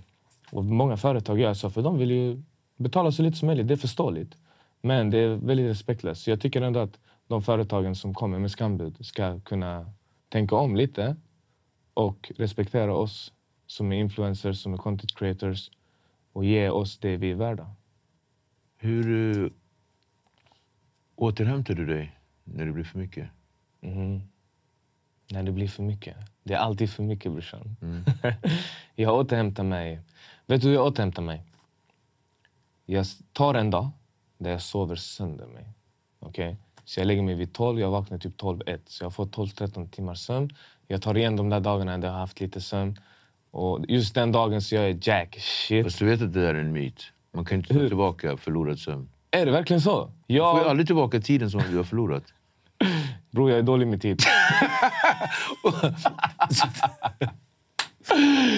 och 0.51 0.65
många 0.65 0.97
företag 0.97 1.41
gör 1.41 1.55
så, 1.55 1.71
för 1.71 1.83
de 1.83 1.99
vill 1.99 2.11
ju 2.11 2.43
betala 2.77 3.13
så 3.13 3.23
lite 3.23 3.37
som 3.37 3.47
möjligt. 3.47 3.69
Det 3.69 3.75
är 3.75 3.79
förståeligt. 3.79 4.37
Men 4.81 5.11
det 5.11 5.19
är 5.19 5.29
väldigt 5.29 5.71
respektlöst. 5.71 6.23
Så 6.23 6.31
jag 6.31 6.41
tycker 6.41 6.63
ändå 6.63 6.81
att 6.81 6.99
de 7.27 7.43
företagen 7.43 7.95
som 7.95 8.15
kommer 8.15 8.39
med 8.39 8.51
skambud 8.51 9.07
ska 9.07 9.41
kunna 9.41 9.93
tänka 10.29 10.57
om 10.57 10.77
lite 10.77 11.17
och 11.95 12.33
respektera 12.37 12.95
oss 12.95 13.33
som 13.67 13.93
är 13.93 13.97
influencers, 13.97 14.59
som 14.59 14.75
är 14.75 14.79
content 14.79 15.15
creators 15.15 15.71
och 16.33 16.45
ge 16.45 16.69
oss 16.69 16.99
det 16.99 17.17
vi 17.17 17.31
är 17.31 17.35
värda. 17.35 17.75
Hur 18.77 19.09
uh, 19.09 19.51
återhämtar 21.15 21.75
du 21.75 21.87
dig 21.87 22.19
när 22.45 22.67
det 22.67 22.73
blir 22.73 22.85
för 22.85 22.99
mycket? 22.99 23.29
Mhm. 23.81 24.23
När 25.31 25.43
det 25.43 25.53
blir 25.53 25.69
för 25.69 25.83
mycket. 25.83 26.17
Det 26.43 26.55
är 26.55 26.59
alltid 26.59 26.91
för 26.91 27.03
mycket 27.03 27.33
brorsan. 27.33 27.77
jag 28.95 29.15
återhämtar 29.15 29.65
mig. 29.65 30.01
Vet 30.47 30.63
du 30.63 30.69
hur 30.69 30.75
jag 30.75 30.87
återhämtar 30.87 31.23
mig? 31.23 31.45
Jag 32.87 33.07
tar 33.33 33.55
en 33.55 33.71
dag 33.71 33.91
där 34.39 34.51
jag 34.51 34.63
sover 34.63 34.97
sönder 34.97 35.47
mig. 35.47 35.73
Okej? 36.19 36.57
Så 36.89 37.01
jag 37.01 37.07
lägger 37.07 37.23
mig 37.23 37.35
vid 37.35 37.53
12, 37.53 37.81
jag 37.81 37.91
vaknar 37.91 38.19
typ 38.19 38.41
12-1. 38.41 38.79
Så 38.87 39.05
jag 39.05 39.15
får 39.15 39.27
12-13 39.27 39.91
timmars 39.91 40.19
sömn. 40.19 40.51
Jag 40.87 41.03
tar 41.03 41.17
igen 41.17 41.37
de 41.37 41.49
där 41.49 41.61
dagarna 41.61 41.99
där 41.99 42.09
jag 42.09 42.13
har 42.13 42.21
haft 42.21 42.41
lite 42.41 42.61
sömn. 42.61 42.99
Och 43.51 43.85
just 43.89 44.15
den 44.15 44.33
dagen 44.33 44.63
så 44.63 44.75
jag 44.75 44.85
är 44.85 44.99
jack 45.03 45.37
shit. 45.41 45.85
Fast 45.87 45.99
du 45.99 46.05
vet 46.05 46.23
att 46.23 46.35
det 46.35 46.41
där 46.41 46.55
är 46.55 46.61
en 46.61 46.73
myt. 46.73 47.13
Man 47.35 47.45
kan 47.45 47.59
inte 47.59 47.75
ta 47.75 47.81
Hur? 47.81 47.89
tillbaka 47.89 48.37
förlorad 48.37 48.79
sömn. 48.79 49.09
Är 49.31 49.47
det 49.47 49.53
verkligen 49.53 49.81
så? 49.81 50.01
Du 50.01 50.07
får 50.07 50.15
ju 50.29 50.37
Jag, 50.37 50.59
aldrig 50.67 50.87
tillbaka 50.87 51.21
tiden 51.21 51.51
som 51.51 51.63
du 51.71 51.77
har 51.77 51.85
förlorat. 51.85 52.25
bror, 53.31 53.51
jag 53.51 53.59
är 53.59 53.63
dålig 53.63 53.87
med 53.87 54.03
tid. 54.03 54.21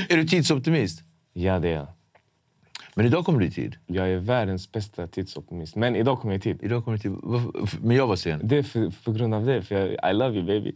Är 0.09 0.17
du 0.17 0.25
tidsoptimist? 0.25 1.03
ja, 1.33 1.59
det 1.59 1.69
är 1.69 1.73
jag. 1.73 1.87
Men 2.95 3.07
idag 3.07 3.25
kommer 3.25 3.39
du 3.39 3.47
i 3.47 3.51
tid. 3.51 3.77
Jag 3.87 4.11
är 4.11 4.17
världens 4.17 4.73
bästa 4.73 5.07
tidsoptimist. 5.07 5.77
Men 5.77 5.97
idag 5.97 6.21
kommer 6.21 6.35
jag 6.35 6.39
i 6.39 6.43
tid. 6.43 6.59
Idag 6.63 6.85
kommer 6.85 6.97
du 6.99 7.03
tid. 7.03 7.13
Men 7.83 7.97
jag 7.97 8.07
var 8.07 8.17
sen. 8.17 8.41
Det 8.45 8.59
är 8.59 8.63
för, 8.63 9.05
på 9.05 9.13
grund 9.13 9.35
av 9.35 9.47
det, 9.47 9.63
för 9.63 9.75
jag, 9.75 10.11
I 10.11 10.15
love 10.15 10.37
you 10.37 10.47
baby. 10.47 10.73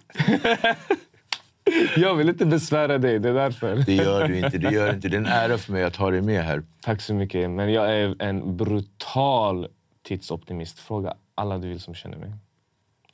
jag 1.97 2.15
vill 2.15 2.29
inte 2.29 2.47
besvära 2.47 2.99
dig, 2.99 3.19
det 3.19 3.29
är 3.29 3.35
därför. 3.35 3.77
Det 3.77 3.95
gör 3.95 4.29
du 4.29 4.39
inte. 4.39 4.59
Det 4.59 4.71
gör 4.71 4.95
inte. 4.95 5.09
Det 5.09 5.17
är 5.17 5.21
en 5.21 5.27
ära 5.27 5.59
för 5.59 5.73
mig 5.73 5.85
att 5.85 5.97
ha 5.97 6.11
dig 6.11 6.23
med 6.23 6.45
här. 6.45 6.63
Tack 6.81 7.01
så 7.03 7.15
mycket. 7.15 7.51
Men 7.51 7.73
jag 7.73 7.97
är 7.97 8.23
en 8.23 8.57
brutal 8.57 9.69
tidsoptimist. 10.03 10.79
Fråga 10.79 11.15
alla 11.35 11.59
du 11.59 11.69
vill 11.69 11.81
som 11.81 11.95
känner 11.95 12.17
mig. 12.17 12.33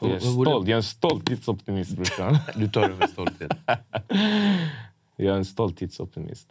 Jag, 0.01 0.11
är 0.11 0.19
stolt. 0.19 0.69
jag 0.69 0.73
är 0.73 0.77
en 0.77 0.83
stolt 0.83 1.27
tidsoptimist 1.27 1.97
brorsan. 1.97 2.39
Du 2.57 2.69
tar 2.69 2.89
det 2.89 2.95
med 2.95 3.11
stolthet. 3.11 3.53
jag 5.17 5.35
är 5.35 5.39
en 5.39 5.45
stolt 5.45 5.79
tidsoptimist. 5.79 6.49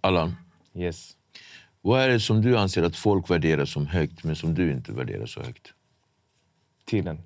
Allan, 0.00 0.36
Yes. 0.74 1.16
Vad 1.80 2.00
är 2.00 2.08
det 2.08 2.20
som 2.20 2.42
du 2.42 2.58
anser 2.58 2.82
att 2.82 2.96
folk 2.96 3.30
värderar 3.30 3.64
som 3.64 3.86
högt 3.86 4.24
men 4.24 4.36
som 4.36 4.54
du 4.54 4.72
inte 4.72 4.92
värderar 4.92 5.26
så 5.26 5.42
högt? 5.42 5.72
Tiden. 6.84 7.18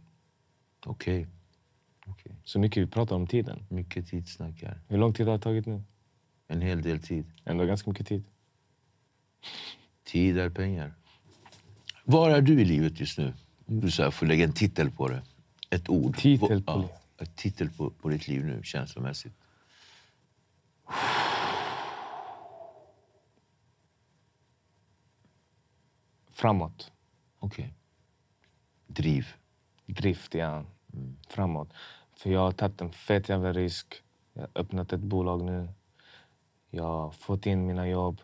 Okej. 0.86 1.26
Okej. 2.06 2.32
Så 2.44 2.58
mycket 2.58 2.82
vi 2.82 2.86
pratar 2.86 3.16
om 3.16 3.26
tiden. 3.26 3.66
Mycket 3.68 4.08
tidssnack 4.08 4.62
här. 4.62 4.78
Hur 4.88 4.98
lång 4.98 5.14
tid 5.14 5.26
har 5.26 5.32
det 5.32 5.42
tagit 5.42 5.66
nu? 5.66 5.82
En 6.48 6.60
hel 6.60 6.82
del 6.82 7.02
tid. 7.02 7.24
Ändå 7.44 7.64
ganska 7.64 7.90
mycket 7.90 8.06
tid. 8.06 8.24
Tid 10.04 10.38
är 10.38 10.50
pengar. 10.50 10.94
Var 12.04 12.30
är 12.30 12.40
du 12.40 12.60
i 12.60 12.64
livet 12.64 13.00
just 13.00 13.18
nu? 13.18 13.32
Om 13.66 13.80
du 13.80 13.90
så 13.90 14.02
här 14.02 14.10
får 14.10 14.26
lägga 14.26 14.44
en 14.44 14.52
titel 14.52 14.90
på 14.90 15.08
det. 15.08 15.22
Ett 15.70 15.88
ord. 15.88 16.16
Titel 16.16 16.62
på 16.62 16.72
ja. 16.72 17.00
Ett 17.24 17.36
titel 17.36 17.70
på, 17.70 17.90
på 17.90 18.08
ditt 18.08 18.28
liv 18.28 18.44
nu, 18.44 18.60
känslomässigt. 18.62 19.34
Framåt. 26.40 26.92
Okej. 27.38 27.74
Driv. 28.86 29.26
drift, 29.86 30.34
ja. 30.34 30.64
Framåt. 31.28 31.72
För 32.16 32.30
jag 32.30 32.40
har 32.40 32.52
tagit 32.52 32.80
en 32.80 32.92
fet 32.92 33.28
jävla 33.28 33.52
risk. 33.52 34.02
Jag 34.32 34.42
har 34.42 34.50
öppnat 34.54 34.92
ett 34.92 35.00
bolag 35.00 35.42
nu. 35.42 35.68
Jag 36.70 36.84
har 36.84 37.10
fått 37.10 37.46
in 37.46 37.66
mina 37.66 37.88
jobb. 37.88 38.20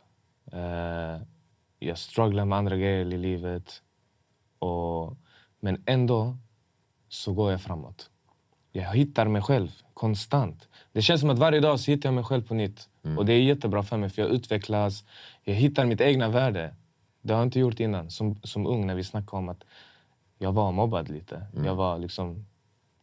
Eh, 0.53 1.23
jag 1.79 1.99
strugglar 1.99 2.45
med 2.45 2.59
andra 2.59 2.77
grejer 2.77 3.12
i 3.12 3.19
livet. 3.19 3.83
Och, 4.59 5.17
men 5.61 5.83
ändå 5.87 6.37
så 7.09 7.33
går 7.33 7.51
jag 7.51 7.62
framåt. 7.62 8.11
Jag 8.73 8.95
hittar 8.95 9.27
mig 9.27 9.43
själv 9.43 9.71
konstant. 9.95 10.69
Det 10.93 11.03
känns 11.03 11.21
som 11.21 11.31
att 11.31 11.39
varje 11.39 11.61
dag 11.61 11.81
så 11.81 11.91
hittar 11.91 12.09
jag 12.09 12.14
mig 12.14 12.25
själv 12.25 12.49
på 12.49 12.55
nytt. 12.55 12.89
Och 13.17 13.27
det 13.27 13.33
är 13.33 13.43
jättebra 13.43 13.83
för 13.83 13.97
mig 13.97 14.11
för 14.11 14.23
jag 14.23 14.31
utvecklas. 14.31 15.05
Jag 15.43 15.55
hittar 15.55 15.85
mitt 15.87 16.01
egna 16.01 16.29
värde. 16.29 16.75
Det 17.27 17.35
har 17.35 17.41
jag 17.41 17.47
inte 17.47 17.61
gjort 17.61 17.81
innan. 17.81 18.11
Som, 18.11 18.41
som 18.43 18.66
ung 18.66 18.87
när 18.87 18.95
vi 18.95 19.05
snackade 19.05 19.39
om 19.39 19.49
att 19.49 19.64
jag 20.39 20.53
var 20.53 20.72
mobbad 20.72 21.09
lite. 21.09 21.47
Jag 21.64 21.74
var 21.74 21.99
liksom 21.99 22.47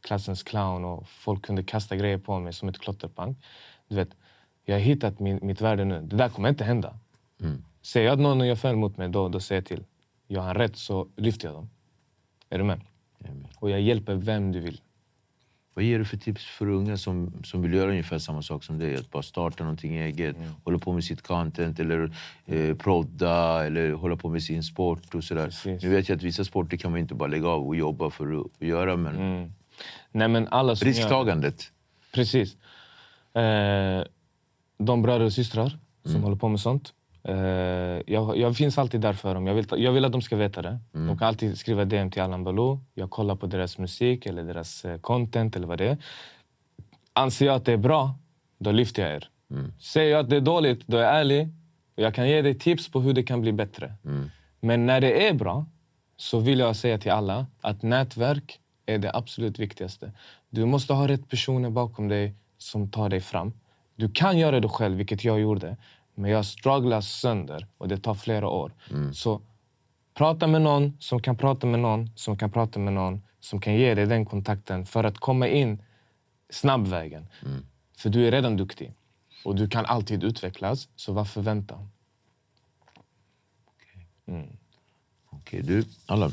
klassens 0.01 0.43
clown 0.43 0.85
och 0.85 1.07
folk 1.07 1.45
kunde 1.45 1.63
kasta 1.63 1.95
grejer 1.95 2.17
på 2.17 2.39
mig 2.39 2.53
som 2.53 2.69
ett 2.69 2.79
klotterpang. 2.79 3.35
Du 3.87 3.95
vet, 3.95 4.09
jag 4.65 4.75
har 4.75 4.79
hittat 4.79 5.19
min, 5.19 5.39
mitt 5.41 5.61
värde 5.61 5.85
nu. 5.85 6.01
Det 6.01 6.15
där 6.15 6.29
kommer 6.29 6.49
inte 6.49 6.63
hända. 6.63 6.99
Säger 7.81 8.05
jag 8.07 8.13
att 8.13 8.19
någon 8.19 8.47
gör 8.47 8.55
fel 8.55 8.75
mot 8.75 8.97
mig, 8.97 9.09
då, 9.09 9.29
då 9.29 9.39
säger 9.39 9.61
jag 9.61 9.65
till. 9.65 9.83
Gör 10.27 10.41
han 10.41 10.55
rätt 10.55 10.77
så 10.77 11.07
lyfter 11.15 11.47
jag 11.47 11.55
dem. 11.55 11.69
Är 12.49 12.57
du 12.57 12.63
med? 12.63 12.81
Och 13.59 13.69
jag 13.69 13.81
hjälper 13.81 14.15
vem 14.15 14.51
du 14.51 14.59
vill. 14.59 14.81
Vad 15.75 15.85
ger 15.85 15.99
du 15.99 16.05
för 16.05 16.17
tips 16.17 16.45
för 16.45 16.67
unga 16.69 16.97
som, 16.97 17.33
som 17.43 17.61
vill 17.61 17.73
göra 17.73 17.89
ungefär 17.91 18.17
samma 18.19 18.41
sak 18.41 18.63
som 18.63 18.79
dig? 18.79 18.95
Att 18.95 19.11
bara 19.11 19.23
starta 19.23 19.63
någonting 19.63 19.95
eget, 19.97 20.35
Mm. 20.37 20.49
hålla 20.63 20.77
på 20.79 20.93
med 20.93 21.03
sitt 21.03 21.21
content 21.21 21.79
eller 21.79 22.11
eh, 22.45 22.75
prodda 22.75 23.65
eller 23.65 23.91
hålla 23.91 24.15
på 24.15 24.29
med 24.29 24.43
sin 24.43 24.63
sport 24.63 25.15
och 25.15 25.23
sådär. 25.23 25.45
Precis. 25.45 25.83
Nu 25.83 25.89
vet 25.89 26.09
jag 26.09 26.15
att 26.15 26.23
vissa 26.23 26.43
sporter 26.43 26.77
kan 26.77 26.91
man 26.91 26.99
inte 26.99 27.15
bara 27.15 27.29
lägga 27.29 27.47
av 27.47 27.67
och 27.67 27.75
jobba 27.75 28.09
för 28.09 28.39
att, 28.41 28.47
göra, 28.59 28.95
men 28.95 29.15
Mm. 29.15 29.53
Nej, 30.11 30.27
men 30.27 30.47
alla 30.47 30.75
som 30.75 30.87
gör- 30.87 30.93
risktagandet. 30.93 31.71
Precis. 32.13 32.57
Eh, 33.33 34.03
de 34.77 35.01
bröder 35.01 35.25
och 35.25 35.33
systrar 35.33 35.77
som 36.05 36.23
håller 36.23 36.35
på 36.37 36.47
med 36.49 36.59
sånt. 36.59 36.93
Eh, 37.23 37.35
jag, 38.07 38.37
jag 38.37 38.55
finns 38.55 38.77
alltid 38.77 39.01
där 39.01 39.13
för 39.13 39.35
dem. 39.35 39.47
Jag 39.47 39.53
vill, 39.53 39.65
jag 39.71 39.91
vill 39.91 40.05
att 40.05 40.11
de 40.11 40.21
ska 40.21 40.35
veta 40.35 40.61
det. 40.61 40.79
De 41.07 41.17
kan 41.17 41.27
alltid 41.27 41.57
skriva 41.57 41.85
DM 41.85 42.11
till 42.11 42.21
Allan 42.21 42.43
Baloo. 42.43 42.79
Jag 42.93 43.09
kollar 43.09 43.35
på 43.35 43.45
deras 43.47 43.77
musik 43.77 44.25
eller 44.25 44.43
deras 44.43 44.85
eh, 44.85 44.97
content 44.97 45.55
eller 45.55 45.67
vad 45.67 45.77
det 45.77 45.87
är. 45.87 45.97
Anser 47.13 47.45
jag 47.45 47.55
att 47.55 47.65
det 47.65 47.73
är 47.73 47.77
bra, 47.77 48.15
då 48.57 48.71
lyfter 48.71 49.01
jag 49.03 49.15
er. 49.15 49.29
Säger 49.79 50.11
jag 50.11 50.19
att 50.19 50.29
det 50.29 50.35
är 50.35 50.41
dåligt, 50.41 50.87
då 50.87 50.97
är 50.97 51.01
jag 51.01 51.15
ärlig. 51.19 51.47
Jag 51.95 52.15
kan 52.15 52.29
ge 52.29 52.41
dig 52.41 52.59
tips 52.59 52.91
på 52.91 53.01
hur 53.01 53.13
det 53.13 53.23
kan 53.23 53.41
bli 53.41 53.51
bättre. 53.53 53.93
Men 54.59 54.85
när 54.85 55.01
det 55.01 55.27
är 55.27 55.33
bra 55.33 55.65
så 56.17 56.39
vill 56.39 56.59
jag 56.59 56.75
säga 56.75 56.97
till 56.97 57.11
alla 57.11 57.47
att 57.61 57.83
nätverk 57.83 58.59
är 58.85 58.97
det 58.97 59.15
absolut 59.15 59.59
viktigaste. 59.59 60.11
Du 60.49 60.65
måste 60.65 60.93
ha 60.93 61.07
rätt 61.07 61.29
personer 61.29 61.69
bakom 61.69 62.07
dig 62.07 62.33
som 62.57 62.91
tar 62.91 63.09
dig 63.09 63.19
fram. 63.21 63.53
Du 63.95 64.09
kan 64.09 64.37
göra 64.37 64.59
det 64.59 64.69
själv, 64.69 64.97
vilket 64.97 65.23
jag 65.23 65.39
gjorde. 65.39 65.77
Men 66.15 66.31
jag 66.31 66.45
strugglar 66.45 67.01
sönder 67.01 67.67
och 67.77 67.87
det 67.87 67.97
tar 67.97 68.13
flera 68.13 68.47
år. 68.47 68.71
Så 69.13 69.41
prata 70.13 70.47
med 70.47 70.61
någon 70.61 70.97
som 70.99 71.21
kan 71.21 71.37
prata 71.37 71.67
med 71.67 71.79
någon 71.79 72.09
som 72.15 72.37
kan 72.37 72.51
prata 72.51 72.79
med 72.79 72.93
någon 72.93 73.21
som 73.39 73.61
kan 73.61 73.75
ge 73.75 73.95
dig 73.95 74.05
den 74.05 74.25
kontakten 74.25 74.85
för 74.85 75.03
att 75.03 75.17
komma 75.17 75.47
in 75.47 75.81
snabbvägen. 76.49 77.27
För 77.97 78.09
du 78.09 78.27
är 78.27 78.31
redan 78.31 78.57
duktig 78.57 78.93
och 79.45 79.55
du 79.55 79.69
kan 79.69 79.85
alltid 79.85 80.23
utvecklas, 80.23 80.89
så 80.95 81.13
varför 81.13 81.41
vänta? 81.41 81.87
Okej, 85.29 85.61
du, 85.61 85.85
Allan. 86.05 86.31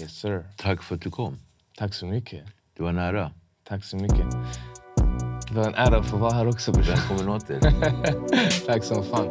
Yes 0.00 0.12
sir. 0.12 0.44
Tack 0.56 0.82
för 0.82 0.94
att 0.94 1.02
du 1.02 1.10
kom. 1.10 1.38
Tack 1.76 1.94
så 1.94 2.06
mycket. 2.06 2.44
Det 2.76 2.82
var 2.82 2.92
nära. 2.92 3.32
Tack 3.64 3.84
så 3.84 3.96
mycket. 3.96 4.26
Det 5.52 5.58
var 5.58 5.66
en 5.66 5.74
ära 5.74 5.98
att 5.98 6.06
få 6.06 6.16
vara 6.16 6.32
här 6.32 6.48
också 6.48 6.72
brorsan. 6.72 6.94
Välkommen 6.94 7.28
åter. 7.28 7.60
Tack 8.66 8.84
som 8.84 9.04
fan. 9.04 9.30